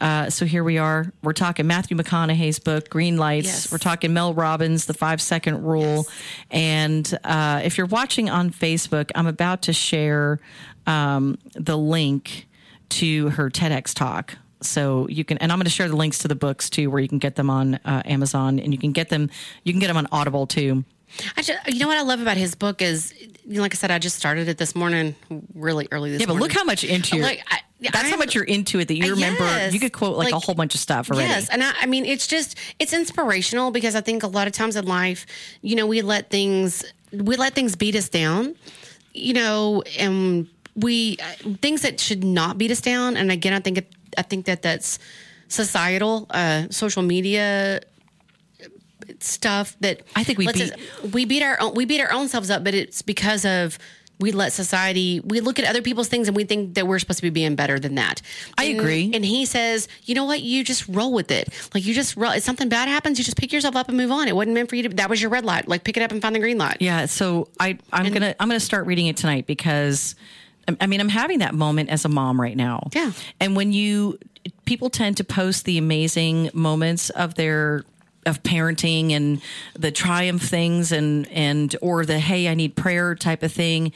uh, 0.00 0.30
so 0.30 0.46
here 0.46 0.64
we 0.64 0.78
are. 0.78 1.12
We're 1.22 1.32
talking 1.32 1.66
Matthew 1.66 1.96
McConaughey's 1.96 2.58
book, 2.58 2.88
Green 2.88 3.16
Lights. 3.16 3.46
Yes. 3.46 3.72
We're 3.72 3.78
talking 3.78 4.12
Mel 4.12 4.34
Robbins, 4.34 4.86
The 4.86 4.94
Five 4.94 5.20
Second 5.20 5.62
Rule. 5.62 6.06
And 6.50 7.18
uh, 7.24 7.60
if 7.64 7.76
you're 7.76 7.86
watching 7.86 8.30
on 8.30 8.50
Facebook, 8.50 9.10
I'm 9.14 9.26
about 9.26 9.62
to 9.62 9.72
share 9.72 10.40
um, 10.86 11.38
the 11.54 11.76
link 11.76 12.48
to 12.90 13.30
her 13.30 13.50
TEDx 13.50 13.94
talk. 13.94 14.36
So 14.60 15.08
you 15.08 15.24
can, 15.24 15.38
and 15.38 15.50
I'm 15.50 15.58
going 15.58 15.64
to 15.64 15.70
share 15.70 15.88
the 15.88 15.96
links 15.96 16.18
to 16.18 16.28
the 16.28 16.34
books 16.34 16.70
too, 16.70 16.90
where 16.90 17.00
you 17.00 17.08
can 17.08 17.18
get 17.18 17.34
them 17.34 17.50
on 17.50 17.74
uh, 17.84 18.02
Amazon, 18.04 18.60
and 18.60 18.72
you 18.72 18.78
can 18.78 18.92
get 18.92 19.08
them. 19.08 19.28
You 19.64 19.72
can 19.72 19.80
get 19.80 19.88
them 19.88 19.96
on 19.96 20.06
Audible 20.12 20.46
too. 20.46 20.84
I 21.36 21.42
just, 21.42 21.58
you 21.68 21.78
know 21.78 21.88
what 21.88 21.98
I 21.98 22.02
love 22.02 22.20
about 22.20 22.36
his 22.36 22.54
book 22.54 22.80
is, 22.82 23.12
you 23.20 23.56
know, 23.56 23.62
like 23.62 23.74
I 23.74 23.76
said, 23.76 23.90
I 23.90 23.98
just 23.98 24.16
started 24.16 24.48
it 24.48 24.58
this 24.58 24.74
morning, 24.74 25.14
really 25.54 25.86
early 25.90 26.10
this 26.10 26.20
morning. 26.26 26.34
yeah, 26.36 26.38
but 26.38 26.42
look 26.42 26.52
how 26.52 26.64
much 26.64 26.84
into 26.84 27.16
your, 27.16 27.26
Like, 27.26 27.42
I- 27.50 27.60
that's 27.80 27.98
how 28.02 28.10
I'm- 28.10 28.18
much 28.20 28.34
you're 28.34 28.44
into 28.44 28.78
it 28.78 28.88
that 28.88 28.94
you 28.96 29.10
remember. 29.14 29.44
yes. 29.44 29.74
You 29.74 29.80
could 29.80 29.92
quote 29.92 30.16
like, 30.16 30.32
a 30.32 30.38
whole 30.38 30.54
bunch 30.54 30.74
of 30.74 30.80
stuff 30.80 31.10
already. 31.10 31.28
Yes, 31.28 31.48
and 31.48 31.62
I, 31.62 31.72
I 31.82 31.86
mean, 31.86 32.06
it's 32.06 32.26
just 32.26 32.56
it's 32.78 32.92
inspirational 32.92 33.70
because 33.72 33.94
I 33.96 34.00
think 34.00 34.22
a 34.22 34.28
lot 34.28 34.46
of 34.46 34.52
times 34.52 34.76
in 34.76 34.84
life, 34.86 35.26
you 35.62 35.74
know, 35.76 35.86
we 35.86 36.00
let 36.02 36.30
things 36.30 36.84
we 37.12 37.36
let 37.36 37.54
things 37.54 37.74
beat 37.76 37.94
us 37.96 38.08
down, 38.08 38.54
you 39.12 39.34
know, 39.34 39.82
and 39.98 40.46
we 40.76 41.16
things 41.60 41.82
that 41.82 41.98
should 42.00 42.22
not 42.24 42.56
beat 42.56 42.70
us 42.70 42.80
down. 42.80 43.16
And 43.16 43.30
again, 43.32 43.52
I 43.52 43.58
think 43.60 43.78
it, 43.78 43.92
I 44.16 44.22
think 44.22 44.46
that 44.46 44.62
that's 44.62 44.98
societal, 45.48 46.26
uh, 46.30 46.68
social 46.70 47.02
media 47.02 47.80
stuff 49.24 49.76
that 49.80 50.00
I 50.16 50.24
think 50.24 50.38
we 50.38 50.46
beat- 50.52 50.72
us- 50.72 50.78
we 51.12 51.24
beat 51.24 51.42
our 51.42 51.60
own, 51.60 51.74
we 51.74 51.84
beat 51.84 52.00
our 52.00 52.12
own 52.12 52.28
selves 52.28 52.50
up, 52.50 52.64
but 52.64 52.74
it's 52.74 53.02
because 53.02 53.44
of 53.44 53.78
we 54.18 54.30
let 54.30 54.52
society 54.52 55.18
we 55.24 55.40
look 55.40 55.58
at 55.58 55.64
other 55.64 55.82
people's 55.82 56.06
things 56.06 56.28
and 56.28 56.36
we 56.36 56.44
think 56.44 56.74
that 56.74 56.86
we're 56.86 56.98
supposed 57.00 57.18
to 57.18 57.22
be 57.24 57.30
being 57.30 57.56
better 57.56 57.80
than 57.80 57.96
that. 57.96 58.22
I 58.56 58.64
And- 58.66 58.78
agree. 58.78 59.10
And 59.12 59.24
he 59.24 59.44
says, 59.46 59.88
you 60.04 60.14
know 60.14 60.24
what? 60.24 60.42
You 60.42 60.62
just 60.62 60.86
roll 60.86 61.12
with 61.12 61.32
it. 61.32 61.48
Like 61.74 61.84
you 61.84 61.92
just 61.92 62.16
roll. 62.16 62.30
If 62.30 62.44
something 62.44 62.68
bad 62.68 62.88
happens, 62.88 63.18
you 63.18 63.24
just 63.24 63.36
pick 63.36 63.52
yourself 63.52 63.74
up 63.74 63.88
and 63.88 63.96
move 63.96 64.12
on. 64.12 64.28
It 64.28 64.36
wasn't 64.36 64.54
meant 64.54 64.68
for 64.68 64.76
you 64.76 64.84
to. 64.84 64.88
That 64.90 65.10
was 65.10 65.20
your 65.20 65.30
red 65.30 65.44
light. 65.44 65.66
Like 65.66 65.82
pick 65.82 65.96
it 65.96 66.02
up 66.04 66.12
and 66.12 66.22
find 66.22 66.36
the 66.36 66.40
green 66.40 66.58
light. 66.58 66.76
Yeah, 66.78 67.06
so 67.06 67.48
I 67.58 67.78
I'm 67.92 68.12
gonna 68.12 68.34
I'm 68.38 68.48
gonna 68.48 68.60
start 68.60 68.86
reading 68.86 69.06
it 69.08 69.16
tonight 69.16 69.46
because 69.48 70.14
I- 70.68 70.76
I 70.82 70.86
mean 70.86 71.00
I'm 71.00 71.08
having 71.08 71.40
that 71.40 71.54
moment 71.54 71.88
as 71.90 72.04
a 72.04 72.08
mom 72.08 72.40
right 72.40 72.56
now. 72.56 72.90
Yeah. 72.94 73.10
and 73.40 73.56
when 73.56 73.72
you 73.72 74.18
people 74.66 74.90
tend 74.90 75.16
to 75.16 75.24
post 75.24 75.64
the 75.64 75.78
amazing 75.78 76.50
moments 76.52 77.10
of 77.10 77.34
their 77.34 77.84
of 78.26 78.42
parenting 78.42 79.12
and 79.12 79.40
the 79.74 79.90
triumph 79.90 80.42
things 80.42 80.92
and 80.92 81.28
and 81.28 81.74
or 81.82 82.04
the 82.04 82.18
hey 82.18 82.48
I 82.48 82.54
need 82.54 82.76
prayer 82.76 83.14
type 83.14 83.42
of 83.42 83.52
thing, 83.52 83.92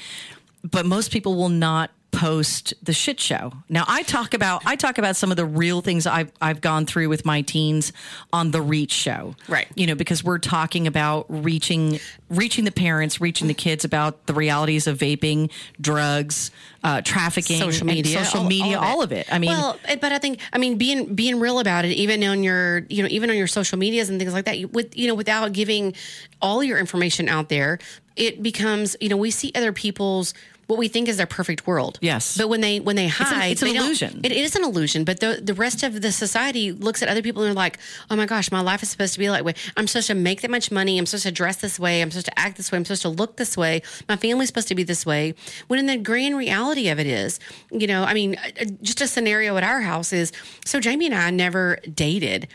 but 0.64 0.86
most 0.86 1.12
people 1.12 1.36
will 1.36 1.48
not 1.48 1.90
post 2.16 2.72
the 2.82 2.94
shit 2.94 3.20
show. 3.20 3.52
Now 3.68 3.84
I 3.86 4.02
talk 4.02 4.32
about 4.32 4.62
I 4.64 4.74
talk 4.74 4.96
about 4.96 5.16
some 5.16 5.30
of 5.30 5.36
the 5.36 5.44
real 5.44 5.82
things 5.82 6.06
I've 6.06 6.32
I've 6.40 6.60
gone 6.62 6.86
through 6.86 7.10
with 7.10 7.26
my 7.26 7.42
teens 7.42 7.92
on 8.32 8.50
the 8.52 8.62
Reach 8.62 8.90
show. 8.92 9.36
Right. 9.48 9.68
You 9.74 9.86
know, 9.86 9.94
because 9.94 10.24
we're 10.24 10.38
talking 10.38 10.86
about 10.86 11.26
reaching 11.28 12.00
reaching 12.30 12.64
the 12.64 12.72
parents, 12.72 13.20
reaching 13.20 13.48
the 13.48 13.54
kids 13.54 13.84
about 13.84 14.26
the 14.26 14.32
realities 14.34 14.86
of 14.86 14.96
vaping, 14.98 15.50
drugs, 15.80 16.50
uh, 16.82 17.02
trafficking, 17.02 17.58
social 17.58 17.86
and 17.88 17.96
media, 17.96 18.24
social 18.24 18.40
all- 18.40 18.48
media, 18.48 18.78
all 18.78 19.02
of 19.02 19.12
it. 19.12 19.26
I 19.30 19.38
mean, 19.38 19.50
well, 19.50 19.78
eh, 19.84 19.96
but 20.00 20.12
I 20.12 20.18
think 20.18 20.40
I 20.52 20.58
mean 20.58 20.78
being 20.78 21.14
being 21.14 21.38
real 21.38 21.58
about 21.60 21.84
it, 21.84 21.92
even 21.92 22.24
on 22.24 22.42
your 22.42 22.86
you 22.88 23.02
know 23.02 23.08
even 23.10 23.28
on 23.28 23.36
your 23.36 23.46
social 23.46 23.78
medias 23.78 24.08
and 24.08 24.18
things 24.18 24.32
like 24.32 24.46
that, 24.46 24.58
you- 24.58 24.68
with 24.68 24.96
you 24.96 25.06
know 25.06 25.14
without 25.14 25.52
giving 25.52 25.94
all 26.40 26.64
your 26.64 26.78
information 26.78 27.28
out 27.28 27.48
there, 27.50 27.78
it 28.16 28.42
becomes 28.42 28.96
you 29.00 29.08
know 29.08 29.16
we 29.16 29.30
see 29.30 29.52
other 29.54 29.72
people's 29.72 30.34
what 30.68 30.80
we 30.80 30.88
think 30.88 31.08
is 31.08 31.16
their 31.16 31.26
perfect 31.28 31.64
world. 31.68 31.96
Yes. 32.02 32.36
But 32.36 32.48
when 32.48 32.60
they 32.60 32.80
when 32.80 32.96
they 32.96 33.06
hide, 33.06 33.52
it's 33.52 33.62
an 33.62 33.68
they 33.68 33.74
don't- 33.74 33.84
illusion. 33.84 34.20
It 34.24 34.32
is 34.32 34.56
an 34.56 34.64
illusion. 34.64 35.04
But 35.04 35.20
the 35.20 35.38
the 35.40 35.54
rest 35.54 35.84
of 35.84 36.02
the 36.02 36.10
society 36.10 36.72
looks 36.72 37.04
at 37.04 37.08
other 37.08 37.22
people 37.22 37.42
and 37.42 37.50
they're 37.50 37.54
like, 37.54 37.78
oh 38.10 38.16
my 38.16 38.26
gosh, 38.26 38.50
my 38.50 38.60
life 38.60 38.82
is 38.82 38.90
supposed 38.90 39.12
to 39.12 39.20
be 39.20 39.30
like 39.30 39.44
way. 39.44 39.54
I'm 39.76 39.86
supposed 39.86 40.08
to 40.08 40.14
make 40.14 40.40
that 40.40 40.50
much 40.50 40.72
money. 40.72 40.98
I'm 40.98 41.06
supposed 41.06 41.22
to 41.22 41.30
dress 41.30 41.58
this 41.58 41.78
way. 41.78 42.02
I'm 42.02 42.10
supposed 42.10 42.26
to 42.26 42.36
act 42.36 42.56
this 42.56 42.72
way. 42.72 42.78
I'm 42.78 42.84
supposed 42.84 43.02
to 43.02 43.10
look 43.10 43.36
this 43.36 43.56
way. 43.56 43.82
My 44.08 44.16
family's 44.16 44.48
supposed 44.48 44.66
to 44.66 44.74
be 44.74 44.82
this 44.82 45.06
way. 45.06 45.34
When 45.68 45.78
in 45.78 45.86
the 45.86 45.98
grand 45.98 46.36
reality 46.36 46.88
of 46.88 46.98
it 46.98 47.06
is, 47.06 47.38
you 47.70 47.86
know, 47.86 48.02
I 48.02 48.12
mean, 48.14 48.34
uh, 48.36 48.64
just 48.82 49.00
a 49.00 49.06
scenario 49.06 49.56
at 49.56 49.62
our 49.62 49.82
house 49.82 50.12
is 50.12 50.32
so 50.64 50.80
Jamie 50.80 51.06
and 51.06 51.14
I 51.14 51.30
never 51.30 51.78
dated 51.94 52.48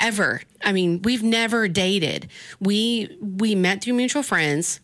ever. 0.00 0.42
I 0.64 0.72
mean, 0.72 1.00
we've 1.02 1.22
never 1.22 1.68
dated. 1.68 2.28
We 2.60 3.16
we 3.20 3.54
met 3.54 3.82
through 3.82 3.94
mutual 3.94 4.24
friends 4.24 4.80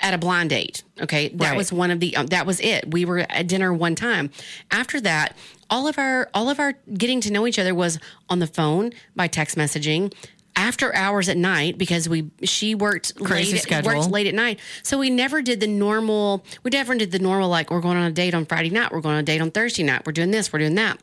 at 0.00 0.12
a 0.14 0.18
blind 0.18 0.50
date. 0.50 0.82
Okay, 1.00 1.28
that 1.28 1.50
Right. 1.50 1.56
was 1.56 1.72
one 1.72 1.90
of 1.90 2.00
the 2.00 2.16
um, 2.16 2.26
that 2.28 2.46
was 2.46 2.60
it. 2.60 2.90
We 2.92 3.04
were 3.04 3.20
at 3.30 3.46
dinner 3.46 3.72
one 3.72 3.94
time. 3.94 4.30
After 4.70 5.00
that, 5.00 5.36
all 5.70 5.86
of 5.88 5.98
our 5.98 6.28
all 6.34 6.48
of 6.50 6.58
our 6.58 6.74
getting 6.92 7.20
to 7.22 7.32
know 7.32 7.46
each 7.46 7.58
other 7.58 7.74
was 7.74 7.98
on 8.28 8.38
the 8.38 8.46
phone 8.46 8.92
by 9.16 9.26
text 9.28 9.56
messaging. 9.56 10.12
After 10.56 10.94
hours 10.94 11.28
at 11.28 11.36
night 11.36 11.78
because 11.78 12.08
we 12.08 12.30
she 12.44 12.76
worked 12.76 13.16
Crazy 13.16 13.54
late, 13.54 13.62
schedule. 13.62 13.92
worked 13.96 14.10
late 14.10 14.28
at 14.28 14.34
night, 14.34 14.60
so 14.84 14.98
we 14.98 15.10
never 15.10 15.42
did 15.42 15.58
the 15.58 15.66
normal. 15.66 16.44
We 16.62 16.70
never 16.70 16.94
did 16.94 17.10
the 17.10 17.18
normal 17.18 17.48
like 17.48 17.70
we're 17.72 17.80
going 17.80 17.96
on 17.96 18.04
a 18.04 18.12
date 18.12 18.34
on 18.34 18.46
Friday 18.46 18.70
night, 18.70 18.92
we're 18.92 19.00
going 19.00 19.14
on 19.16 19.20
a 19.22 19.24
date 19.24 19.40
on 19.40 19.50
Thursday 19.50 19.82
night, 19.82 20.02
we're 20.06 20.12
doing 20.12 20.30
this, 20.30 20.52
we're 20.52 20.60
doing 20.60 20.76
that. 20.76 21.00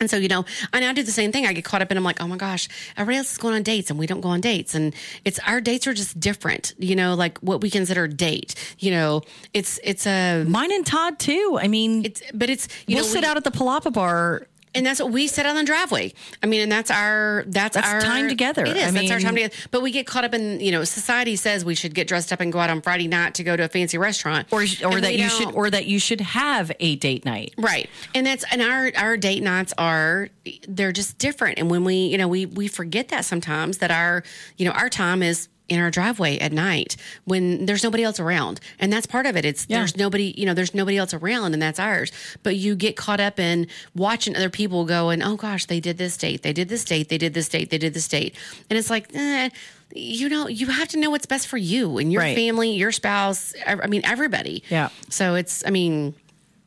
And 0.00 0.10
so, 0.10 0.16
you 0.16 0.26
know, 0.26 0.44
I 0.72 0.80
now 0.80 0.92
do 0.92 1.04
the 1.04 1.12
same 1.12 1.30
thing. 1.30 1.46
I 1.46 1.52
get 1.52 1.64
caught 1.64 1.80
up 1.80 1.90
in, 1.92 1.96
I'm 1.96 2.02
like, 2.02 2.20
oh 2.20 2.26
my 2.26 2.36
gosh, 2.36 2.68
everybody 2.96 3.18
else 3.18 3.30
is 3.32 3.38
going 3.38 3.54
on 3.54 3.62
dates 3.62 3.90
and 3.90 3.98
we 3.98 4.06
don't 4.08 4.20
go 4.20 4.28
on 4.30 4.40
dates. 4.40 4.74
And 4.74 4.92
it's, 5.24 5.38
our 5.46 5.60
dates 5.60 5.86
are 5.86 5.94
just 5.94 6.18
different, 6.18 6.74
you 6.78 6.96
know, 6.96 7.14
like 7.14 7.38
what 7.38 7.60
we 7.60 7.70
consider 7.70 8.04
a 8.04 8.08
date. 8.08 8.56
You 8.80 8.90
know, 8.90 9.22
it's, 9.52 9.78
it's 9.84 10.04
a, 10.06 10.44
Mine 10.48 10.72
and 10.72 10.84
Todd 10.84 11.20
too. 11.20 11.58
I 11.62 11.68
mean, 11.68 12.04
it's, 12.04 12.22
but 12.34 12.50
it's, 12.50 12.66
you 12.88 12.96
we'll 12.96 13.04
know, 13.04 13.10
sit 13.10 13.20
we- 13.22 13.26
out 13.28 13.36
at 13.36 13.44
the 13.44 13.52
Palapa 13.52 13.92
bar. 13.92 14.48
And 14.74 14.84
that's 14.84 15.00
what 15.00 15.12
we 15.12 15.26
sit 15.28 15.46
on 15.46 15.56
the 15.56 15.64
driveway. 15.64 16.12
I 16.42 16.46
mean, 16.46 16.60
and 16.60 16.72
that's 16.72 16.90
our 16.90 17.44
that's, 17.46 17.74
That's 17.74 17.86
our 17.86 18.00
time 18.00 18.28
together. 18.28 18.64
It 18.64 18.76
is. 18.76 18.88
I 18.88 18.90
that's 18.90 19.10
our 19.10 19.20
time 19.20 19.34
together. 19.34 19.54
But 19.70 19.82
we 19.82 19.90
get 19.90 20.06
caught 20.06 20.24
up 20.24 20.34
in 20.34 20.60
you 20.60 20.72
know 20.72 20.84
society 20.84 21.36
says 21.36 21.64
we 21.64 21.74
should 21.74 21.94
get 21.94 22.08
dressed 22.08 22.32
up 22.32 22.40
and 22.40 22.52
go 22.52 22.58
out 22.58 22.70
on 22.70 22.82
Friday 22.82 23.08
night 23.08 23.34
to 23.34 23.44
go 23.44 23.56
to 23.56 23.64
a 23.64 23.68
fancy 23.68 23.98
restaurant, 23.98 24.48
Or, 24.50 24.62
or 24.84 25.00
that 25.00 25.16
you 25.16 25.28
should, 25.28 25.54
or 25.54 25.70
that 25.70 25.86
you 25.86 25.98
should 25.98 26.20
have 26.20 26.72
a 26.80 26.96
date 26.96 27.24
night. 27.24 27.54
Right. 27.56 27.88
And 28.14 28.26
that's 28.26 28.44
and 28.50 28.62
our 28.62 28.92
our 28.96 29.16
date 29.16 29.42
nights 29.42 29.72
are 29.78 30.28
they're 30.68 30.92
just 30.92 31.18
different. 31.18 31.58
And 31.58 31.70
when 31.70 31.84
we, 31.84 31.94
you 32.06 32.18
know, 32.18 32.28
we 32.28 32.46
we 32.46 32.68
forget 32.68 33.08
that 33.08 33.24
sometimes 33.24 33.78
that 33.78 33.90
our, 33.90 34.22
you 34.56 34.66
know, 34.66 34.72
our 34.72 34.88
time 34.88 35.22
is 35.22 35.48
in 35.68 35.80
our 35.80 35.90
driveway 35.90 36.38
at 36.38 36.52
night 36.52 36.94
when 37.24 37.64
there's 37.64 37.82
nobody 37.82 38.02
else 38.02 38.20
around. 38.20 38.60
And 38.78 38.92
that's 38.92 39.06
part 39.06 39.24
of 39.24 39.34
it. 39.36 39.44
It's 39.46 39.66
Yeah. 39.68 39.78
there's 39.78 39.96
nobody, 39.96 40.34
you 40.36 40.44
know, 40.44 40.52
there's 40.52 40.74
nobody 40.74 40.98
else 40.98 41.14
around 41.14 41.54
and 41.54 41.62
that's 41.62 41.78
ours. 41.80 42.12
But 42.42 42.56
you 42.56 42.74
get 42.76 42.96
caught 42.96 43.18
up 43.20 43.40
in 43.40 43.66
watching 43.94 44.36
other 44.36 44.50
people 44.50 44.84
go 44.84 45.08
and 45.08 45.22
oh 45.22 45.36
gosh, 45.36 45.64
they 45.66 45.80
did 45.80 45.96
this 45.96 46.16
date, 46.18 46.42
they 46.42 46.52
did 46.52 46.68
this 46.68 46.84
date, 46.84 47.08
they 47.08 47.16
did 47.18 47.32
this 47.32 47.48
date, 47.48 47.70
they 47.70 47.78
did 47.78 47.94
this 47.94 48.08
date. 48.08 48.34
And 48.68 48.78
it's 48.78 48.90
like, 48.90 49.08
eh, 49.14 49.48
you 49.94 50.28
know, 50.28 50.48
you 50.48 50.66
have 50.66 50.88
to 50.88 50.98
know 50.98 51.08
what's 51.08 51.24
best 51.26 51.46
for 51.46 51.56
you 51.56 51.96
and 51.98 52.12
your 52.12 52.20
Right. 52.20 52.36
family, 52.36 52.72
your 52.72 52.92
spouse, 52.92 53.54
I 53.66 53.86
mean 53.86 54.02
everybody. 54.04 54.62
Yeah. 54.68 54.90
So 55.08 55.34
it's 55.34 55.62
I 55.66 55.70
mean 55.70 56.14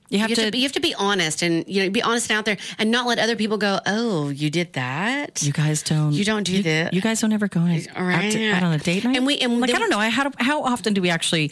You 0.09 0.19
have 0.19 0.29
you 0.29 0.35
have, 0.37 0.45
to- 0.45 0.51
to, 0.51 0.57
you 0.57 0.63
have 0.63 0.71
to 0.73 0.79
be 0.79 0.95
honest 0.95 1.41
and 1.41 1.65
you 1.67 1.83
know 1.83 1.89
be 1.89 2.01
honest 2.01 2.29
and 2.29 2.37
out 2.37 2.45
there 2.45 2.57
and 2.79 2.91
not 2.91 3.07
let 3.07 3.19
other 3.19 3.35
people 3.35 3.57
go 3.57 3.79
oh 3.85 4.29
you 4.29 4.49
did 4.49 4.73
that 4.73 5.41
You 5.43 5.51
guys 5.51 5.83
don't. 5.83 6.13
You 6.13 6.23
don't 6.23 6.43
do 6.43 6.53
you, 6.57 6.63
that. 6.63 6.93
You 6.93 7.01
guys 7.01 7.19
don't 7.21 7.33
ever 7.33 7.47
go 7.49 7.59
on 7.59 7.71
a, 7.71 7.85
All 7.95 8.07
out, 8.09 8.31
to, 8.31 8.51
out 8.51 8.63
on 8.63 8.73
a 8.73 8.77
date 8.77 9.03
night. 9.03 9.17
And 9.17 9.25
we- 9.25 9.37
and 9.39 9.59
like 9.59 9.73
I 9.73 9.79
don't 9.79 9.89
know. 9.89 9.99
I 9.99 10.09
how 10.09 10.31
how 10.39 10.63
often 10.63 10.93
do 10.93 11.01
we 11.01 11.09
actually? 11.09 11.51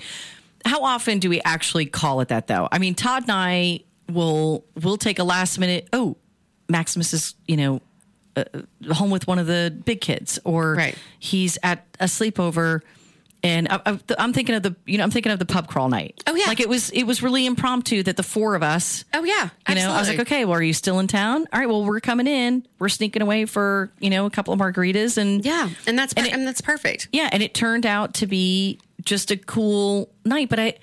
How 0.66 0.84
often 0.84 1.20
do 1.20 1.30
we 1.30 1.41
actually 1.43 1.86
call 1.86 2.22
it 2.22 2.30
that 2.30 2.47
though? 2.47 2.68
I 2.72 2.80
mean, 2.80 2.95
Todd 2.95 3.24
and 3.24 3.32
I 3.32 3.82
will 4.10 4.64
will 4.82 4.97
take 4.97 5.20
a 5.20 5.24
last 5.24 5.60
minute. 5.60 5.88
Oh, 5.93 6.16
Maximus 6.70 7.14
is 7.14 7.36
you 7.47 7.58
know 7.58 7.82
uh, 8.36 8.45
home 8.93 9.12
with 9.12 9.28
one 9.28 9.38
of 9.38 9.47
the 9.47 9.78
big 9.86 9.99
kids, 10.01 10.39
or 10.45 10.76
Right. 10.76 10.95
he's 11.20 11.58
at 11.62 11.86
a 11.99 12.06
sleepover. 12.06 12.82
And 13.46 13.68
I, 13.70 13.80
I, 13.86 14.00
I'm 14.20 14.34
thinking 14.34 14.56
of 14.56 14.64
the, 14.64 14.76
you 14.86 14.98
know, 14.98 15.04
I'm 15.04 15.12
thinking 15.12 15.32
of 15.32 15.39
the 15.39 15.46
pub 15.46 15.68
crawl 15.68 15.88
night. 15.89 16.24
Oh, 16.28 16.36
yeah. 16.36 16.46
like 16.48 16.60
it 16.60 16.68
was, 16.70 16.89
it 16.91 17.04
was 17.04 17.22
really 17.24 17.46
impromptu 17.46 18.04
that 18.04 18.18
the 18.18 18.24
four 18.24 18.56
of 18.56 18.64
us, 18.64 19.06
oh 19.14 19.24
yeah 19.24 19.50
you 19.70 19.76
know, 19.76 19.91
I 19.91 20.00
was 20.00 20.10
like, 20.10 20.20
okay, 20.22 20.46
well, 20.46 20.58
are 20.58 20.64
you 20.64 20.74
still 20.74 21.00
in 21.00 21.08
town? 21.08 21.46
All 21.54 21.60
right, 21.60 21.68
well, 21.70 21.84
we're 21.86 22.00
coming 22.00 22.28
in. 22.28 22.66
We're 22.80 22.89
sneaking 22.89 23.22
away 23.22 23.46
for, 23.46 23.91
you 24.00 24.10
know, 24.10 24.26
a 24.26 24.30
couple 24.30 24.54
of 24.54 24.60
margaritas 24.60 25.18
and 25.18 25.46
yeah 25.46 25.70
and 25.88 25.98
that's 25.98 26.14
and, 26.14 26.28
it- 26.28 26.34
and 26.34 26.48
that's 26.48 26.62
perfect 26.62 27.08
yeah, 27.12 27.30
and 27.32 27.41
it 27.43 27.54
turned 27.54 27.86
out 27.86 28.16
to 28.16 28.28
be 28.28 28.80
just 29.04 29.30
a 29.32 29.38
cool 29.38 30.10
night, 30.26 30.50
but 30.50 30.60
I 30.60 30.74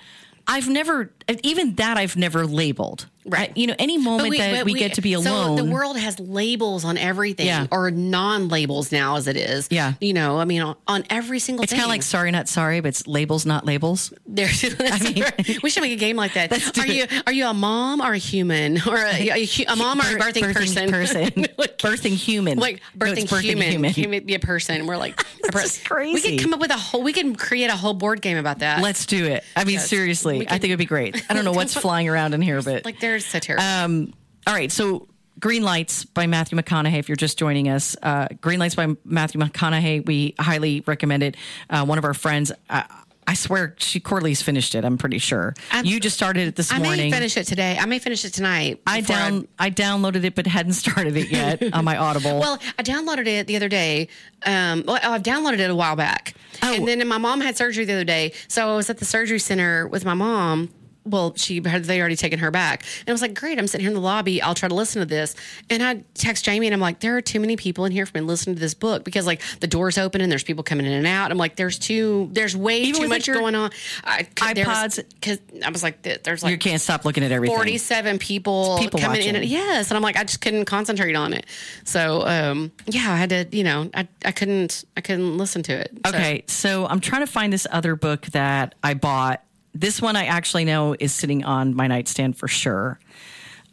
I've 0.47 0.67
never 0.69 1.11
even 1.43 1.75
that 1.75 1.97
I've 1.97 2.15
never 2.15 2.45
labeled. 2.45 3.07
Right. 3.25 3.49
I- 3.49 3.53
you 3.55 3.67
know, 3.67 3.75
any 3.79 3.97
moment 3.97 4.31
But 4.31 4.37
that 4.39 4.53
but 4.57 4.65
we, 4.65 4.73
get 4.73 4.95
to 4.95 5.01
be 5.01 5.13
so 5.13 5.21
alone. 5.21 5.55
the 5.55 5.63
world 5.63 5.97
has 5.97 6.19
labels 6.19 6.83
on 6.83 6.97
everything 6.97 7.45
Yeah. 7.45 7.67
or 7.71 7.89
non-labels 7.89 8.91
now 8.91 9.15
as 9.15 9.29
it 9.29 9.37
is 9.37 9.69
Yeah. 9.71 9.93
you 10.01 10.11
know 10.11 10.39
i 10.39 10.43
mean 10.43 10.61
on, 10.61 10.75
on 10.89 11.05
every 11.09 11.39
single 11.39 11.63
it's 11.63 11.71
kind 11.71 11.83
of 11.83 11.87
like 11.89 12.01
sorry 12.03 12.31
not 12.31 12.49
sorry, 12.49 12.81
but 12.81 12.89
it's 12.89 13.07
labels 13.07 13.45
not 13.45 13.65
labels. 13.65 14.11
There's, 14.27 14.61
that's 14.61 15.03
mean- 15.15 15.23
we 15.63 15.69
should 15.69 15.83
make 15.83 15.93
a 15.93 15.95
game 15.95 16.17
like 16.17 16.33
that. 16.33 16.77
Are 16.77 16.85
you 16.85 17.05
are 17.25 17.31
you 17.31 17.45
a 17.47 17.53
mom 17.53 18.01
or 18.01 18.11
a 18.11 18.17
human 18.17 18.77
or 18.85 18.97
a, 18.97 19.29
a, 19.29 19.47
a 19.69 19.75
mom 19.77 20.01
or 20.01 20.03
a 20.03 20.05
birthing, 20.19 20.51
person? 20.93 21.45
Like- 21.57 21.77
birthing 21.77 22.15
human. 22.15 22.57
like 22.59 22.81
birthing, 22.97 23.23
it's 23.23 23.31
birthing 23.31 23.41
human. 23.43 23.71
human. 23.71 23.93
Can 23.93 24.13
it 24.13 24.25
be 24.25 24.35
a 24.35 24.39
person? 24.39 24.85
We're 24.85 24.97
like 24.97 25.23
is 25.55 25.81
crazy. 25.85 26.13
We 26.31 26.37
could 26.37 26.43
come 26.43 26.53
up 26.53 26.59
with 26.59 26.71
a 26.71 26.77
whole. 26.77 27.03
We 27.03 27.13
can 27.13 27.35
create 27.35 27.69
a 27.69 27.75
whole 27.77 27.93
board 27.93 28.21
game 28.21 28.37
about 28.37 28.59
that. 28.59 28.81
Let's 28.81 29.05
do 29.05 29.25
it. 29.25 29.43
I 29.55 29.63
mean, 29.63 29.75
Yes. 29.75 29.87
seriously, 29.89 30.39
We 30.39 30.47
I 30.47 30.51
think 30.57 30.65
it'd 30.65 30.79
be 30.79 30.85
great. 30.85 31.12
I 31.29 31.33
don't 31.33 31.45
know 31.45 31.51
what's 31.51 31.73
flying 31.79 32.07
around 32.09 32.33
in 32.33 32.41
here, 32.41 32.61
but 32.61 32.85
like 32.85 32.99
they're 32.99 33.19
so 33.19 33.39
terrible. 33.39 33.63
Um, 33.65 34.13
all 34.47 34.53
right, 34.53 34.71
so 34.71 35.07
Green 35.39 35.63
Lights 35.63 36.05
by 36.05 36.27
Matthew 36.27 36.57
McConaughey. 36.57 36.99
If 36.99 37.09
you're 37.09 37.15
just 37.15 37.37
joining 37.37 37.69
us, 37.69 37.95
uh, 38.03 38.27
Green 38.41 38.59
Lights 38.59 38.75
by 38.75 38.95
Matthew 39.05 39.39
McConaughey. 39.41 40.05
We 40.05 40.35
highly 40.39 40.81
recommend 40.85 41.23
it. 41.23 41.37
Uh, 41.69 41.85
one 41.85 41.97
of 41.97 42.05
our 42.05 42.13
friends, 42.13 42.51
uh, 42.69 42.83
I 43.25 43.35
swear, 43.35 43.73
she 43.77 44.01
Corley's 44.01 44.41
finished 44.41 44.75
it. 44.75 44.83
I'm 44.83 44.97
pretty 44.97 45.17
sure. 45.17 45.53
I'm- 45.71 45.85
you 45.85 46.01
just 46.01 46.15
started 46.17 46.47
it 46.49 46.55
this 46.57 46.73
I 46.73 46.79
morning. 46.79 46.99
I 46.99 47.03
may 47.09 47.11
finish 47.11 47.37
it 47.37 47.45
today. 47.47 47.77
I 47.79 47.85
may 47.85 47.99
finish 47.99 48.25
it 48.25 48.33
tonight. 48.33 48.81
I 48.85 48.99
down 48.99 49.47
I 49.57 49.69
downloaded 49.69 50.25
it, 50.25 50.35
but 50.35 50.45
hadn't 50.45 50.73
started 50.83 51.15
it 51.15 51.29
yet 51.29 51.73
on 51.73 51.85
my 51.85 51.95
Audible. 51.97 52.39
Well, 52.39 52.59
I 52.77 52.83
downloaded 52.83 53.27
it 53.27 53.47
the 53.47 53.55
other 53.55 53.69
day. 53.69 54.09
Um, 54.45 54.83
well, 54.85 54.99
I've 55.01 55.23
downloaded 55.23 55.59
it 55.59 55.69
a 55.69 55.75
while 55.75 55.95
back, 55.95 56.33
Oh. 56.61 56.73
and 56.73 56.85
then 56.87 57.07
my 57.07 57.17
mom 57.17 57.39
had 57.39 57.55
surgery 57.55 57.85
the 57.85 57.93
other 57.93 58.03
day, 58.03 58.33
so 58.49 58.69
I 58.73 58.75
was 58.75 58.89
at 58.89 58.97
the 58.97 59.05
surgery 59.05 59.39
center 59.39 59.87
with 59.87 60.03
my 60.03 60.13
mom. 60.13 60.69
Well, 61.05 61.33
she 61.35 61.61
had 61.65 61.83
they 61.85 61.99
already 61.99 62.15
taken 62.15 62.39
her 62.39 62.51
back, 62.51 62.83
and 63.01 63.09
I 63.09 63.11
was 63.11 63.21
like, 63.21 63.33
"Great, 63.33 63.59
I'm 63.59 63.67
sitting 63.67 63.83
here 63.83 63.89
in 63.89 63.95
the 63.95 64.01
lobby. 64.01 64.41
I'll 64.41 64.55
try 64.55 64.69
to 64.69 64.75
listen 64.75 65.01
to 65.01 65.05
this." 65.05 65.35
And 65.69 65.83
I 65.83 66.03
text 66.13 66.45
Jamie, 66.45 66.67
and 66.67 66.73
I'm 66.73 66.79
like, 66.79 66.99
"There 66.99 67.17
are 67.17 67.21
too 67.21 67.39
many 67.39 67.55
people 67.57 67.85
in 67.85 67.91
here 67.91 68.05
for 68.05 68.17
me 68.17 68.21
to 68.21 68.25
listen 68.25 68.53
to 68.55 68.59
this 68.59 68.73
book 68.73 69.03
because 69.03 69.25
like 69.27 69.41
the 69.59 69.67
doors 69.67 69.97
open 69.97 70.21
and 70.21 70.31
there's 70.31 70.43
people 70.43 70.63
coming 70.63 70.85
in 70.85 70.93
and 70.93 71.07
out. 71.07 71.31
I'm 71.31 71.37
like, 71.37 71.55
there's 71.55 71.77
too, 71.79 72.29
there's 72.31 72.55
way 72.55 72.81
Even 72.83 73.01
too 73.01 73.07
much 73.07 73.25
going 73.25 73.55
on. 73.55 73.71
I, 74.03 74.23
iPods? 74.35 75.03
because 75.15 75.39
I 75.65 75.69
was 75.69 75.83
like, 75.83 76.01
there's 76.01 76.43
like, 76.43 76.51
you 76.51 76.57
can't 76.57 76.81
stop 76.81 77.05
looking 77.05 77.23
at 77.23 77.31
everything. 77.31 77.55
47 77.55 78.19
people, 78.19 78.77
People 78.79 78.99
coming 78.99 79.21
in. 79.23 79.35
And, 79.35 79.45
yes. 79.45 79.89
And 79.89 79.97
I'm 79.97 80.03
like, 80.03 80.17
I 80.17 80.23
just 80.23 80.41
couldn't 80.41 80.65
concentrate 80.65 81.15
on 81.15 81.33
it. 81.33 81.45
So, 81.83 82.25
um, 82.27 82.71
yeah, 82.85 83.11
I 83.11 83.15
had 83.17 83.29
to, 83.29 83.47
you 83.51 83.63
know, 83.63 83.89
I, 83.93 84.07
I 84.25 84.31
couldn't, 84.31 84.85
I 84.97 85.01
couldn't 85.01 85.37
listen 85.37 85.63
to 85.63 85.73
it. 85.73 85.91
So- 86.05 86.13
Okay, 86.13 86.43
so 86.47 86.85
I'm 86.87 86.99
trying 86.99 87.21
to 87.25 87.31
find 87.31 87.51
this 87.51 87.65
other 87.71 87.95
book 87.95 88.25
that 88.27 88.75
I 88.83 88.93
bought. 88.93 89.43
This 89.73 90.01
one 90.01 90.15
I 90.15 90.25
actually 90.25 90.65
know 90.65 90.95
is 90.99 91.13
sitting 91.13 91.43
on 91.43 91.75
my 91.75 91.87
nightstand 91.87 92.37
for 92.37 92.47
sure. 92.47 92.99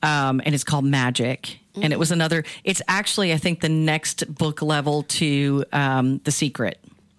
Um, 0.02 0.40
and 0.44 0.54
it's 0.54 0.64
called 0.64 0.84
Magic. 0.84 1.58
And 1.80 1.92
it 1.92 1.98
was 1.98 2.10
another, 2.10 2.44
it's 2.64 2.82
actually, 2.88 3.32
I 3.32 3.36
think, 3.36 3.60
the 3.60 3.68
next 3.68 4.32
book 4.34 4.60
level 4.60 5.04
to 5.04 5.64
um, 5.72 6.18
The 6.24 6.32
Secret. 6.32 6.78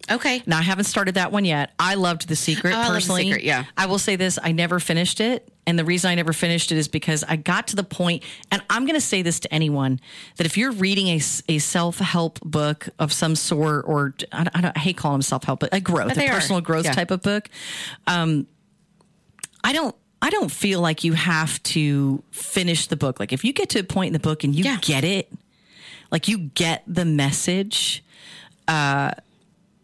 Okay. 0.09 0.43
Now, 0.45 0.57
I 0.57 0.61
haven't 0.61 0.83
started 0.85 1.15
that 1.15 1.31
one 1.31 1.45
yet. 1.45 1.71
I 1.79 1.93
loved 1.93 2.27
The 2.27 2.35
Secret 2.35 2.73
Oh, 2.73 2.75
I 2.75 2.79
love 2.79 2.87
The 2.87 2.93
personally. 2.95 3.23
Secret, 3.25 3.43
yeah. 3.43 3.65
I 3.77 3.85
will 3.85 3.99
say 3.99 4.15
this 4.17 4.37
I 4.43 4.51
never 4.51 4.79
finished 4.79 5.21
it. 5.21 5.47
And 5.67 5.77
the 5.79 5.85
reason 5.85 6.09
I 6.09 6.15
never 6.15 6.33
finished 6.33 6.71
it 6.71 6.77
is 6.79 6.87
because 6.87 7.23
I 7.23 7.35
got 7.37 7.67
to 7.67 7.75
the 7.75 7.83
point, 7.83 8.23
and 8.51 8.61
I'm 8.69 8.83
going 8.85 8.95
to 8.95 8.99
say 9.01 9.21
this 9.21 9.39
to 9.41 9.53
anyone 9.53 9.99
that 10.37 10.45
if 10.47 10.57
you're 10.57 10.71
reading 10.71 11.07
a, 11.07 11.21
a 11.47 11.59
self 11.59 11.99
help 11.99 12.39
book 12.41 12.89
of 12.99 13.13
some 13.13 13.35
sort, 13.35 13.85
or 13.87 14.15
I, 14.31 14.43
don't- 14.43 14.57
I, 14.57 14.61
don't, 14.61 14.75
I 14.77 14.79
hate 14.79 14.97
calling 14.97 15.15
them 15.15 15.21
self 15.21 15.43
help, 15.43 15.59
but 15.61 15.69
a 15.73 15.79
growth, 15.79 16.09
But 16.09 16.17
a 16.17 16.19
they 16.19 16.27
are. 16.29 16.33
personal 16.33 16.61
growth 16.61 16.85
Yeah. 16.85 16.93
type 16.93 17.11
of 17.11 17.21
book, 17.21 17.47
um, 18.07 18.47
I 19.63 19.73
don't. 19.73 19.95
I 20.23 20.29
don't 20.29 20.51
feel 20.51 20.81
like 20.81 21.03
you 21.03 21.13
have 21.13 21.61
to 21.63 22.21
finish 22.29 22.85
the 22.87 22.95
book. 22.95 23.19
Like 23.19 23.33
if 23.33 23.43
you 23.43 23.53
get 23.53 23.69
to 23.69 23.79
a 23.79 23.83
point 23.83 24.07
in 24.07 24.13
the 24.13 24.19
book 24.19 24.43
and 24.43 24.53
you 24.55 24.63
Yeah. 24.63 24.77
get 24.79 25.03
it, 25.03 25.31
like 26.11 26.27
you 26.27 26.37
get 26.53 26.83
the 26.85 27.05
message, 27.05 28.03
uh, 28.67 29.11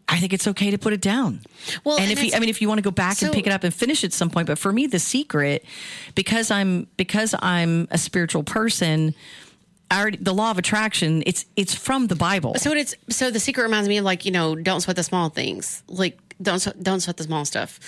I 0.08 0.20
think 0.20 0.32
it's 0.32 0.46
okay 0.46 0.70
to 0.70 0.78
put 0.78 0.92
it 0.92 1.00
down. 1.00 1.40
Well, 1.82 1.96
and, 1.96 2.04
and 2.08 2.12
if 2.12 2.22
you, 2.24 2.30
I 2.34 2.38
mean, 2.38 2.48
if 2.48 2.62
you 2.62 2.68
want 2.68 2.78
to 2.78 2.82
go 2.82 2.92
back 2.92 3.16
So- 3.16 3.26
and 3.26 3.34
pick 3.34 3.48
it 3.48 3.52
up 3.52 3.64
and 3.64 3.74
finish 3.74 4.04
at 4.04 4.12
some 4.12 4.30
point, 4.30 4.46
but 4.46 4.60
for 4.60 4.72
me, 4.72 4.86
the 4.86 5.00
secret, 5.00 5.64
because 6.14 6.52
I'm 6.52 6.86
because 6.96 7.34
I'm 7.40 7.88
a 7.90 7.98
spiritual 7.98 8.44
person, 8.44 9.14
I 9.90 10.00
already, 10.00 10.18
the 10.18 10.32
law 10.32 10.52
of 10.52 10.58
attraction, 10.58 11.24
it's 11.26 11.46
it's 11.56 11.74
from 11.74 12.06
the 12.06 12.16
Bible. 12.16 12.54
So 12.58 12.72
it's, 12.74 12.94
so 13.10 13.32
the 13.32 13.40
secret 13.40 13.64
reminds 13.64 13.88
me 13.88 13.98
of 13.98 14.04
like, 14.04 14.24
you 14.24 14.30
know, 14.30 14.54
don't 14.54 14.82
sweat 14.82 14.94
the 14.96 15.02
small 15.02 15.30
things. 15.30 15.82
Like, 15.88 16.16
Don't 16.40 16.64
don't 16.80 17.00
sweat 17.00 17.16
the 17.16 17.24
small 17.24 17.44
stuff. 17.44 17.80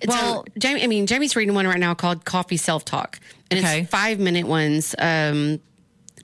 It's 0.00 0.08
Well- 0.14 0.44
a- 0.54 0.58
Jamie. 0.58 0.82
I 0.84 0.86
mean, 0.86 1.06
Jamie's 1.06 1.34
reading 1.36 1.54
one 1.54 1.66
right 1.66 1.78
now 1.80 1.94
called 1.94 2.24
Coffee 2.24 2.56
Self 2.56 2.84
Talk, 2.84 3.18
and 3.50 3.60
Okay. 3.60 3.80
it's 3.80 3.90
five 3.90 4.18
minute 4.18 4.46
ones. 4.46 4.94
Um, 4.98 5.60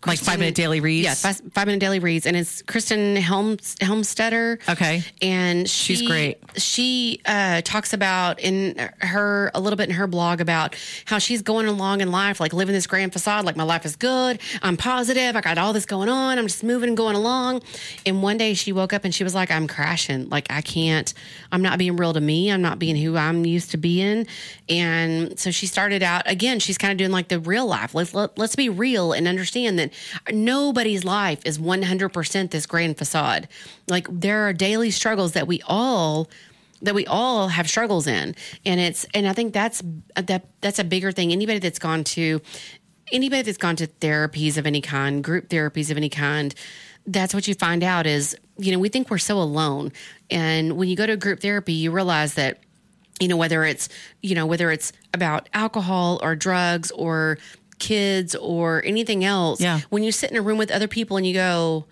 Like 0.07 0.19
five 0.19 0.39
minute 0.39 0.55
daily 0.55 0.81
reads? 0.81 1.05
Yes, 1.05 1.23
five, 1.23 1.41
five 1.53 1.67
minute 1.67 1.81
daily 1.81 1.99
reads, 1.99 2.27
and 2.27 2.37
it's 2.37 2.63
Kristen 2.63 3.17
Helms 3.17 3.77
Helmstetter. 3.77 4.61
Okay. 4.69 5.03
and 5.23 5.69
she, 5.69 5.97
She's 5.97 6.09
great. 6.09 6.39
She 6.57 7.21
uh, 7.27 7.63
talks 7.63 7.93
about 7.93 8.41
in 8.41 8.91
her 9.01 9.51
a 9.55 9.61
little 9.61 9.77
bit 9.77 9.89
in 9.89 9.95
her 9.95 10.07
blog 10.07 10.41
about 10.41 10.77
how 11.07 11.19
she's 11.19 11.43
going 11.43 11.67
along 11.67 12.01
in 12.01 12.11
life, 12.11 12.41
like 12.41 12.53
living 12.53 12.75
this 12.75 12.87
grand 12.87 13.13
facade, 13.13 13.45
like 13.45 13.57
my 13.57 13.65
life 13.65 13.85
is 13.85 13.97
good, 13.97 14.41
I'm 14.63 14.77
positive, 14.77 15.37
I 15.37 15.41
got 15.41 15.59
all 15.59 15.73
this 15.73 15.87
going 15.87 16.09
on, 16.09 16.39
I'm 16.39 16.47
just 16.47 16.63
moving 16.63 16.89
and 16.91 16.97
going 16.97 17.17
along. 17.17 17.63
And 18.05 18.23
one 18.23 18.37
day 18.37 18.55
she 18.55 18.73
woke 18.73 18.93
up 18.93 19.05
and 19.05 19.15
she 19.15 19.25
was 19.25 19.35
like, 19.35 19.51
I'm 19.51 19.67
crashing, 19.67 20.29
like 20.29 20.47
I 20.51 20.61
can't, 20.61 21.13
I'm 21.51 21.63
not 21.63 21.79
being 21.79 21.97
real 21.97 22.13
to 22.13 22.21
me, 22.21 22.51
I'm 22.51 22.63
not 22.63 22.79
being 22.79 22.97
who 22.97 23.17
I'm 23.17 23.45
used 23.47 23.71
to 23.73 23.77
being. 23.77 24.27
And 24.69 25.39
so 25.39 25.51
she 25.51 25.67
started 25.67 26.03
out 26.03 26.23
again. 26.27 26.59
She's 26.61 26.79
kind 26.79 26.93
of 26.93 26.99
doing 26.99 27.11
like 27.11 27.29
the 27.29 27.39
real 27.41 27.67
life. 27.67 27.95
Let's 27.95 28.15
let, 28.15 28.37
let's 28.39 28.57
be 28.57 28.69
real 28.69 29.13
and 29.13 29.29
understand 29.29 29.79
that 29.79 29.94
nobody's 30.31 31.05
life 31.05 31.41
is 31.45 31.59
100% 31.59 32.51
this 32.51 32.67
grand 32.67 32.99
facade. 32.99 33.49
Like 33.89 34.07
there 34.11 34.49
are 34.49 34.53
daily 34.53 34.91
struggles 34.91 35.33
that 35.33 35.47
we 35.47 35.63
all 35.67 36.29
that 36.83 36.95
we 36.95 37.07
all 37.07 37.49
have 37.49 37.69
struggles 37.69 38.07
in. 38.07 38.35
And 38.65 38.81
it's 38.81 39.07
and 39.15 39.27
i 39.27 39.33
think 39.33 39.53
that's 39.53 39.83
that 40.17 40.47
that's 40.61 40.79
a 40.79 40.85
bigger 40.85 41.13
thing. 41.13 41.33
Anybody 41.33 41.59
that's 41.59 41.79
gone 41.79 42.05
to 42.05 42.41
anybody 43.13 43.43
that's 43.43 43.59
gone 43.59 43.77
to 43.77 43.87
therapies 43.87 44.57
of 44.57 44.67
any 44.67 44.81
kind 44.81 45.23
group 45.23 45.49
therapies 45.49 45.91
of 45.91 45.97
any 45.97 46.09
kind 46.09 46.55
that's 47.07 47.35
what 47.35 47.47
you 47.47 47.55
find 47.55 47.85
out 47.85 48.07
is 48.07 48.35
you 48.57 48.73
know 48.73 48.79
we 48.79 48.89
think 48.89 49.11
we're 49.11 49.19
so 49.19 49.39
alone. 49.39 49.93
And 50.31 50.77
when 50.77 50.89
you 50.89 50.97
go 50.97 51.07
to 51.07 51.17
group 51.17 51.41
therapy 51.41 51.73
you 51.73 51.91
realize 51.91 52.35
that 52.35 52.61
you 53.21 53.29
know 53.29 53.37
whether 53.37 53.65
it's 53.65 53.89
you 54.23 54.35
know 54.35 54.47
whether 54.47 54.71
it's 54.71 54.93
about 55.13 55.49
alcohol 55.55 56.19
or 56.23 56.35
drugs 56.35 56.91
or 56.93 57.39
kids 57.85 58.35
or 58.35 58.83
anything 58.85 59.25
else 59.25 59.61
Yeah. 59.61 59.81
when 59.91 60.03
you 60.03 60.13
sit 60.13 60.31
in 60.31 60.37
a 60.37 60.43
room 60.43 60.59
with 60.59 60.71
other 60.71 60.89
people 60.89 61.17
and 61.19 61.27
you 61.27 61.35
go 61.35 61.85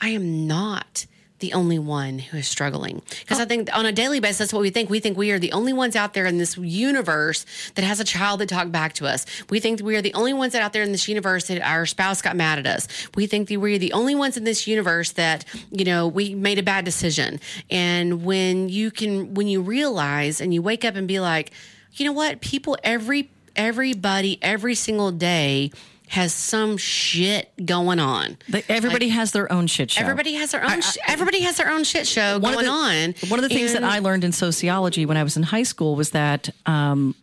i 0.00 0.08
am 0.08 0.46
not 0.46 1.06
the 1.40 1.52
only 1.52 1.78
one 1.78 2.18
who 2.20 2.38
is 2.38 2.48
struggling. 2.48 3.02
Because 3.20 3.38
i 3.38 3.42
oh. 3.42 3.46
think 3.46 3.68
on 3.76 3.84
a 3.84 3.92
daily 3.92 4.18
basis 4.18 4.38
that's 4.38 4.52
what 4.52 4.62
we 4.62 4.70
think. 4.70 4.88
We 4.88 4.98
think 4.98 5.18
we 5.18 5.30
are 5.30 5.38
the 5.38 5.52
only 5.52 5.74
ones 5.74 5.94
out 5.94 6.14
there 6.14 6.24
in 6.24 6.38
this 6.38 6.56
universe 6.56 7.44
that 7.74 7.84
has 7.84 8.00
a 8.00 8.04
child 8.04 8.40
that 8.40 8.48
talked 8.48 8.72
back 8.72 8.94
to 8.94 9.06
us. 9.06 9.26
We 9.50 9.60
think 9.60 9.82
we 9.82 9.94
are 9.96 10.00
the 10.00 10.14
only 10.14 10.32
ones 10.32 10.54
that 10.54 10.62
out 10.62 10.72
there 10.72 10.82
in 10.82 10.92
this 10.92 11.06
universe 11.06 11.48
that 11.48 11.60
our 11.60 11.84
spouse 11.84 12.22
got 12.22 12.34
mad 12.34 12.58
at 12.58 12.66
us. 12.66 12.88
We 13.14 13.26
think 13.26 13.48
that 13.48 13.58
we're 13.60 13.78
the 13.78 13.92
only 13.92 14.14
ones 14.14 14.38
in 14.38 14.44
this 14.44 14.66
universe 14.66 15.12
that 15.12 15.44
you 15.70 15.84
know 15.84 16.08
we 16.08 16.34
made 16.34 16.58
a 16.58 16.62
bad 16.62 16.86
decision. 16.86 17.40
And 17.70 18.24
when 18.24 18.70
you 18.70 18.90
can 18.90 19.34
when 19.34 19.46
you 19.46 19.60
realize 19.60 20.40
and 20.40 20.54
you 20.54 20.62
wake 20.62 20.84
up 20.84 20.94
and 20.94 21.06
be 21.06 21.20
like 21.20 21.52
you 21.92 22.06
know 22.06 22.12
what? 22.12 22.40
People 22.40 22.76
every 22.82 23.30
everybody 23.56 24.38
every 24.42 24.74
single 24.74 25.10
day 25.12 25.70
has 26.08 26.34
some 26.34 26.76
shit 26.76 27.50
going 27.64 27.98
on 27.98 28.36
But 28.48 28.64
everybody 28.68 29.08
has 29.08 29.32
their 29.32 29.50
own 29.50 29.66
shit 29.66 29.90
show. 29.92 30.02
Everybody 30.02 30.34
has 30.34 30.52
their 30.52 30.62
own. 30.64 30.80
sh- 30.82 30.98
everybody 31.08 31.40
has 31.40 31.56
their 31.56 31.70
own 31.70 31.82
shit 31.82 32.06
show 32.06 32.38
going 32.38 32.64
the, 32.64 32.70
on. 32.70 33.14
One 33.28 33.42
of 33.42 33.48
the 33.48 33.54
things 33.54 33.72
that 33.72 33.82
I 33.84 33.98
learned 34.00 34.22
in 34.22 34.32
sociology 34.32 35.06
when 35.06 35.16
I 35.16 35.22
was 35.22 35.36
in 35.36 35.42
high 35.42 35.62
school 35.62 35.96
was 35.96 36.10
that 36.10 36.50
um, 36.66 37.14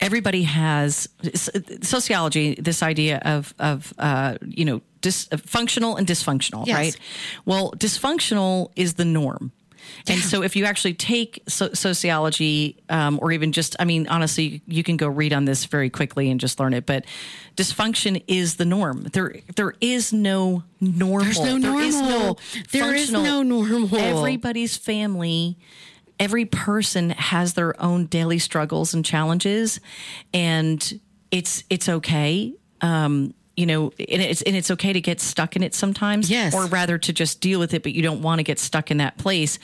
everybody 0.00 0.42
has 0.44 1.08
sociology. 1.82 2.54
This 2.54 2.82
idea 2.82 3.18
of 3.24 3.54
of 3.58 3.92
uh, 3.98 4.38
you 4.46 4.64
know 4.64 4.80
dis, 5.00 5.28
functional 5.44 5.96
and 5.96 6.06
dysfunctional, 6.06 6.66
Yes. 6.66 6.76
right? 6.76 6.98
Well, 7.44 7.72
dysfunctional 7.76 8.70
is 8.76 8.94
the 8.94 9.04
norm. 9.04 9.52
And 10.06 10.20
so, 10.20 10.42
if 10.42 10.56
you 10.56 10.64
actually 10.64 10.94
take 10.94 11.42
so- 11.46 11.72
sociology, 11.74 12.76
um, 12.88 13.18
or 13.22 13.32
even 13.32 13.52
just, 13.52 13.76
I 13.78 13.84
mean, 13.84 14.08
honestly, 14.08 14.62
you 14.66 14.82
can 14.82 14.96
go 14.96 15.06
read 15.08 15.32
on 15.32 15.44
this 15.44 15.64
very 15.66 15.90
quickly 15.90 16.30
and 16.30 16.40
just 16.40 16.58
learn 16.60 16.74
it. 16.74 16.86
But 16.86 17.04
dysfunction 17.56 18.22
is 18.26 18.56
the 18.56 18.64
norm. 18.64 19.02
There, 19.12 19.36
there 19.56 19.74
is 19.80 20.12
no 20.12 20.62
normal. 20.80 21.24
There's 21.24 21.40
no 21.40 21.58
There 21.58 21.80
is 21.80 22.00
normal. 22.00 22.38
There 22.72 22.94
is 22.94 23.12
no 23.12 23.42
normal. 23.42 23.96
Everybody's 23.98 24.76
family, 24.76 25.58
every 26.18 26.44
person 26.44 27.10
has 27.10 27.54
their 27.54 27.80
own 27.82 28.06
daily 28.06 28.38
struggles 28.38 28.94
and 28.94 29.04
challenges, 29.04 29.80
and 30.32 31.00
it's 31.30 31.64
it's 31.70 31.88
okay. 31.88 32.54
Um, 32.80 33.34
you 33.58 33.66
know, 33.66 33.92
and 33.98 34.22
it's 34.22 34.40
and 34.42 34.54
it's 34.54 34.70
okay 34.70 34.92
to 34.92 35.00
get 35.00 35.20
stuck 35.20 35.56
in 35.56 35.64
it 35.64 35.74
sometimes. 35.74 36.30
Yes. 36.30 36.54
Or 36.54 36.66
rather 36.66 36.96
to 36.96 37.12
just 37.12 37.40
deal 37.40 37.58
with 37.58 37.74
it, 37.74 37.82
but 37.82 37.92
you 37.92 38.02
don't 38.02 38.22
want 38.22 38.38
to 38.38 38.44
get 38.44 38.60
stuck 38.60 38.90
in 38.92 38.98
that 38.98 39.18
place. 39.18 39.58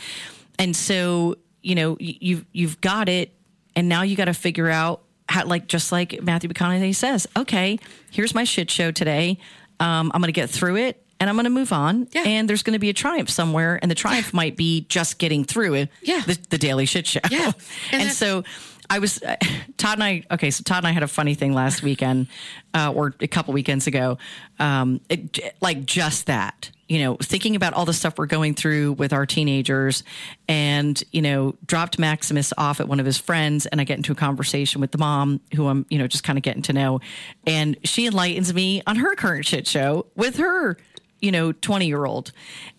And 0.59 0.74
so, 0.74 1.36
you 1.62 1.76
know, 1.76 1.97
you've 2.01 2.45
you've 2.53 2.80
got 2.80 3.09
it, 3.09 3.32
and 3.76 3.88
now 3.88 4.03
you 4.03 4.16
got 4.16 4.24
to 4.24 4.34
figure 4.34 4.68
out 4.68 5.03
how, 5.28 5.47
like 5.47 5.68
just 5.68 5.92
like 5.92 6.20
Matthew 6.22 6.51
McConaughey 6.51 6.95
says, 6.95 7.28
okay, 7.36 7.78
here's 8.11 8.34
my 8.34 8.42
shit 8.45 8.68
show 8.68 8.90
today. 8.90 9.38
Um, 9.78 10.11
I'm 10.12 10.20
going 10.20 10.28
to 10.28 10.32
get 10.32 10.51
through 10.51 10.76
it. 10.76 11.01
And 11.20 11.30
I'm 11.30 11.36
going 11.36 11.45
to 11.45 11.51
move 11.51 11.72
on. 11.72 12.09
Yeah. 12.11 12.24
And 12.26 12.49
there's 12.51 12.64
going 12.64 12.72
to 12.74 12.78
be 12.80 12.90
a 12.90 12.92
triumph 12.92 13.30
somewhere. 13.30 13.78
And 13.80 13.88
the 13.90 13.95
triumph 13.95 14.34
might 14.34 14.57
be 14.57 14.84
just 14.88 15.18
getting 15.18 15.45
through 15.45 15.74
it. 15.74 15.88
Yeah. 16.03 16.20
The, 16.26 16.36
the 16.51 16.59
daily 16.59 16.86
shit 16.86 17.07
show. 17.07 17.20
Yeah. 17.30 17.53
And, 17.92 18.03
And 18.03 18.11
that- 18.11 18.14
so 18.14 18.42
I 18.91 18.99
was, 18.99 19.22
uh, 19.22 19.37
Todd 19.76 19.95
and 19.95 20.05
I, 20.05 20.22
okay, 20.30 20.51
so 20.51 20.62
Todd 20.62 20.78
and 20.78 20.87
I 20.87 20.93
had 20.93 21.03
a 21.03 21.09
funny 21.09 21.35
thing 21.35 21.53
last 21.53 21.82
weekend 21.82 22.28
uh, 22.72 22.93
or 22.95 23.14
a 23.20 23.28
couple 23.28 23.55
weekends 23.55 23.87
ago. 23.87 24.18
Um, 24.59 25.01
it, 25.09 25.55
like 25.61 25.85
just 25.85 26.26
that, 26.26 26.70
you 26.89 26.99
know, 26.99 27.16
thinking 27.16 27.57
about 27.57 27.72
all 27.72 27.85
the 27.85 27.93
stuff 27.93 28.18
we're 28.18 28.26
going 28.26 28.55
through 28.55 28.93
with 28.93 29.12
our 29.12 29.24
teenagers 29.24 30.05
and, 30.49 31.03
you 31.12 31.22
know, 31.22 31.55
dropped 31.66 31.99
Maximus 31.99 32.53
off 32.59 32.80
at 32.80 32.89
one 32.89 33.01
of 33.01 33.07
his 33.07 33.16
friends 33.16 33.66
and 33.66 33.80
I 33.80 33.85
get 33.85 33.97
into 33.97 34.12
a 34.12 34.16
conversation 34.16 34.80
with 34.80 34.91
the 34.91 34.99
mom 34.99 35.41
who 35.55 35.66
I'm, 35.66 35.87
you 35.89 35.99
know, 35.99 36.07
just 36.07 36.24
kind 36.24 36.39
of 36.39 36.43
getting 36.43 36.62
to 36.62 36.72
know. 36.72 37.01
And 37.47 37.76
she 37.85 38.07
enlightens 38.07 38.53
me 38.53 38.82
on 38.87 38.97
her 38.97 39.14
current 39.14 39.47
shit 39.47 39.66
show 39.66 40.07
with 40.14 40.37
her, 40.37 40.76
you 41.20 41.32
know, 41.32 41.53
20 41.53 41.87
year 41.87 42.05
old 42.05 42.32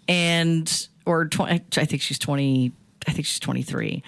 and, 0.08 0.88
or 1.06 1.26
20, 1.26 1.64
I 1.78 1.86
think 1.86 2.02
she's 2.02 2.20
20, 2.20 2.72
I 3.08 3.12
think 3.12 3.26
she's 3.26 3.40
23. 3.40 4.04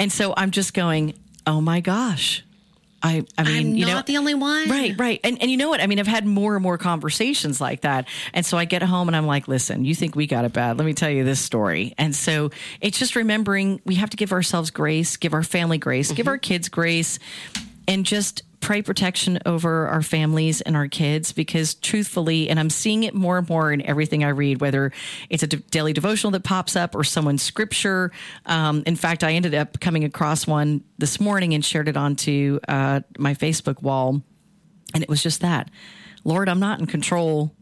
And 0.00 0.10
so 0.10 0.32
I'm 0.36 0.50
just 0.50 0.72
going, 0.72 1.14
oh 1.46 1.60
my 1.60 1.80
gosh. 1.80 2.44
I, 3.04 3.24
I 3.36 3.42
mean, 3.42 3.66
I'm 3.68 3.74
you 3.74 3.86
not 3.86 3.94
know, 3.94 4.02
the 4.12 4.18
only 4.18 4.34
one. 4.34 4.70
Right, 4.70 4.94
right. 4.96 5.20
And 5.24 5.40
and 5.42 5.50
you 5.50 5.56
know 5.56 5.68
what? 5.68 5.80
I 5.80 5.88
mean, 5.88 5.98
I've 5.98 6.06
had 6.06 6.24
more 6.24 6.54
and 6.54 6.62
more 6.62 6.78
conversations 6.78 7.60
like 7.60 7.80
that. 7.80 8.06
And 8.32 8.46
so 8.46 8.56
I 8.56 8.64
get 8.64 8.82
home 8.82 9.08
and 9.08 9.16
I'm 9.16 9.26
like, 9.26 9.48
listen, 9.48 9.84
you 9.84 9.94
think 9.94 10.14
we 10.14 10.28
got 10.28 10.44
it 10.44 10.52
bad. 10.52 10.78
Let 10.78 10.84
me 10.84 10.94
tell 10.94 11.10
you 11.10 11.24
this 11.24 11.40
story. 11.40 11.94
And 11.98 12.14
so 12.14 12.50
it's 12.80 12.98
just 12.98 13.16
remembering 13.16 13.80
we 13.84 13.96
have 13.96 14.10
to 14.10 14.16
give 14.16 14.32
ourselves 14.32 14.70
grace, 14.70 15.16
give 15.16 15.34
our 15.34 15.42
family 15.42 15.78
grace, 15.78 16.12
give 16.12 16.24
mm-hmm. 16.24 16.28
our 16.28 16.38
kids 16.38 16.68
grace, 16.68 17.18
and 17.88 18.06
just 18.06 18.42
pray 18.62 18.80
protection 18.80 19.40
over 19.44 19.88
our 19.88 20.00
families 20.00 20.62
and 20.62 20.74
our 20.76 20.88
kids 20.88 21.32
because 21.32 21.74
truthfully, 21.74 22.48
and 22.48 22.58
I'm 22.58 22.70
seeing 22.70 23.02
it 23.02 23.12
more 23.12 23.36
and 23.36 23.48
more 23.48 23.72
in 23.72 23.82
everything 23.82 24.24
I 24.24 24.28
read, 24.28 24.60
whether 24.60 24.92
it's 25.28 25.42
a 25.42 25.48
daily 25.48 25.92
devotional 25.92 26.30
that 26.30 26.44
pops 26.44 26.76
up 26.76 26.94
or 26.94 27.04
someone's 27.04 27.42
scripture. 27.42 28.12
Um, 28.46 28.84
in 28.86 28.96
fact, 28.96 29.24
I 29.24 29.32
ended 29.32 29.54
up 29.54 29.80
coming 29.80 30.04
across 30.04 30.46
one 30.46 30.84
this 30.96 31.20
morning 31.20 31.52
and 31.52 31.62
shared 31.62 31.88
it 31.88 31.96
onto 31.96 32.60
uh, 32.68 33.00
my 33.18 33.34
Facebook 33.34 33.82
wall. 33.82 34.22
And 34.94 35.02
it 35.02 35.08
was 35.08 35.22
just 35.22 35.40
that 35.42 35.70
Lord, 36.24 36.48
I'm 36.48 36.60
not 36.60 36.78
in 36.78 36.86
control. 36.86 37.52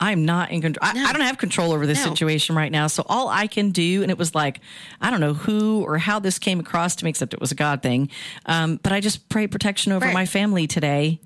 I'm 0.00 0.24
not 0.24 0.50
in 0.52 0.62
control. 0.62 0.88
I, 0.88 1.06
I 1.08 1.12
don't 1.12 1.22
have 1.22 1.38
control 1.38 1.72
over 1.72 1.86
this 1.86 2.04
No. 2.04 2.10
situation 2.10 2.54
right 2.54 2.70
now. 2.70 2.86
So 2.86 3.04
all 3.08 3.28
I 3.28 3.46
can 3.48 3.70
do, 3.70 4.02
and 4.02 4.10
it 4.10 4.18
was 4.18 4.34
like, 4.34 4.60
I 5.00 5.10
don't 5.10 5.20
know 5.20 5.34
who 5.34 5.82
or 5.82 5.98
how 5.98 6.18
this 6.20 6.38
came 6.38 6.60
across 6.60 6.94
to 6.96 7.04
me, 7.04 7.10
except 7.10 7.34
it 7.34 7.40
was 7.40 7.50
a 7.50 7.56
God 7.56 7.82
thing. 7.82 8.08
Um, 8.46 8.78
but 8.82 8.92
I 8.92 9.00
just 9.00 9.28
pray 9.28 9.46
protection 9.48 9.90
over 9.92 10.06
Right. 10.06 10.14
my 10.14 10.24
family 10.26 10.66
today. 10.68 11.20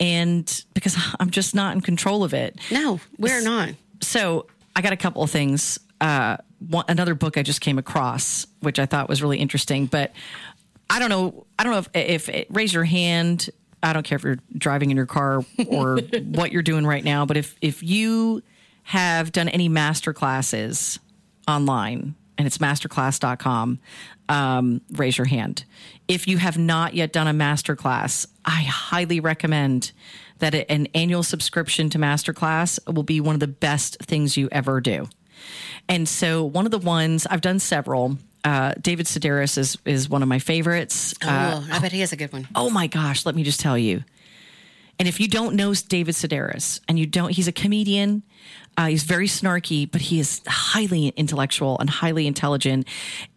And 0.00 0.64
because 0.74 0.96
I'm 1.20 1.30
just 1.30 1.54
not 1.54 1.74
in 1.74 1.80
control 1.82 2.24
of 2.24 2.34
it. 2.34 2.58
No, 2.70 3.00
we're 3.18 3.42
not. 3.42 3.70
So 4.00 4.46
I 4.74 4.80
got 4.82 4.92
a 4.92 4.96
couple 4.96 5.22
of 5.22 5.30
things. 5.30 5.78
Uh, 6.00 6.38
one, 6.68 6.84
another 6.88 7.14
book 7.14 7.36
I 7.38 7.42
just 7.42 7.60
came 7.60 7.78
across, 7.78 8.46
which 8.60 8.78
I 8.78 8.86
thought 8.86 9.08
was 9.08 9.22
really 9.22 9.38
interesting, 9.38 9.86
but 9.86 10.12
I 10.88 10.98
don't 10.98 11.10
know. 11.10 11.46
I 11.58 11.64
don't 11.64 11.72
know 11.72 11.78
if, 11.94 12.28
if 12.28 12.46
raise 12.50 12.72
your 12.74 12.84
hand. 12.84 13.50
I 13.82 13.92
don't 13.92 14.02
care 14.04 14.16
if 14.16 14.24
you're 14.24 14.38
driving 14.56 14.90
in 14.90 14.96
your 14.96 15.06
car 15.06 15.44
or 15.66 15.98
what 16.24 16.52
you're 16.52 16.62
doing 16.62 16.86
right 16.86 17.04
now, 17.04 17.24
but 17.26 17.36
if 17.36 17.56
if 17.60 17.82
you 17.82 18.42
have 18.84 19.32
done 19.32 19.48
any 19.48 19.68
master 19.68 20.12
classes 20.12 20.98
online 21.46 22.14
and 22.36 22.46
it's 22.46 22.58
masterclass.com, 22.58 23.78
um, 24.28 24.80
raise 24.92 25.18
your 25.18 25.26
hand. 25.26 25.64
If 26.08 26.26
you 26.26 26.38
have 26.38 26.56
not 26.56 26.94
yet 26.94 27.12
done 27.12 27.26
a 27.26 27.32
master 27.32 27.76
class, 27.76 28.26
I 28.44 28.62
highly 28.62 29.20
recommend 29.20 29.92
that 30.38 30.54
an 30.70 30.88
annual 30.94 31.22
subscription 31.22 31.90
to 31.90 31.98
masterclass 31.98 32.78
will 32.92 33.02
be 33.02 33.20
one 33.20 33.34
of 33.34 33.40
the 33.40 33.46
best 33.46 33.98
things 34.00 34.36
you 34.36 34.48
ever 34.50 34.80
do. 34.80 35.08
And 35.88 36.08
so 36.08 36.44
one 36.44 36.64
of 36.64 36.70
the 36.70 36.78
ones 36.78 37.26
I've 37.26 37.40
done 37.40 37.58
several. 37.58 38.16
Uh, 38.44 38.74
David 38.80 39.06
Sedaris 39.06 39.58
is 39.58 39.76
is 39.84 40.08
one 40.08 40.22
of 40.22 40.28
my 40.28 40.38
favorites. 40.38 41.14
Uh, 41.22 41.62
oh, 41.62 41.68
I 41.74 41.78
bet 41.78 41.92
he 41.92 42.00
has 42.00 42.12
a 42.12 42.16
good 42.16 42.32
one. 42.32 42.48
oh 42.54 42.70
my 42.70 42.86
gosh, 42.86 43.26
let 43.26 43.34
me 43.34 43.42
just 43.42 43.60
tell 43.60 43.76
you. 43.76 44.02
And 44.98 45.08
if 45.08 45.18
you 45.18 45.28
don't 45.28 45.56
know 45.56 45.72
David 45.72 46.14
Sedaris 46.14 46.80
and 46.86 46.98
you 46.98 47.06
don't, 47.06 47.30
he's 47.30 47.48
a 47.48 47.52
comedian. 47.52 48.22
Uh, 48.76 48.86
he's 48.88 49.02
very 49.02 49.28
snarky, 49.28 49.90
but 49.90 50.02
he 50.02 50.20
is 50.20 50.42
highly 50.46 51.08
intellectual 51.08 51.78
and 51.78 51.88
highly 51.88 52.26
intelligent. 52.26 52.86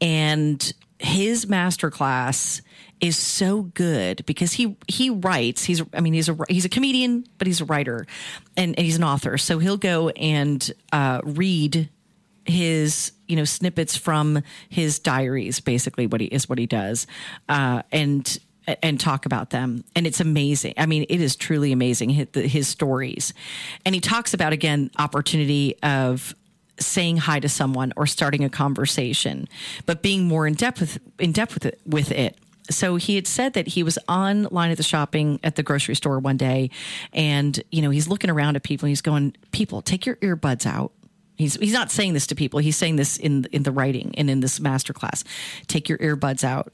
And 0.01 0.74
his 0.99 1.45
masterclass 1.45 2.62
is 2.99 3.16
so 3.18 3.64
good 3.64 4.26
because 4.26 4.51
he 4.54 4.76
he 4.89 5.10
writes. 5.10 5.64
He's 5.64 5.82
I 5.93 6.01
mean 6.01 6.14
he's 6.14 6.28
a 6.28 6.38
he's 6.49 6.66
a 6.66 6.70
comedian, 6.70 7.26
but 7.38 7.47
he's 7.47 7.62
a 7.62 7.66
writer 7.66 8.08
and, 8.58 8.78
and 8.78 8.86
he's 8.86 8.97
an 8.97 9.04
author. 9.06 9.38
So 9.38 9.60
he'll 9.60 9.78
go 9.78 10.10
and 10.10 10.70
uh, 10.91 11.22
read 11.24 11.89
his 12.45 13.12
you 13.28 13.36
know 13.36 13.45
snippets 13.45 13.95
from 13.95 14.41
his 14.69 14.99
diaries 14.99 15.59
basically 15.59 16.07
what 16.07 16.21
he 16.21 16.28
is 16.28 16.49
what 16.49 16.57
he 16.57 16.65
does 16.65 17.07
uh, 17.49 17.82
and 17.91 18.39
and 18.82 18.99
talk 18.99 19.26
about 19.26 19.49
them. 19.49 19.84
And 19.95 20.07
it's 20.07 20.19
amazing. 20.19 20.74
I 20.78 20.86
mean 20.86 21.05
it 21.09 21.21
is 21.21 21.36
truly 21.36 21.71
amazing 21.71 22.09
his, 22.09 22.28
his 22.34 22.67
stories. 22.67 23.34
And 23.86 23.93
he 23.95 24.01
talks 24.01 24.34
about 24.34 24.53
again 24.53 24.91
opportunity 24.97 25.76
of 25.84 26.36
saying 26.80 27.17
hi 27.17 27.39
to 27.39 27.49
someone 27.49 27.93
or 27.95 28.07
starting 28.07 28.43
a 28.43 28.49
conversation 28.49 29.47
but 29.86 30.01
being 30.01 30.24
more 30.24 30.47
in 30.47 30.55
depth 30.55 30.80
with 30.80 30.99
in 31.19 31.32
depth 31.32 31.53
with 31.53 31.65
it, 31.65 31.82
with 31.86 32.11
it. 32.11 32.38
So 32.69 32.95
he 32.95 33.15
had 33.15 33.28
said 33.28 33.53
that 33.53 33.67
he 33.67 33.84
was 33.84 33.99
online 34.07 34.71
at 34.71 34.78
the 34.78 34.84
shopping 34.84 35.39
at 35.43 35.55
the 35.55 35.63
grocery 35.63 35.95
store 35.95 36.19
one 36.19 36.38
day 36.38 36.69
and 37.11 37.61
you 37.71 37.82
know 37.82 37.89
he's 37.89 38.07
looking 38.07 38.30
around 38.30 38.55
at 38.55 38.63
people 38.63 38.86
and 38.86 38.91
he's 38.91 39.01
going 39.01 39.36
people 39.51 39.82
take 39.82 40.05
your 40.05 40.15
earbuds 40.17 40.65
out 40.65 40.93
He's 41.36 41.55
he's 41.55 41.73
not 41.73 41.91
saying 41.91 42.13
this 42.13 42.27
to 42.27 42.36
people. 42.36 42.59
He's 42.59 42.77
saying 42.77 42.95
this 42.95 43.17
in 43.17 43.45
in 43.51 43.63
the 43.63 43.71
writing 43.71 44.13
and 44.17 44.29
in 44.29 44.39
this 44.39 44.59
master 44.59 44.93
class. 44.93 45.23
Take 45.67 45.89
your 45.89 45.97
earbuds 45.97 46.43
out. 46.43 46.73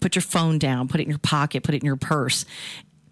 Put 0.00 0.16
your 0.16 0.22
phone 0.22 0.58
down. 0.58 0.88
Put 0.88 1.00
it 1.00 1.04
in 1.04 1.10
your 1.10 1.18
pocket. 1.18 1.62
Put 1.62 1.74
it 1.74 1.82
in 1.82 1.86
your 1.86 1.96
purse 1.96 2.44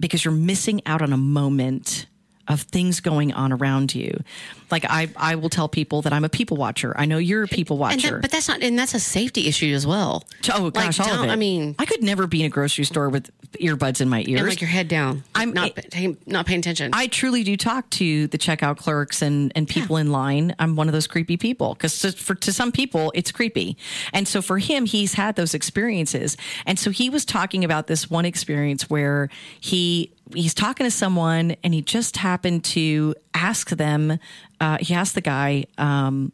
because 0.00 0.24
you're 0.24 0.32
missing 0.34 0.80
out 0.86 1.02
on 1.02 1.12
a 1.12 1.16
moment 1.16 2.06
of 2.48 2.62
things 2.62 3.00
going 3.00 3.32
on 3.32 3.52
around 3.52 3.94
you. 3.94 4.22
Like 4.70 4.84
I 4.88 5.08
I 5.16 5.34
will 5.34 5.50
tell 5.50 5.68
people 5.68 6.02
that 6.02 6.12
I'm 6.12 6.24
a 6.24 6.28
people 6.28 6.56
watcher. 6.56 6.94
I 6.96 7.04
know 7.06 7.18
you're 7.18 7.44
a 7.44 7.48
people 7.48 7.74
And 7.84 7.96
watcher. 8.02 8.14
that, 8.16 8.22
but 8.22 8.30
that's 8.30 8.48
not, 8.48 8.62
and 8.62 8.78
that's 8.78 8.94
a 8.94 9.00
safety 9.00 9.46
issue 9.48 9.74
as 9.74 9.86
well. 9.86 10.24
Oh 10.52 10.70
gosh, 10.70 10.98
Like, 10.98 11.08
all 11.08 11.14
of 11.18 11.24
it. 11.24 11.30
I 11.30 11.36
mean- 11.36 11.74
I 11.78 11.84
could 11.86 12.02
never 12.02 12.26
be 12.26 12.40
in 12.40 12.46
a 12.46 12.50
grocery 12.50 12.84
store 12.84 13.08
with 13.08 13.30
earbuds 13.60 14.00
in 14.00 14.08
my 14.08 14.20
ears. 14.28 14.40
And 14.40 14.48
like 14.48 14.60
your 14.60 14.70
head 14.70 14.86
down. 14.88 15.24
I'm 15.34 15.52
not 15.52 15.74
paying, 15.90 16.16
not 16.26 16.46
paying 16.46 16.60
attention. 16.60 16.90
I 16.94 17.08
truly 17.08 17.42
do 17.42 17.56
talk 17.56 17.90
to 17.90 18.26
the 18.28 18.38
checkout 18.38 18.76
clerks 18.76 19.22
and, 19.22 19.50
and 19.56 19.66
people 19.68 19.96
in 19.96 20.12
line. 20.12 20.54
I'm 20.58 20.76
one 20.76 20.86
of 20.88 20.92
those 20.92 21.06
creepy 21.08 21.36
people 21.36 21.74
because 21.74 21.98
to, 22.00 22.12
for 22.12 22.34
to 22.36 22.52
some 22.52 22.70
people 22.70 23.10
it's 23.14 23.32
creepy, 23.32 23.76
and 24.12 24.28
so 24.28 24.40
for 24.40 24.58
him, 24.58 24.86
he's 24.86 25.14
had 25.14 25.34
those 25.36 25.54
experiences, 25.54 26.36
and 26.66 26.78
so 26.78 26.90
he 26.90 27.10
was 27.10 27.24
talking 27.24 27.64
about 27.64 27.86
this 27.88 28.08
one 28.08 28.24
experience 28.24 28.88
where 28.88 29.28
he 29.60 30.12
he's 30.32 30.54
talking 30.54 30.84
to 30.86 30.90
someone 30.92 31.56
and 31.64 31.74
he 31.74 31.82
just 31.82 32.16
happened 32.16 32.62
to 32.62 33.12
ask 33.34 33.70
them. 33.70 34.18
Uh, 34.60 34.78
he 34.80 34.94
asked 34.94 35.14
the 35.14 35.20
guy. 35.20 35.64
Um, 35.78 36.32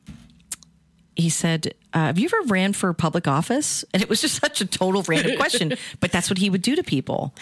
he 1.14 1.30
said, 1.30 1.72
uh, 1.94 2.07
"Have 2.07 2.18
you 2.18 2.26
ever 2.26 2.49
ran 2.49 2.72
for 2.72 2.92
public 2.92 3.26
office?" 3.26 3.84
And 3.94 4.03
it 4.03 4.09
was 4.09 4.20
just 4.20 4.36
such 4.40 4.61
a 4.61 4.66
total 4.66 5.03
random 5.09 5.36
question, 5.42 5.74
but 6.01 6.12
that's 6.12 6.28
what 6.30 6.38
he 6.38 6.51
would 6.51 6.62
do 6.62 6.76
to 6.76 6.82
people. 6.82 7.34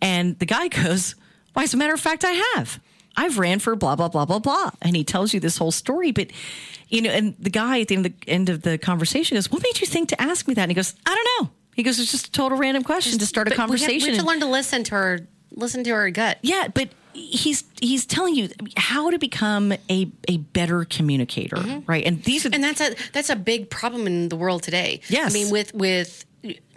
And 0.00 0.38
the 0.38 0.46
guy 0.46 0.68
goes, 0.68 1.14
"Why, 1.52 1.64
as 1.64 1.74
a 1.74 1.76
matter 1.76 1.94
of 1.94 2.00
fact, 2.00 2.24
I 2.24 2.32
have. 2.56 2.80
I've 3.16 3.38
ran 3.38 3.58
for 3.58 3.74
blah 3.76 3.96
blah 3.96 4.08
blah 4.08 4.24
blah 4.24 4.38
blah." 4.38 4.70
And 4.80 4.96
he 4.96 5.04
tells 5.04 5.34
you 5.34 5.40
this 5.40 5.58
whole 5.58 5.72
story, 5.72 6.10
but 6.12 6.28
you 6.88 7.02
know, 7.02 7.10
and 7.10 7.34
the 7.38 7.50
guy 7.50 7.80
at 7.80 7.88
the 7.88 7.96
end 7.96 8.06
of 8.06 8.12
the, 8.20 8.30
end 8.30 8.48
of 8.48 8.62
the 8.62 8.78
conversation 8.78 9.36
goes, 9.36 9.50
"What 9.50 9.62
made 9.62 9.80
you 9.80 9.86
think 9.86 10.08
to 10.10 10.20
ask 10.22 10.48
me 10.48 10.54
that?" 10.54 10.62
And 10.62 10.70
he 10.70 10.74
goes, 10.74 10.94
"I 11.04 11.14
don't 11.14 11.28
know." 11.46 11.50
He 11.74 11.82
goes, 11.82 11.98
"It's 12.00 12.10
just 12.10 12.28
a 12.28 12.32
total 12.32 12.56
random 12.56 12.82
question 12.82 13.18
to 13.18 13.26
start 13.26 13.46
a 13.48 13.50
But 13.50 13.56
we 13.56 13.60
have- 13.60 13.68
conversation." 13.68 14.10
We 14.12 14.16
have, 14.16 14.24
to 14.24 14.28
learn 14.30 14.40
to 14.40 14.46
listen 14.46 14.84
to 14.84 14.94
her, 14.94 15.28
listen 15.50 15.84
to 15.84 15.90
her 15.90 16.10
gut. 16.10 16.38
yeah, 16.42 16.68
but 16.72 16.88
he's 17.18 17.64
he's 17.80 18.06
telling 18.06 18.34
you 18.34 18.48
how 18.76 19.10
to 19.10 19.18
become 19.18 19.72
a 19.72 20.10
a 20.28 20.38
better 20.38 20.84
communicator, 20.84 21.56
mm-hmm. 21.56 21.90
right? 21.90 22.04
And 22.04 22.22
these 22.24 22.46
are 22.46 22.50
and 22.52 22.62
that's 22.62 22.80
a 22.80 22.94
that's 23.12 23.30
a 23.30 23.36
big 23.36 23.70
problem 23.70 24.06
in 24.06 24.28
the 24.28 24.36
world 24.36 24.62
today. 24.62 25.00
Yes. 25.08 25.30
I 25.30 25.34
mean 25.34 25.50
with 25.50 25.74
with 25.74 26.24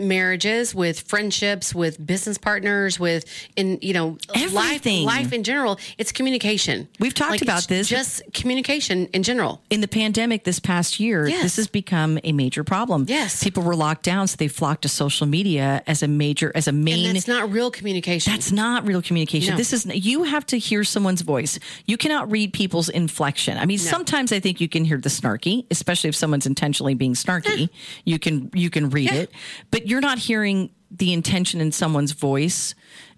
marriages, 0.08 0.74
with 0.76 1.02
friendships, 1.02 1.74
with 1.74 2.04
business 2.06 2.38
partners, 2.38 3.00
with 3.00 3.26
in 3.56 3.80
you 3.82 3.94
know 3.94 4.18
Everything. 4.36 5.06
life 5.06 5.22
life 5.22 5.34
in 5.34 5.44
general. 5.44 5.80
It's 5.98 6.12
communication. 6.12 6.88
We've 7.00 7.14
talked 7.14 7.32
Like, 7.32 7.42
about 7.42 7.60
it's 7.60 7.68
this. 7.68 7.88
Just 7.88 8.22
communication 8.34 9.08
in 9.08 9.24
general. 9.24 9.62
in 9.70 9.82
the 9.82 9.88
pandemic 9.88 10.44
this 10.44 10.60
past 10.60 11.00
year, 11.00 11.28
Yes. 11.28 11.44
this 11.44 11.56
has 11.58 11.68
become 11.68 12.18
a 12.24 12.32
major 12.32 12.64
problem. 12.64 13.06
Yes. 13.08 13.44
People 13.44 13.64
were 13.64 13.76
locked 13.76 14.04
down, 14.04 14.28
so 14.28 14.36
they 14.38 14.48
flocked 14.48 14.82
to 14.84 14.90
social 14.90 15.28
media 15.28 15.84
as 15.88 16.02
a 16.04 16.08
major, 16.08 16.52
as 16.56 16.68
a 16.68 16.72
main. 16.72 17.06
And 17.06 17.16
that's 17.16 17.28
not 17.28 17.52
real 17.52 17.72
communication. 17.72 18.32
That's 18.34 18.52
not 18.52 18.86
real 18.88 19.02
communication. 19.02 19.52
No. 19.52 19.58
This 19.58 19.74
is 19.74 19.86
you 19.86 20.24
have 20.24 20.46
to 20.48 20.58
hear 20.58 20.84
someone's 20.84 21.22
voice. 21.22 21.60
You 21.86 21.98
cannot 21.98 22.32
read 22.32 22.54
people's 22.54 22.90
inflection. 22.90 23.58
I 23.58 23.66
mean, 23.66 23.78
No. 23.78 23.84
sometimes 23.90 24.32
I 24.32 24.40
think 24.40 24.60
you 24.62 24.68
can 24.70 24.86
hear 24.86 24.98
the 24.98 25.10
snarky, 25.10 25.66
especially 25.72 26.10
if 26.10 26.16
someone's 26.16 26.46
intentionally 26.46 26.94
being 26.96 27.14
snarky. 27.14 27.70
You 28.06 28.20
can 28.20 28.50
you 28.54 28.70
can 28.70 28.90
read 28.90 29.12
it, 29.12 29.32
but 29.72 29.88
you're 29.92 30.02
not 30.02 30.18
hearing 30.18 30.70
the 30.90 31.12
intention 31.14 31.60
in 31.62 31.72
someone's 31.72 32.14
voice 32.14 32.74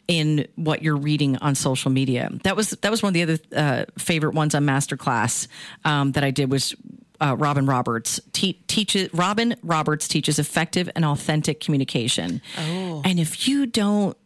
in 0.07 0.47
what 0.55 0.81
you're 0.81 0.97
reading 0.97 1.37
on 1.37 1.55
social 1.55 1.91
media. 1.91 2.29
That 2.43 2.55
was 2.55 2.71
that 2.71 2.91
was 2.91 3.01
one 3.01 3.11
of 3.11 3.13
the 3.13 3.23
other 3.23 3.37
uh, 3.55 3.85
favorite 3.97 4.33
ones 4.33 4.53
on 4.55 4.65
Masterclass 4.65 5.47
um, 5.85 6.11
that 6.13 6.23
I 6.23 6.31
did 6.31 6.51
was 6.51 6.75
uh, 7.21 7.35
Robin 7.37 7.65
Roberts 7.65 8.19
te- 8.33 8.59
teaches 8.67 9.13
Robin 9.13 9.55
Roberts 9.63 10.07
teaches 10.07 10.39
effective 10.39 10.89
and 10.95 11.05
authentic 11.05 11.59
communication. 11.59 12.41
Oh. 12.57 13.01
And 13.05 13.19
if 13.19 13.47
you 13.47 13.65
don't 13.65 14.17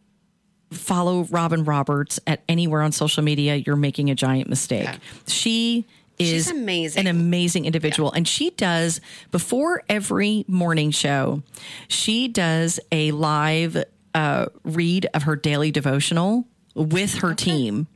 follow 0.70 1.24
Robin 1.24 1.64
Roberts 1.64 2.18
at 2.26 2.42
anywhere 2.48 2.82
on 2.82 2.92
social 2.92 3.22
media, 3.22 3.56
you're 3.56 3.76
making 3.76 4.10
a 4.10 4.14
giant 4.14 4.48
mistake. 4.48 4.88
She 5.26 5.86
is 6.18 6.46
She's 6.46 6.50
amazing. 6.50 7.00
an 7.00 7.06
amazing 7.06 7.64
individual. 7.64 8.12
And 8.12 8.26
she 8.26 8.50
does, 8.50 9.00
before 9.30 9.82
every 9.88 10.44
morning 10.48 10.90
show, 10.90 11.42
she 11.88 12.28
does 12.28 12.80
a 12.90 13.12
live 13.12 13.84
uh, 14.14 14.46
read 14.64 15.06
of 15.14 15.24
her 15.24 15.36
daily 15.36 15.70
devotional 15.70 16.46
with 16.74 17.14
her 17.18 17.34
team. 17.34 17.86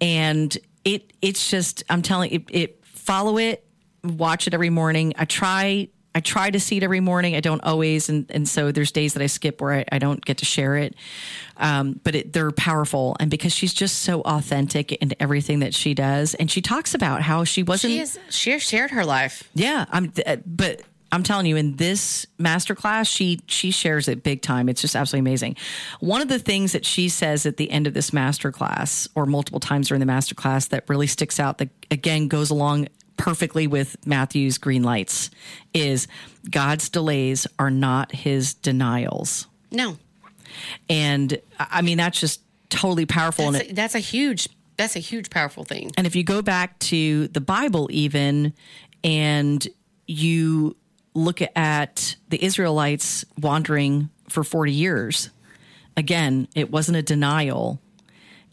And 0.00 0.56
it 0.84 1.12
it's 1.22 1.48
just, 1.50 1.84
I'm 1.88 2.02
telling 2.02 2.30
it, 2.32 2.42
it 2.50 2.84
follow 2.84 3.38
it, 3.38 3.64
watch 4.02 4.46
it 4.46 4.54
every 4.54 4.70
morning. 4.70 5.12
I 5.16 5.24
try 5.24 5.88
I 6.14 6.20
try 6.20 6.50
to 6.50 6.60
see 6.60 6.76
it 6.76 6.82
every 6.82 7.00
morning. 7.00 7.34
I 7.36 7.40
don't 7.40 7.62
always, 7.64 8.08
and, 8.08 8.30
and 8.30 8.46
so 8.48 8.70
there's 8.70 8.92
days 8.92 9.14
that 9.14 9.22
I 9.22 9.26
skip 9.26 9.60
where 9.60 9.72
I, 9.72 9.84
I 9.92 9.98
don't 9.98 10.22
get 10.24 10.38
to 10.38 10.44
share 10.44 10.76
it. 10.76 10.94
Um, 11.56 12.00
but 12.04 12.14
it, 12.14 12.32
they're 12.32 12.50
powerful, 12.50 13.16
and 13.20 13.30
because 13.30 13.52
she's 13.54 13.72
just 13.72 14.00
so 14.02 14.20
authentic 14.22 14.92
in 14.92 15.14
everything 15.20 15.60
that 15.60 15.74
she 15.74 15.94
does, 15.94 16.34
and 16.34 16.50
she 16.50 16.60
talks 16.60 16.94
about 16.94 17.22
how 17.22 17.44
she 17.44 17.62
wasn't. 17.62 17.92
she 17.92 18.00
is 18.00 18.18
she 18.30 18.58
shared 18.58 18.90
her 18.90 19.04
life. 19.04 19.48
Yeah, 19.54 19.84
I'm. 19.90 20.12
uh, 20.26 20.36
But 20.44 20.82
I'm 21.12 21.22
telling 21.22 21.44
you, 21.44 21.56
in 21.56 21.76
this 21.76 22.26
masterclass, 22.38 23.06
she 23.06 23.40
she 23.46 23.70
shares 23.70 24.08
it 24.08 24.22
big 24.22 24.40
time. 24.42 24.68
It's 24.70 24.80
just 24.80 24.96
absolutely 24.96 25.28
amazing. 25.30 25.56
One 26.00 26.22
of 26.22 26.28
the 26.28 26.38
things 26.38 26.72
that 26.72 26.86
she 26.86 27.10
says 27.10 27.44
at 27.46 27.58
the 27.58 27.70
end 27.70 27.86
of 27.86 27.92
this 27.94 28.10
masterclass, 28.12 29.06
or 29.14 29.26
multiple 29.26 29.60
times 29.60 29.88
during 29.88 30.00
the 30.00 30.10
masterclass, 30.10 30.70
that 30.70 30.88
really 30.88 31.06
sticks 31.06 31.38
out, 31.38 31.58
that 31.58 31.68
again 31.90 32.28
goes 32.28 32.48
along 32.50 32.88
perfectly 33.16 33.66
with 33.66 33.96
Matthew's 34.06 34.58
green 34.58 34.82
lights, 34.82 35.30
is 35.74 36.08
God's 36.50 36.88
delays 36.88 37.46
are 37.58 37.70
not 37.70 38.12
His 38.12 38.54
denials. 38.54 39.46
No, 39.70 39.96
And 40.88 41.40
I 41.58 41.82
mean 41.82 41.98
that's 41.98 42.20
just 42.20 42.42
totally 42.68 43.06
powerful. 43.06 43.46
and 43.46 43.56
it, 43.56 43.70
a, 43.70 43.74
that's 43.74 43.94
a 43.94 44.00
huge 44.00 44.48
that's 44.76 44.96
a 44.96 45.00
huge 45.00 45.30
powerful 45.30 45.64
thing. 45.64 45.90
And 45.96 46.06
if 46.06 46.16
you 46.16 46.24
go 46.24 46.42
back 46.42 46.78
to 46.80 47.28
the 47.28 47.40
Bible, 47.40 47.88
even, 47.92 48.54
and 49.04 49.66
you 50.06 50.76
look 51.14 51.40
at 51.54 52.16
the 52.30 52.42
Israelites 52.42 53.24
wandering 53.38 54.08
for 54.28 54.42
40 54.42 54.72
years, 54.72 55.30
again, 55.96 56.48
it 56.54 56.70
wasn't 56.70 56.96
a 56.96 57.02
denial. 57.02 57.80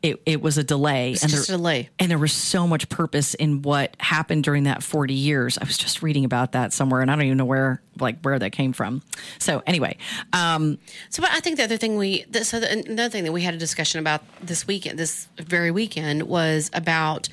It, 0.02 0.22
it 0.26 0.42
was 0.42 0.58
a 0.58 0.64
delay. 0.64 1.12
It's 1.12 1.26
just 1.26 1.50
a 1.50 1.54
delay. 1.54 1.90
And 2.00 2.10
there 2.10 2.18
was 2.18 2.32
so 2.32 2.66
much 2.68 2.88
purpose 2.88 3.34
in 3.34 3.62
what 3.64 3.96
happened 4.00 4.46
during 4.46 4.64
that 4.64 4.82
40 4.82 5.14
years. 5.14 5.58
I 5.58 5.66
was 5.66 5.78
just 5.78 6.02
reading 6.02 6.24
about 6.24 6.54
that 6.54 6.72
somewhere 6.72 7.02
and 7.02 7.12
I 7.12 7.16
don't 7.16 7.26
even 7.26 7.38
know 7.38 7.44
where, 7.46 7.82
like, 8.00 8.22
where 8.22 8.40
that 8.40 8.52
came 8.52 8.72
from. 8.72 9.02
So, 9.40 9.62
anyway, 9.68 9.98
um, 10.32 10.78
So, 11.10 11.22
but 11.22 11.32
I 11.32 11.42
think 11.42 11.58
the 11.58 11.64
other 11.66 11.76
thing 11.78 11.98
we, 11.98 12.24
the, 12.30 12.46
so 12.46 12.62
the, 12.62 12.72
another 12.88 13.10
thing 13.10 13.26
that 13.26 13.34
we 13.34 13.42
had 13.42 13.54
a 13.54 13.58
discussion 13.58 14.00
about 14.00 14.22
this 14.42 14.66
weekend, 14.66 14.98
this 14.98 15.28
very 15.38 15.70
weekend, 15.72 16.24
was 16.24 16.72
about 16.74 17.28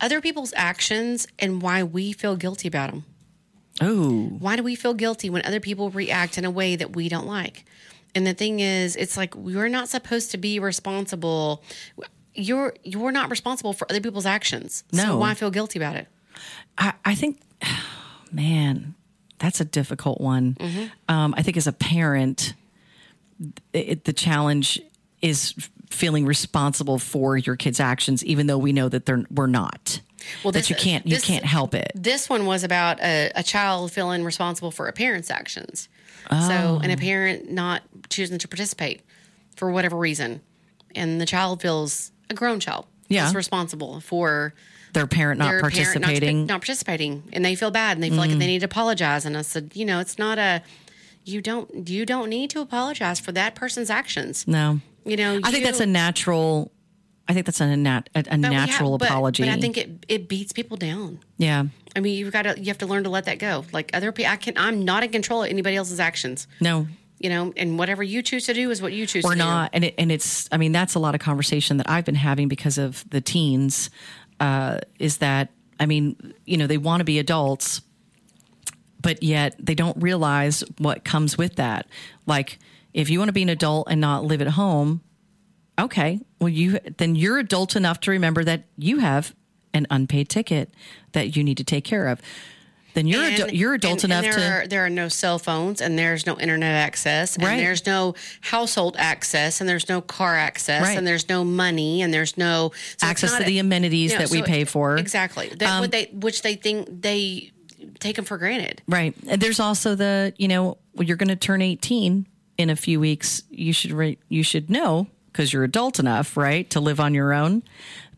other 0.00 0.20
people's 0.20 0.52
actions 0.56 1.28
and 1.38 1.62
why 1.62 1.84
we 1.84 2.12
feel 2.12 2.34
guilty 2.34 2.66
about 2.66 2.90
them. 2.90 3.04
oh, 3.80 4.24
Why 4.40 4.56
do 4.56 4.64
we 4.64 4.74
feel 4.74 4.94
guilty 4.94 5.30
when 5.30 5.44
other 5.46 5.60
people 5.60 5.90
react 5.90 6.36
in 6.36 6.44
a 6.44 6.50
way 6.50 6.74
that 6.74 6.96
we 6.96 7.08
don't 7.08 7.26
like? 7.28 7.64
And 8.14 8.26
the 8.26 8.34
thing 8.34 8.60
is, 8.60 8.94
it's 8.96 9.16
like 9.16 9.34
we're 9.34 9.68
not 9.68 9.88
supposed 9.88 10.30
to 10.32 10.38
be 10.38 10.58
responsible. 10.58 11.62
You're 12.34 12.74
you're 12.82 13.12
not 13.12 13.30
responsible 13.30 13.72
for 13.72 13.86
other 13.90 14.00
people's 14.00 14.26
actions. 14.26 14.84
So 14.92 15.02
No. 15.04 15.16
why 15.18 15.34
feel 15.34 15.50
guilty 15.50 15.78
about 15.78 15.96
it? 15.96 16.08
I, 16.78 16.92
I 17.04 17.14
think, 17.14 17.40
man, 18.32 18.94
that's 19.38 19.60
a 19.60 19.64
difficult 19.64 20.20
one. 20.20 20.56
Um, 21.08 21.34
I 21.36 21.42
think 21.42 21.56
as 21.56 21.66
a 21.66 21.72
parent, 21.72 22.54
it, 23.72 24.04
the 24.04 24.12
challenge 24.12 24.80
is 25.20 25.54
feeling 25.90 26.24
responsible 26.24 26.98
for 26.98 27.36
your 27.36 27.56
kids' 27.56 27.80
actions, 27.80 28.24
even 28.24 28.46
though 28.46 28.58
we 28.58 28.72
know 28.72 28.88
that 28.88 29.06
they're 29.06 29.24
we're 29.30 29.46
not. 29.46 30.00
Well, 30.44 30.52
that 30.52 30.70
you 30.70 30.76
can't 30.76 31.04
you 31.06 31.16
this- 31.16 31.24
can't 31.24 31.44
help 31.44 31.74
it. 31.74 31.90
This 31.94 32.28
one 32.28 32.46
was 32.46 32.62
about 32.62 33.00
a, 33.00 33.30
a 33.34 33.42
child 33.42 33.90
feeling 33.92 34.22
responsible 34.24 34.70
for 34.70 34.86
a 34.86 34.92
parent's 34.92 35.30
actions. 35.30 35.88
So, 36.30 36.36
Oh. 36.38 36.80
and 36.82 36.90
a 36.92 36.96
parent 36.96 37.50
not 37.50 37.82
choosing 38.08 38.38
to 38.38 38.48
participate 38.48 39.00
for 39.56 39.70
whatever 39.70 39.96
reason. 39.96 40.40
And 40.94 41.20
the 41.20 41.26
child 41.26 41.60
feels, 41.62 42.12
a 42.30 42.34
grown 42.34 42.60
child, 42.60 42.86
Yeah. 43.08 43.26
is 43.28 43.34
responsible 43.34 44.00
for 44.00 44.54
Their 44.92 45.06
parent 45.06 45.38
not 45.38 45.46
their 45.50 45.60
parent 45.60 45.74
not, 45.74 45.84
participating. 46.02 46.46
not 46.46 46.60
participating. 46.60 47.22
And 47.32 47.44
they 47.44 47.54
feel 47.54 47.70
bad 47.70 47.96
and 47.96 48.02
they 48.04 48.08
feel 48.10 48.18
like 48.18 48.30
Mm. 48.30 48.38
they 48.38 48.46
need 48.46 48.58
to 48.60 48.66
apologize. 48.66 49.24
And 49.24 49.36
I 49.36 49.42
said, 49.42 49.72
you 49.74 49.84
know, 49.84 50.00
it's 50.00 50.18
not 50.18 50.38
a, 50.38 50.62
you 51.24 51.40
don't, 51.40 51.88
you 51.88 52.04
don't 52.06 52.28
need 52.28 52.50
to 52.50 52.60
apologize 52.60 53.18
for 53.20 53.32
that 53.32 53.54
person's 53.54 53.90
actions. 53.90 54.44
no, 54.46 54.80
You 55.04 55.16
know, 55.16 55.40
I 55.42 55.50
think 55.50 55.64
that's 55.64 55.80
a 55.80 55.86
natural. 55.86 56.70
I 57.28 57.34
think 57.34 57.46
that's 57.46 57.60
a, 57.60 57.76
nat, 57.76 58.08
a, 58.14 58.18
a 58.18 58.22
we 58.36 58.42
have- 58.42 58.52
natural 58.52 58.98
but- 58.98 59.08
apology. 59.08 59.42
But 59.44 59.50
I 59.50 59.56
think 59.60 59.78
it, 59.78 60.04
it 60.08 60.28
beats 60.28 60.52
people 60.52 60.76
down. 60.76 61.20
yeah. 61.36 61.64
I 61.94 62.00
mean, 62.00 62.16
you've 62.18 62.32
got 62.32 62.42
to 62.42 62.58
you 62.58 62.66
have 62.68 62.78
to 62.78 62.86
learn 62.86 63.04
to 63.04 63.10
let 63.10 63.26
that 63.26 63.38
go. 63.38 63.66
Like 63.70 63.90
other 63.92 64.12
people, 64.12 64.32
I 64.32 64.36
can 64.36 64.56
I'm 64.56 64.84
not 64.84 65.04
in 65.04 65.10
control 65.10 65.42
of 65.42 65.50
anybody 65.50 65.76
else's 65.76 66.00
actions. 66.00 66.46
No, 66.58 66.86
You 67.18 67.28
know, 67.28 67.52
and 67.54 67.78
whatever 67.78 68.02
you 68.02 68.22
choose 68.22 68.46
to 68.46 68.54
do 68.54 68.70
is 68.70 68.80
what 68.80 68.94
you 68.94 69.06
choose. 69.06 69.24
To 69.24 69.28
do. 69.28 69.32
We're 69.32 69.34
not 69.44 69.70
and 69.74 69.84
it, 69.84 69.94
and 69.98 70.10
it's 70.10 70.48
i 70.50 70.56
mean 70.56 70.72
that's 70.72 70.94
a 70.94 70.98
lot 70.98 71.14
of 71.14 71.20
conversation 71.20 71.76
that 71.76 71.90
i've 71.90 72.06
been 72.06 72.14
having 72.14 72.48
because 72.48 72.78
of 72.78 73.04
the 73.10 73.20
teens 73.20 73.90
uh, 74.40 74.78
is 74.98 75.18
that 75.18 75.50
i 75.78 75.84
mean 75.86 76.32
you 76.46 76.56
know 76.56 76.66
they 76.66 76.78
want 76.78 77.00
to 77.00 77.04
be 77.04 77.18
adults 77.18 77.82
but 79.00 79.22
yet 79.22 79.54
they 79.58 79.74
don't 79.74 79.96
realize 80.02 80.64
what 80.78 81.04
comes 81.04 81.36
with 81.36 81.56
that 81.56 81.86
like 82.26 82.58
if 82.94 83.10
you 83.10 83.18
want 83.18 83.28
to 83.28 83.32
be 83.34 83.42
an 83.42 83.48
adult 83.50 83.86
and 83.90 84.00
not 84.00 84.24
live 84.24 84.40
at 84.40 84.48
home 84.48 85.02
okay 85.78 86.20
well 86.40 86.48
you 86.48 86.78
then 86.98 87.14
you're 87.14 87.38
adult 87.38 87.76
enough 87.76 88.00
to 88.00 88.10
remember 88.10 88.44
that 88.44 88.64
you 88.76 88.98
have 88.98 89.34
an 89.74 89.86
unpaid 89.90 90.28
ticket 90.28 90.70
that 91.12 91.34
you 91.36 91.42
need 91.42 91.56
to 91.56 91.64
take 91.64 91.84
care 91.84 92.08
of 92.08 92.20
then 92.94 93.06
you're 93.06 93.22
And- 93.24 93.34
adu- 93.36 93.56
you're 93.58 93.72
adult 93.72 94.04
and- 94.04 94.12
enough 94.12 94.24
and 94.26 94.34
to 94.34 94.40
there 94.40 94.62
Are, 94.62 94.66
there 94.66 94.84
are 94.84 94.90
no 94.90 95.08
cell 95.08 95.38
phones, 95.38 95.80
and 95.80 95.98
there's 95.98 96.26
no 96.26 96.38
internet 96.38 96.74
access, 96.74 97.36
and 97.36 97.44
there's 97.58 97.86
no 97.86 98.14
household 98.42 98.96
access, 98.98 99.62
and 99.62 99.68
there's 99.70 99.88
no 99.88 100.02
car 100.02 100.36
access, 100.36 100.82
Right. 100.82 100.98
and 100.98 101.06
there's 101.06 101.26
no 101.26 101.42
money, 101.42 102.02
and 102.02 102.12
there's 102.12 102.36
no 102.36 102.72
so 102.98 103.06
Access 103.06 103.34
to 103.38 103.44
the 103.44 103.58
amenities 103.60 104.12
you 104.12 104.18
know, 104.18 104.26
that 104.26 104.30
we 104.30 104.42
pay 104.42 104.64
for. 104.66 104.98
Exactly. 104.98 105.48
That 105.58 105.70
Um, 105.70 105.88
they 105.88 106.10
which 106.12 106.42
they 106.42 106.54
think 106.54 106.86
they 107.00 107.52
take 107.98 108.16
them 108.16 108.26
for 108.26 108.36
granted. 108.36 108.82
Right. 108.86 109.14
And 109.26 109.40
there's 109.40 109.58
also 109.58 109.94
the, 109.94 110.34
you 110.36 110.48
know, 110.48 110.76
you're 111.00 111.16
going 111.16 111.28
to 111.30 111.36
turn 111.36 111.62
18 111.62 112.26
in 112.58 112.68
a 112.68 112.76
few 112.76 113.00
weeks. 113.00 113.42
You 113.48 113.72
should 113.72 113.92
re- 113.92 114.18
you 114.28 114.42
should 114.42 114.68
know 114.68 115.06
because 115.32 115.52
you're 115.52 115.64
adult 115.64 115.98
enough, 115.98 116.36
right, 116.36 116.68
to 116.70 116.80
live 116.80 117.00
on 117.00 117.14
your 117.14 117.32
own 117.32 117.62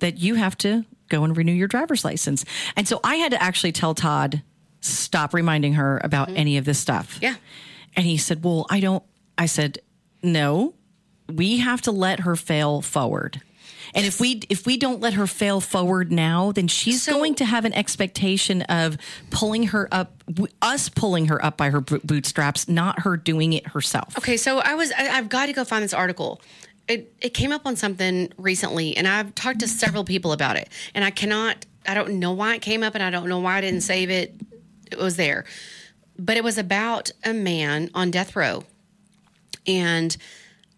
that 0.00 0.18
you 0.18 0.34
have 0.34 0.58
to 0.58 0.84
go 1.08 1.24
and 1.24 1.36
renew 1.36 1.52
your 1.52 1.68
driver's 1.68 2.04
license. 2.04 2.44
And 2.76 2.88
so 2.88 3.00
I 3.04 3.16
had 3.16 3.30
to 3.32 3.42
actually 3.42 3.72
tell 3.72 3.94
Todd 3.94 4.42
stop 4.80 5.32
reminding 5.32 5.74
her 5.74 6.00
about 6.04 6.30
any 6.30 6.56
of 6.56 6.64
this 6.64 6.78
stuff. 6.78 7.14
Mm-hmm. 7.14 7.24
Yeah. 7.24 7.34
And 7.96 8.04
he 8.04 8.16
said, 8.16 8.44
"Well, 8.44 8.66
I 8.68 8.80
don't." 8.80 9.02
I 9.38 9.46
said, 9.46 9.78
"No. 10.22 10.74
We 11.32 11.58
have 11.58 11.80
to 11.82 11.92
let 11.92 12.20
her 12.20 12.36
fail 12.36 12.82
forward." 12.82 13.40
And 13.94 14.04
if 14.06 14.20
we 14.20 14.40
if 14.48 14.66
we 14.66 14.76
don't 14.76 15.00
let 15.00 15.14
her 15.14 15.26
fail 15.26 15.60
forward 15.60 16.10
now, 16.10 16.52
then 16.52 16.68
she's 16.68 17.06
going 17.06 17.36
to 17.36 17.44
have 17.44 17.64
an 17.64 17.72
expectation 17.72 18.62
of 18.62 18.96
pulling 19.30 19.68
her 19.68 19.88
up, 19.92 20.22
us 20.60 20.88
pulling 20.88 21.26
her 21.26 21.42
up 21.44 21.56
by 21.56 21.70
her 21.70 21.80
bootstraps, 21.80 22.68
not 22.68 23.00
her 23.00 23.16
doing 23.16 23.52
it 23.52 23.68
herself. 23.68 24.18
Okay, 24.18 24.36
so 24.36 24.58
I 24.58 24.74
was 24.74 24.92
I, 24.92 25.08
I've 25.08 25.28
got 25.28 25.46
to 25.46 25.52
go 25.52 25.64
find 25.64 25.84
this 25.84 25.94
article. 25.94 26.40
It 26.86 27.14
it 27.20 27.30
came 27.30 27.52
up 27.52 27.66
on 27.66 27.76
something 27.76 28.32
recently, 28.36 28.96
and 28.96 29.08
I've 29.08 29.34
talked 29.34 29.60
to 29.60 29.68
several 29.68 30.04
people 30.04 30.32
about 30.32 30.56
it, 30.56 30.68
and 30.94 31.04
I 31.04 31.10
cannot. 31.10 31.66
I 31.86 31.94
don't 31.94 32.18
know 32.18 32.32
why 32.32 32.54
it 32.54 32.62
came 32.62 32.82
up, 32.82 32.94
and 32.94 33.02
I 33.02 33.10
don't 33.10 33.28
know 33.28 33.40
why 33.40 33.56
I 33.56 33.60
didn't 33.60 33.82
save 33.82 34.10
it. 34.10 34.34
It 34.90 34.98
was 34.98 35.16
there, 35.16 35.44
but 36.18 36.36
it 36.36 36.44
was 36.44 36.58
about 36.58 37.10
a 37.24 37.32
man 37.32 37.90
on 37.94 38.10
death 38.10 38.36
row, 38.36 38.64
and 39.66 40.16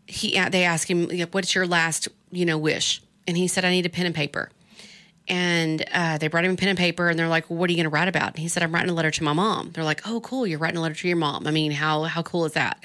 he 0.06 0.40
they 0.50 0.64
asked 0.64 0.88
him, 0.88 1.08
"What's 1.32 1.54
your 1.54 1.66
last 1.66 2.08
you 2.30 2.44
know 2.44 2.58
wish?" 2.58 3.02
And 3.26 3.36
he 3.36 3.48
said, 3.48 3.64
"I 3.64 3.70
need 3.70 3.86
a 3.86 3.90
pen 3.90 4.06
and 4.06 4.14
paper." 4.14 4.50
And 5.28 5.84
uh, 5.92 6.18
they 6.18 6.28
brought 6.28 6.44
him 6.44 6.52
a 6.52 6.56
pen 6.56 6.68
and 6.68 6.78
paper, 6.78 7.08
and 7.08 7.18
they're 7.18 7.28
like, 7.28 7.50
well, 7.50 7.58
"What 7.58 7.68
are 7.68 7.72
you 7.72 7.76
going 7.78 7.90
to 7.90 7.90
write 7.90 8.06
about?" 8.06 8.28
And 8.28 8.38
he 8.38 8.46
said, 8.46 8.62
"I'm 8.62 8.72
writing 8.72 8.90
a 8.90 8.94
letter 8.94 9.10
to 9.10 9.24
my 9.24 9.32
mom." 9.32 9.72
They're 9.72 9.82
like, 9.82 10.06
"Oh, 10.06 10.20
cool! 10.20 10.46
You're 10.46 10.60
writing 10.60 10.76
a 10.78 10.82
letter 10.82 10.94
to 10.94 11.08
your 11.08 11.16
mom. 11.16 11.48
I 11.48 11.50
mean, 11.50 11.72
how 11.72 12.04
how 12.04 12.22
cool 12.22 12.44
is 12.44 12.52
that?" 12.52 12.84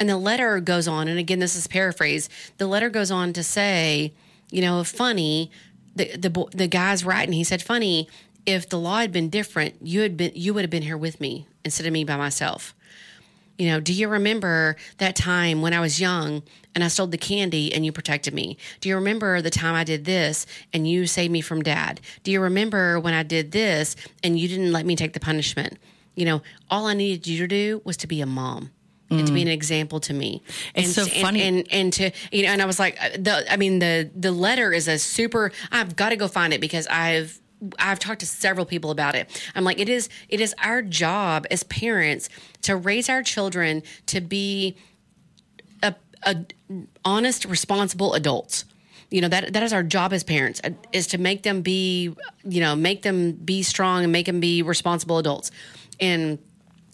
And 0.00 0.08
the 0.08 0.16
letter 0.16 0.58
goes 0.60 0.88
on, 0.88 1.08
and 1.08 1.18
again, 1.18 1.40
this 1.40 1.54
is 1.54 1.66
paraphrase. 1.66 2.30
The 2.56 2.66
letter 2.66 2.88
goes 2.88 3.10
on 3.10 3.34
to 3.34 3.42
say, 3.42 4.14
you 4.50 4.62
know, 4.62 4.82
funny. 4.82 5.50
The 5.94 6.16
the 6.16 6.46
the 6.52 6.66
guy's 6.66 7.04
writing. 7.04 7.34
He 7.34 7.44
said, 7.44 7.62
"Funny, 7.62 8.08
if 8.46 8.66
the 8.66 8.78
law 8.78 9.00
had 9.00 9.12
been 9.12 9.28
different, 9.28 9.74
you 9.82 10.00
had 10.00 10.16
been 10.16 10.32
you 10.34 10.54
would 10.54 10.62
have 10.62 10.70
been 10.70 10.82
here 10.82 10.96
with 10.96 11.20
me 11.20 11.46
instead 11.64 11.86
of 11.86 11.92
me 11.92 12.04
by 12.04 12.16
myself." 12.16 12.74
You 13.58 13.66
know, 13.66 13.78
do 13.78 13.92
you 13.92 14.08
remember 14.08 14.76
that 14.96 15.14
time 15.14 15.60
when 15.60 15.74
I 15.74 15.80
was 15.80 16.00
young 16.00 16.42
and 16.74 16.82
I 16.82 16.88
stole 16.88 17.08
the 17.08 17.18
candy 17.18 17.70
and 17.74 17.84
you 17.84 17.92
protected 17.92 18.32
me? 18.32 18.56
Do 18.80 18.88
you 18.88 18.94
remember 18.94 19.42
the 19.42 19.50
time 19.50 19.74
I 19.74 19.84
did 19.84 20.06
this 20.06 20.46
and 20.72 20.88
you 20.88 21.06
saved 21.06 21.30
me 21.30 21.42
from 21.42 21.60
dad? 21.60 22.00
Do 22.22 22.30
you 22.30 22.40
remember 22.40 22.98
when 22.98 23.12
I 23.12 23.22
did 23.22 23.52
this 23.52 23.96
and 24.24 24.38
you 24.38 24.48
didn't 24.48 24.72
let 24.72 24.86
me 24.86 24.96
take 24.96 25.12
the 25.12 25.20
punishment? 25.20 25.76
You 26.14 26.24
know, 26.24 26.42
all 26.70 26.86
I 26.86 26.94
needed 26.94 27.26
you 27.26 27.36
to 27.40 27.46
do 27.46 27.82
was 27.84 27.98
to 27.98 28.06
be 28.06 28.22
a 28.22 28.26
mom. 28.26 28.70
And 29.10 29.26
to 29.26 29.32
be 29.32 29.42
an 29.42 29.48
example 29.48 29.98
to 30.00 30.12
me, 30.12 30.40
It's 30.74 30.86
and 30.86 30.94
so 30.94 31.04
to- 31.04 31.12
and- 31.12 31.20
funny. 31.22 31.42
and, 31.42 31.66
and 31.72 31.92
to 31.94 32.10
you 32.30 32.44
know, 32.44 32.50
and 32.52 32.62
I 32.62 32.64
was 32.64 32.78
like, 32.78 32.96
uh, 33.02 33.08
the 33.18 33.44
I 33.52 33.56
mean, 33.56 33.80
the 33.80 34.08
the 34.14 34.30
letter 34.30 34.72
is 34.72 34.86
a 34.86 34.98
super. 34.98 35.50
I've 35.72 35.96
got 35.96 36.10
to 36.10 36.16
go 36.16 36.28
find 36.28 36.52
it 36.54 36.60
because 36.60 36.86
I've 36.86 37.40
I've 37.78 37.98
talked 37.98 38.20
to 38.20 38.26
several 38.26 38.64
people 38.64 38.90
about 38.92 39.16
it. 39.16 39.28
I'm 39.56 39.64
like, 39.64 39.80
it 39.80 39.88
is 39.88 40.08
it 40.28 40.40
is 40.40 40.54
our 40.62 40.80
job 40.80 41.44
as 41.50 41.64
parents 41.64 42.28
to 42.62 42.76
raise 42.76 43.08
our 43.08 43.22
children 43.24 43.82
to 44.06 44.20
be 44.20 44.76
a, 45.82 45.94
a 46.22 46.36
honest, 47.04 47.44
responsible 47.46 48.14
adults. 48.14 48.64
You 49.10 49.22
know 49.22 49.28
that 49.28 49.52
that 49.54 49.62
is 49.64 49.72
our 49.72 49.82
job 49.82 50.12
as 50.12 50.22
parents 50.22 50.60
uh, 50.62 50.70
is 50.92 51.08
to 51.08 51.18
make 51.18 51.42
them 51.42 51.62
be, 51.62 52.14
you 52.44 52.60
know, 52.60 52.76
make 52.76 53.02
them 53.02 53.32
be 53.32 53.64
strong 53.64 54.04
and 54.04 54.12
make 54.12 54.26
them 54.26 54.38
be 54.38 54.62
responsible 54.62 55.18
adults. 55.18 55.50
And 55.98 56.38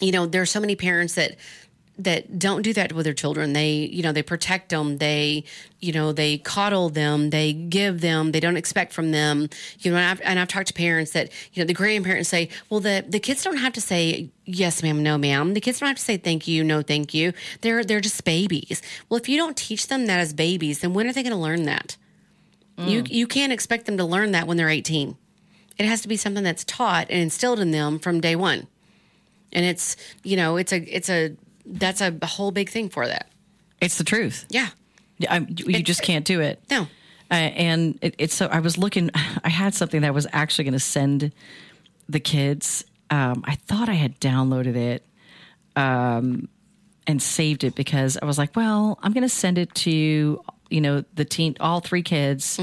you 0.00 0.12
know, 0.12 0.24
there 0.24 0.40
are 0.40 0.46
so 0.46 0.60
many 0.60 0.76
parents 0.76 1.14
that 1.16 1.36
that 1.98 2.38
don't 2.38 2.62
do 2.62 2.72
that 2.74 2.92
with 2.92 3.04
their 3.04 3.14
children. 3.14 3.52
They, 3.52 3.72
you 3.72 4.02
know, 4.02 4.12
they 4.12 4.22
protect 4.22 4.68
them. 4.68 4.98
They, 4.98 5.44
you 5.80 5.92
know, 5.92 6.12
they 6.12 6.38
coddle 6.38 6.90
them. 6.90 7.30
They 7.30 7.52
give 7.52 8.00
them. 8.00 8.32
They 8.32 8.40
don't 8.40 8.56
expect 8.56 8.92
from 8.92 9.12
them. 9.12 9.48
You 9.78 9.90
know, 9.90 9.96
and 9.96 10.06
I've, 10.06 10.20
and 10.22 10.38
I've 10.38 10.48
talked 10.48 10.68
to 10.68 10.74
parents 10.74 11.12
that, 11.12 11.30
you 11.52 11.62
know, 11.62 11.66
the 11.66 11.72
grandparents 11.72 12.28
say, 12.28 12.50
well, 12.68 12.80
the 12.80 13.04
the 13.08 13.20
kids 13.20 13.42
don't 13.42 13.56
have 13.56 13.72
to 13.74 13.80
say 13.80 14.28
yes, 14.44 14.82
ma'am, 14.82 15.02
no, 15.02 15.16
ma'am. 15.16 15.54
The 15.54 15.60
kids 15.60 15.80
don't 15.80 15.88
have 15.88 15.96
to 15.96 16.02
say 16.02 16.16
thank 16.16 16.46
you, 16.46 16.62
no, 16.62 16.82
thank 16.82 17.14
you. 17.14 17.32
They're 17.62 17.84
they're 17.84 18.00
just 18.00 18.24
babies. 18.24 18.82
Well, 19.08 19.18
if 19.18 19.28
you 19.28 19.38
don't 19.38 19.56
teach 19.56 19.88
them 19.88 20.06
that 20.06 20.20
as 20.20 20.32
babies, 20.32 20.80
then 20.80 20.92
when 20.92 21.06
are 21.06 21.12
they 21.12 21.22
going 21.22 21.32
to 21.32 21.38
learn 21.38 21.64
that? 21.64 21.96
Mm. 22.78 22.88
You 22.90 23.04
you 23.06 23.26
can't 23.26 23.52
expect 23.52 23.86
them 23.86 23.96
to 23.96 24.04
learn 24.04 24.32
that 24.32 24.46
when 24.46 24.56
they're 24.56 24.68
18. 24.68 25.16
It 25.78 25.86
has 25.86 26.02
to 26.02 26.08
be 26.08 26.16
something 26.16 26.44
that's 26.44 26.64
taught 26.64 27.08
and 27.10 27.20
instilled 27.20 27.60
in 27.60 27.70
them 27.70 27.98
from 27.98 28.20
day 28.20 28.36
one. 28.36 28.66
And 29.52 29.64
it's, 29.64 29.96
you 30.22 30.36
know, 30.36 30.56
it's 30.56 30.72
a 30.72 30.78
it's 30.94 31.08
a 31.08 31.36
that's 31.66 32.00
a 32.00 32.14
whole 32.24 32.50
big 32.50 32.70
thing 32.70 32.88
for 32.88 33.06
that. 33.06 33.28
It's 33.80 33.98
the 33.98 34.04
truth. 34.04 34.46
Yeah. 34.48 34.68
I'm, 35.28 35.46
you 35.48 35.82
just 35.82 36.02
can't 36.02 36.24
do 36.24 36.40
it. 36.40 36.62
No. 36.70 36.86
Uh, 37.30 37.34
and 37.34 37.98
it, 38.02 38.14
it's 38.18 38.34
so 38.34 38.46
I 38.46 38.60
was 38.60 38.78
looking. 38.78 39.10
I 39.44 39.48
had 39.48 39.74
something 39.74 40.02
that 40.02 40.08
I 40.08 40.12
was 40.12 40.26
actually 40.32 40.64
going 40.64 40.74
to 40.74 40.80
send 40.80 41.32
the 42.08 42.20
kids. 42.20 42.84
Um, 43.10 43.42
I 43.46 43.56
thought 43.56 43.88
I 43.88 43.94
had 43.94 44.20
downloaded 44.20 44.76
it 44.76 45.04
um, 45.74 46.48
and 47.06 47.20
saved 47.20 47.64
it 47.64 47.74
because 47.74 48.16
I 48.20 48.24
was 48.26 48.38
like, 48.38 48.54
well, 48.56 48.98
I'm 49.02 49.12
going 49.12 49.22
to 49.22 49.28
send 49.28 49.58
it 49.58 49.74
to 49.76 50.40
you 50.70 50.80
know 50.80 51.04
the 51.14 51.24
teen, 51.24 51.56
all 51.60 51.80
three 51.80 52.02
kids. 52.02 52.60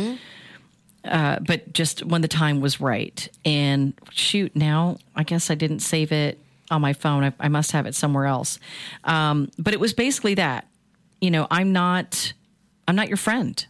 Uh, 1.04 1.40
but 1.40 1.74
just 1.74 2.06
when 2.06 2.22
the 2.22 2.30
time 2.30 2.62
was 2.62 2.80
right. 2.80 3.28
And 3.44 3.94
shoot, 4.12 4.56
now 4.56 4.98
I 5.16 5.24
guess 5.24 5.50
I 5.50 5.56
didn't 5.56 5.80
save 5.80 6.14
it 6.14 6.40
on 6.74 6.82
my 6.82 6.94
phone. 6.94 7.24
I, 7.24 7.34
I 7.40 7.48
must 7.48 7.72
have 7.72 7.86
it 7.86 7.96
somewhere 7.96 8.26
else. 8.26 8.60
Um, 9.04 9.50
but 9.58 9.74
it 9.74 9.80
was 9.80 9.94
basically 9.94 10.36
that. 10.36 10.68
You 11.22 11.32
know, 11.32 11.48
I'm 11.50 11.72
not. 11.72 12.34
I'm 12.88 12.96
not 12.96 13.08
your 13.08 13.18
friend. 13.18 13.66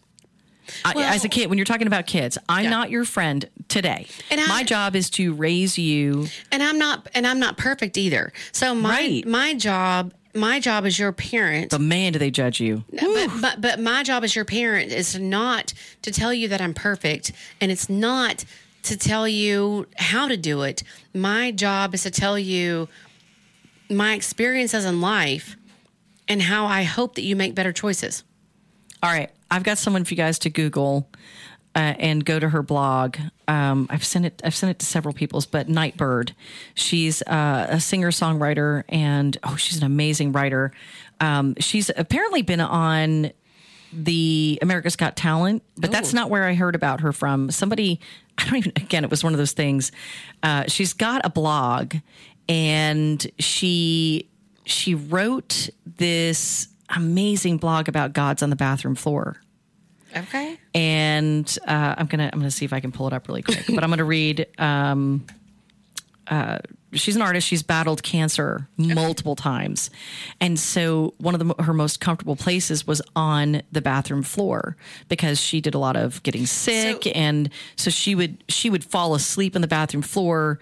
I, 0.86 0.94
as 1.14 1.26
a 1.26 1.30
kid, 1.30 1.50
when 1.50 1.58
you're 1.58 1.66
talking 1.66 1.88
about 1.88 2.08
kids, 2.08 2.38
I'm 2.48 2.70
not 2.70 2.90
your 2.90 3.04
friend 3.06 3.48
today. 3.68 4.08
And 4.32 4.40
I- 4.40 4.48
my 4.48 4.64
job 4.64 4.96
is 4.96 5.10
to 5.12 5.34
raise 5.34 5.78
you. 5.78 6.28
And 6.52 6.64
I'm 6.64 6.80
not 6.80 7.08
and 7.14 7.28
I'm 7.28 7.40
not 7.40 7.58
perfect 7.58 7.98
either. 7.98 8.32
So 8.54 8.74
my 8.74 8.90
Right. 8.90 9.28
my 9.28 9.54
job 9.56 10.14
my 10.36 10.60
job 10.60 10.86
as 10.86 10.98
your 10.98 11.12
parent 11.12 11.70
But 11.70 11.82
man, 11.82 12.14
do 12.14 12.18
they 12.18 12.32
judge 12.32 12.60
you? 12.60 12.86
but, 12.92 13.30
but 13.42 13.62
but 13.62 13.80
my 13.82 14.02
job 14.04 14.24
as 14.24 14.36
your 14.36 14.46
parent 14.46 14.92
is 14.92 15.20
not 15.20 15.74
to 16.02 16.12
tell 16.12 16.34
you 16.34 16.48
that 16.48 16.60
I'm 16.62 16.74
perfect 16.74 17.34
and 17.62 17.72
it's 17.72 17.88
not 17.90 18.46
to 18.84 18.98
tell 18.98 19.28
you 19.28 19.88
how 19.98 20.28
to 20.28 20.38
do 20.38 20.62
it. 20.64 20.84
My 21.14 21.52
job 21.52 21.94
is 21.94 22.04
to 22.04 22.12
tell 22.12 22.38
you 22.38 22.88
my 23.90 24.14
experiences 24.14 24.86
in 24.86 25.02
life 25.02 25.56
and 26.28 26.42
how 26.42 26.66
I 26.66 26.84
hope 26.84 27.16
that 27.16 27.24
you 27.24 27.36
make 27.36 27.56
better 27.56 27.74
choices. 27.74 28.24
All 29.02 29.12
right. 29.12 29.30
I've 29.52 29.64
got 29.64 29.78
someone 29.78 30.04
for 30.04 30.14
you 30.14 30.18
guys 30.18 30.40
to 30.40 30.50
Google 30.50 31.08
uh, 31.76 31.94
and 32.00 32.24
go 32.26 32.40
to 32.40 32.50
her 32.50 32.64
blog. 32.64 33.18
Um, 33.48 33.88
I've 33.90 34.04
sent 34.04 34.26
it. 34.26 34.42
I've 34.44 34.56
sent 34.56 34.72
it 34.72 34.80
to 34.80 34.86
several 34.86 35.14
people's, 35.14 35.46
but 35.46 35.68
Nightbirde. 35.68 36.34
She's 36.74 37.22
uh, 37.24 37.68
a 37.70 37.80
singer 37.80 38.12
songwriter, 38.12 38.84
and 38.90 39.38
oh, 39.44 39.56
she's 39.56 39.78
an 39.78 39.84
amazing 39.84 40.32
writer. 40.32 40.72
Um, 41.20 41.56
she's 41.60 41.92
apparently 41.96 42.42
been 42.42 42.62
on 42.62 43.32
the 43.96 44.60
America's 44.62 44.96
Got 44.96 45.16
Talent, 45.16 45.64
but 45.78 45.92
that's 45.92 46.14
not 46.14 46.30
where 46.30 46.44
I 46.46 46.54
heard 46.56 46.76
about 46.76 47.02
her 47.02 47.12
from. 47.14 47.52
Somebody, 47.52 48.00
I 48.38 48.46
don't 48.46 48.56
even. 48.58 48.72
Again, 48.76 49.04
it 49.04 49.10
was 49.10 49.24
one 49.24 49.34
of 49.34 49.38
those 49.38 49.52
things. 49.54 49.92
Uh, 50.42 50.66
she's 50.68 50.94
got 50.94 51.22
a 51.26 51.30
blog, 51.30 51.96
and 52.50 53.26
she 53.40 54.30
she 54.66 54.96
wrote 54.96 55.70
this 55.98 56.68
amazing 56.96 57.58
blog 57.58 57.88
about 57.90 58.14
gods 58.14 58.42
on 58.44 58.50
the 58.50 58.56
bathroom 58.56 58.96
floor 58.96 59.38
Okay. 60.16 60.58
and 60.76 61.58
uh, 61.68 61.96
I'm 61.98 62.06
gonna 62.06 62.30
I'm 62.32 62.40
gonna 62.40 62.52
see 62.52 62.66
if 62.66 62.72
I 62.74 62.80
can 62.80 62.92
pull 62.92 63.08
it 63.08 63.14
up 63.14 63.28
really 63.28 63.42
quick. 63.42 63.66
but 63.68 63.84
I'm 63.84 63.90
gonna 63.90 64.04
read. 64.04 64.48
Um, 64.58 65.26
uh, 66.28 66.60
she's 66.94 67.16
an 67.16 67.22
artist. 67.22 67.48
She's 67.48 67.64
battled 67.64 68.04
cancer 68.04 68.68
multiple 68.78 69.36
times, 69.36 69.90
and 70.40 70.60
so 70.60 71.14
one 71.18 71.36
of 71.36 71.46
the, 71.46 71.64
her 71.64 71.74
most 71.74 72.00
comfortable 72.00 72.36
places 72.36 72.88
was 72.88 73.02
on 73.16 73.62
the 73.72 73.82
bathroom 73.82 74.24
floor 74.24 74.78
because 75.10 75.40
she 75.40 75.62
did 75.62 75.74
a 75.74 75.80
lot 75.80 75.96
of 75.96 76.24
getting 76.24 76.46
sick, 76.46 77.06
and 77.16 77.50
so 77.76 77.90
she 77.90 78.16
would 78.16 78.44
she 78.48 78.70
would 78.70 78.84
fall 78.84 79.16
asleep 79.16 79.56
on 79.56 79.62
the 79.62 79.68
bathroom 79.68 80.04
floor. 80.04 80.60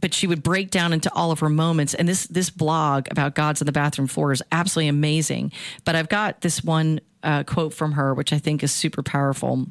But 0.00 0.12
she 0.12 0.26
would 0.26 0.42
break 0.42 0.70
down 0.70 0.92
into 0.92 1.10
all 1.14 1.30
of 1.30 1.40
her 1.40 1.48
moments, 1.48 1.94
and 1.94 2.06
this 2.06 2.26
this 2.26 2.50
blog 2.50 3.06
about 3.10 3.34
gods 3.34 3.62
on 3.62 3.66
the 3.66 3.72
bathroom 3.72 4.06
floor 4.06 4.32
is 4.32 4.42
absolutely 4.52 4.88
amazing. 4.88 5.52
But 5.84 5.96
I've 5.96 6.10
got 6.10 6.42
this 6.42 6.62
one 6.62 7.00
uh, 7.22 7.44
quote 7.44 7.72
from 7.72 7.92
her, 7.92 8.12
which 8.12 8.32
I 8.32 8.38
think 8.38 8.62
is 8.62 8.70
super 8.70 9.02
powerful 9.02 9.66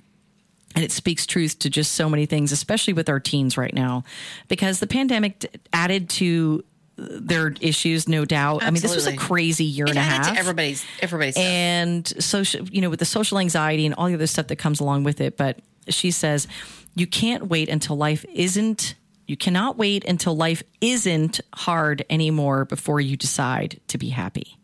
and 0.76 0.84
it 0.84 0.91
speaks 0.91 1.26
truth 1.26 1.59
to 1.59 1.69
just 1.69 1.93
so 1.93 2.09
many 2.09 2.26
things, 2.26 2.51
especially 2.51 2.93
with 2.93 3.09
our 3.09 3.19
teens 3.19 3.57
right 3.57 3.74
now, 3.74 4.03
because 4.47 4.80
the 4.80 4.88
pandemic 4.88 5.39
d- 5.39 5.49
added 5.71 6.09
to 6.09 6.63
their 6.95 7.53
issues, 7.59 8.07
no 8.07 8.24
doubt. 8.26 8.61
Absolutely. 8.63 8.67
I 8.67 8.71
mean, 8.71 8.82
this 8.82 8.95
was 8.95 9.07
a 9.07 9.15
crazy 9.17 9.65
year 9.65 9.86
It 9.86 9.91
and 9.91 9.99
a 9.99 10.01
half. 10.03 10.38
everybody's 10.38 10.86
everybody's 11.01 11.34
stuff. 11.36 11.43
and 11.45 12.07
social, 12.24 12.65
you 12.69 12.82
know, 12.82 12.89
with 12.89 12.99
the 12.99 13.05
social 13.05 13.39
anxiety 13.39 13.86
and 13.86 13.95
all 13.95 14.07
the 14.07 14.13
other 14.13 14.28
stuff 14.28 14.47
that 14.47 14.57
comes 14.57 14.80
along 14.80 15.03
with 15.03 15.19
it. 15.19 15.36
But 15.38 15.59
she 15.89 16.11
says, 16.11 16.47
you 16.95 17.07
can't 17.07 17.47
wait 17.47 17.67
until 17.69 17.95
life 17.97 18.24
isn't. 18.34 18.93
You 19.26 19.38
cannot 19.38 19.78
wait 19.78 20.05
until 20.05 20.36
life 20.36 20.61
isn't 20.82 21.39
hard 21.55 22.05
anymore 22.09 22.65
before 22.65 22.99
you 23.01 23.17
decide 23.17 23.80
to 23.88 23.97
be 23.97 24.09
happy. 24.09 24.57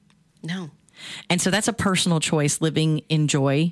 no. 0.44 0.70
And 1.30 1.40
so 1.42 1.50
that's 1.50 1.70
a 1.70 1.74
personal 1.74 2.20
choice 2.20 2.60
living 2.60 3.00
in 3.08 3.30
joy 3.30 3.72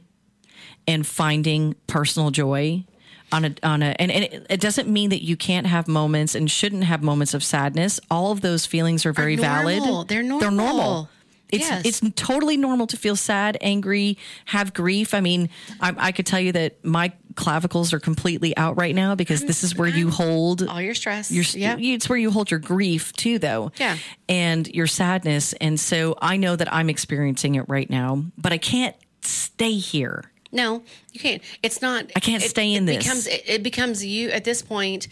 and 0.88 1.06
finding 1.06 1.76
personal 1.88 2.32
joy 2.32 2.84
on 3.32 3.44
a 3.46 3.56
on 3.64 3.84
a 3.84 3.96
and, 4.00 4.10
and 4.12 4.24
it, 4.24 4.48
it 4.50 4.62
doesn't 4.62 4.88
mean 4.88 5.10
that 5.10 5.24
you 5.24 5.36
can't 5.36 5.68
have 5.68 5.88
moments 5.88 6.34
and 6.36 6.50
shouldn't 6.50 6.86
have 6.86 7.04
moments 7.04 7.34
of 7.34 7.44
sadness. 7.44 8.00
All 8.10 8.32
of 8.32 8.42
those 8.42 8.66
feelings 8.66 9.06
are 9.06 9.14
very 9.14 9.36
normal. 9.36 9.76
valid. 9.76 10.08
They're 10.08 10.24
normal. 10.24 10.40
They're 10.40 10.52
normal. 10.52 10.78
normal. 10.78 11.10
It's 11.50 11.70
Yes. 11.70 11.86
it's 11.86 12.02
totally 12.16 12.58
normal 12.58 12.88
to 12.88 12.98
feel 12.98 13.16
sad, 13.16 13.58
angry, 13.62 14.18
have 14.46 14.74
grief. 14.74 15.14
I 15.14 15.22
mean, 15.22 15.50
I, 15.80 15.94
I 15.98 16.12
could 16.12 16.26
tell 16.26 16.40
you 16.42 16.52
that 16.52 16.84
my 16.84 17.14
clavicles 17.36 17.94
are 17.94 18.00
completely 18.00 18.56
out 18.58 18.78
right 18.78 18.96
now 18.96 19.16
because 19.16 19.46
this 19.46 19.64
is 19.64 19.76
where 19.76 19.88
you 19.88 20.08
mm-hmm. 20.08 20.24
hold 20.24 20.68
All 20.68 20.82
your 20.82 20.96
stress. 20.96 21.32
your 21.32 21.44
yeah. 21.54 21.78
it's 21.78 22.10
where 22.10 22.18
you 22.18 22.32
hold 22.32 22.50
your 22.50 22.60
grief 22.60 23.14
too 23.14 23.38
though 23.40 23.72
Yeah. 23.78 23.98
and 24.28 24.68
your 24.70 24.88
sadness 24.88 25.54
and 25.62 25.80
so 25.80 26.16
i 26.20 26.36
know 26.36 26.56
that 26.56 26.74
i'm 26.74 26.90
experiencing 26.90 27.54
it 27.54 27.70
right 27.70 27.88
now 27.92 28.24
but 28.40 28.54
i 28.54 28.58
can't 28.58 28.96
stay 29.22 29.74
here 29.74 30.24
No, 30.52 30.84
you 31.12 31.20
can't. 31.20 31.42
It's 31.62 31.82
not. 31.82 32.12
I 32.16 32.20
can't 32.20 32.44
it- 32.44 32.50
stay 32.50 32.74
in 32.74 32.88
it 32.88 32.94
this. 32.94 33.04
Becomes 33.06 33.28
it, 33.28 33.44
it 33.48 33.64
becomes 33.64 34.06
you 34.06 34.30
at 34.30 34.44
this 34.44 34.62
point. 34.62 35.08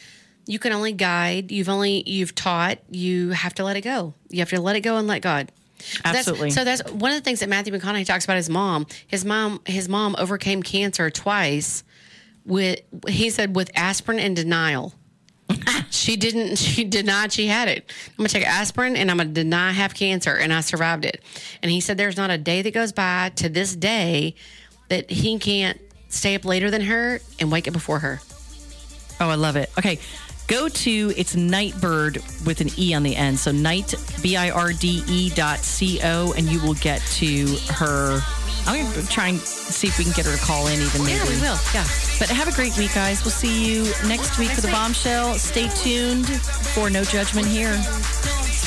You 0.48 0.60
can 0.60 0.72
only 0.74 0.94
guide. 0.94 1.52
You've 1.52 1.70
only 1.70 2.04
you've 2.10 2.36
taught. 2.36 2.78
You 2.90 3.32
have 3.32 3.56
to 3.56 3.64
let 3.64 3.78
it 3.78 3.82
go. 3.82 4.14
You 4.30 4.40
have 4.40 4.50
to 4.52 4.62
let 4.62 4.76
it 4.76 4.82
go 4.82 4.98
and 4.98 5.08
let 5.08 5.22
God. 5.22 5.52
That's- 6.04 6.28
Absolutely. 6.28 6.52
so 6.52 6.64
that's 6.64 6.82
one 6.92 7.12
of 7.12 7.18
the 7.18 7.24
things 7.24 7.40
that 7.42 7.50
Matthew 7.50 7.74
McConaughey 7.74 8.06
talks 8.06 8.24
about 8.26 8.38
his 8.38 8.50
mom. 8.50 8.86
His 9.08 9.26
mom. 9.26 9.62
His 9.66 9.90
mom 9.90 10.16
overcame 10.18 10.62
cancer 10.64 11.10
twice. 11.10 11.84
With 12.46 12.80
he 13.08 13.30
said 13.32 13.56
with 13.56 13.72
aspirin 13.76 14.20
and 14.20 14.36
denial. 14.36 14.94
she 15.90 16.16
didn't. 16.16 16.58
She 16.58 16.84
denied 16.84 17.32
she 17.32 17.48
had 17.48 17.68
it. 17.68 17.92
I'm 18.10 18.14
gonna 18.18 18.30
take 18.30 18.48
aspirin 18.48 18.96
and 18.96 19.10
I'm 19.12 19.18
gonna 19.18 19.30
deny 19.30 19.70
I 19.70 19.72
have 19.74 19.94
cancer, 19.96 20.36
and 20.36 20.54
I 20.54 20.62
survived 20.62 21.06
it. 21.06 21.22
And 21.64 21.72
he 21.72 21.82
said 21.82 21.98
there's 21.98 22.18
not 22.18 22.30
a 22.30 22.38
day 22.38 22.62
that 22.62 22.74
goes 22.74 22.92
by 22.92 23.32
to 23.38 23.50
this 23.50 23.76
day 23.76 24.36
that 24.90 25.10
he 25.10 25.38
can't 25.40 25.80
stay 26.10 26.36
up 26.36 26.46
later 26.46 26.70
than 26.72 26.82
her 26.82 27.20
and 27.40 27.52
wake 27.52 27.68
up 27.68 27.74
before 27.74 28.00
her. 28.00 28.20
oh 29.20 29.30
i 29.30 29.36
love 29.36 29.56
it 29.56 29.70
okay 29.78 30.00
go 30.48 30.70
to 30.70 31.12
it's 31.18 31.36
nightbird 31.36 32.18
with 32.46 32.62
an 32.62 32.70
e 32.78 32.94
on 32.94 33.04
the 33.04 33.16
end 33.16 33.38
so 33.40 33.52
night 33.52 33.94
b-i-r-d-e 34.22 35.04
E 35.08 35.30
dot 35.32 35.60
c-o 35.60 36.34
and 36.38 36.46
you 36.48 36.62
will 36.62 36.76
get 36.76 37.02
to 37.02 37.48
her 37.70 38.22
i'm 38.68 38.86
gonna 38.94 39.08
try 39.08 39.28
and 39.30 39.40
see 39.40 39.88
if 39.88 39.98
we 39.98 40.04
can 40.04 40.14
get 40.14 40.26
her 40.26 40.36
to 40.38 40.44
call 40.44 40.68
in 40.68 40.80
even 40.82 41.02
maybe 41.04 41.18
Yeah, 41.18 41.26
we 41.30 41.42
will. 41.42 41.58
Yeah. 41.74 41.86
But 42.20 42.30
have 42.30 42.48
a 42.48 42.54
great 42.56 42.78
week, 42.78 42.94
guys. 42.96 43.24
We'll 43.26 43.32
see 43.32 43.66
you 43.66 43.84
next 44.08 44.40
week 44.40 44.50
for 44.52 44.62
the 44.62 44.70
bombshell. 44.70 45.34
Stay 45.36 45.68
tuned 45.70 46.28
for 46.74 46.90
No 46.90 47.04
Judgment 47.04 47.46
here. 47.46 47.76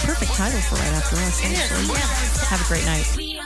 Perfect 0.04 0.32
title 0.34 0.60
for 0.60 0.74
right 0.76 0.92
after 0.92 1.16
us, 1.16 1.42
actually. 1.42 1.96
Have 2.46 2.60
a 2.60 2.68
great 2.68 2.84
night. 2.84 3.37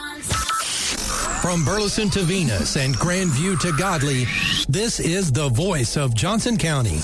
From 1.43 1.65
Burleson 1.65 2.09
to 2.11 2.21
Venus 2.21 2.77
and 2.77 2.95
Grandview 2.95 3.59
to 3.59 3.73
Godley, 3.73 4.23
this 4.69 5.01
is 5.01 5.29
the 5.29 5.49
voice 5.49 5.97
of 5.97 6.15
Johnson 6.15 6.57
County. 6.57 6.99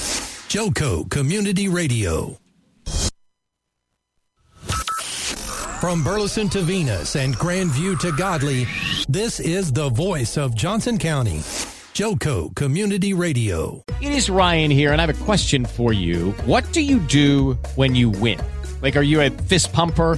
Joco 0.47 1.09
Community 1.09 1.67
Radio. 1.67 2.37
From 5.81 6.05
Burleson 6.05 6.47
to 6.51 6.61
Venus 6.61 7.17
and 7.17 7.35
Grandview 7.35 7.99
to 7.99 8.13
Godley, 8.13 8.65
this 9.09 9.41
is 9.41 9.73
the 9.73 9.89
voice 9.89 10.37
of 10.37 10.55
Johnson 10.55 10.97
County. 10.97 11.39
Joco 11.93 12.55
Community 12.55 13.13
Radio. 13.13 13.83
It 13.99 14.13
is 14.13 14.29
Ryan 14.29 14.71
here, 14.71 14.93
and 14.93 15.01
I 15.01 15.05
have 15.05 15.21
a 15.21 15.25
question 15.25 15.65
for 15.65 15.91
you. 15.91 16.31
What 16.45 16.71
do 16.71 16.81
you 16.81 16.99
do 17.01 17.55
when 17.75 17.93
you 17.93 18.09
win? 18.09 18.39
Like, 18.81 18.95
are 18.95 19.03
you 19.03 19.19
a 19.19 19.31
fist 19.31 19.73
pumper? 19.73 20.17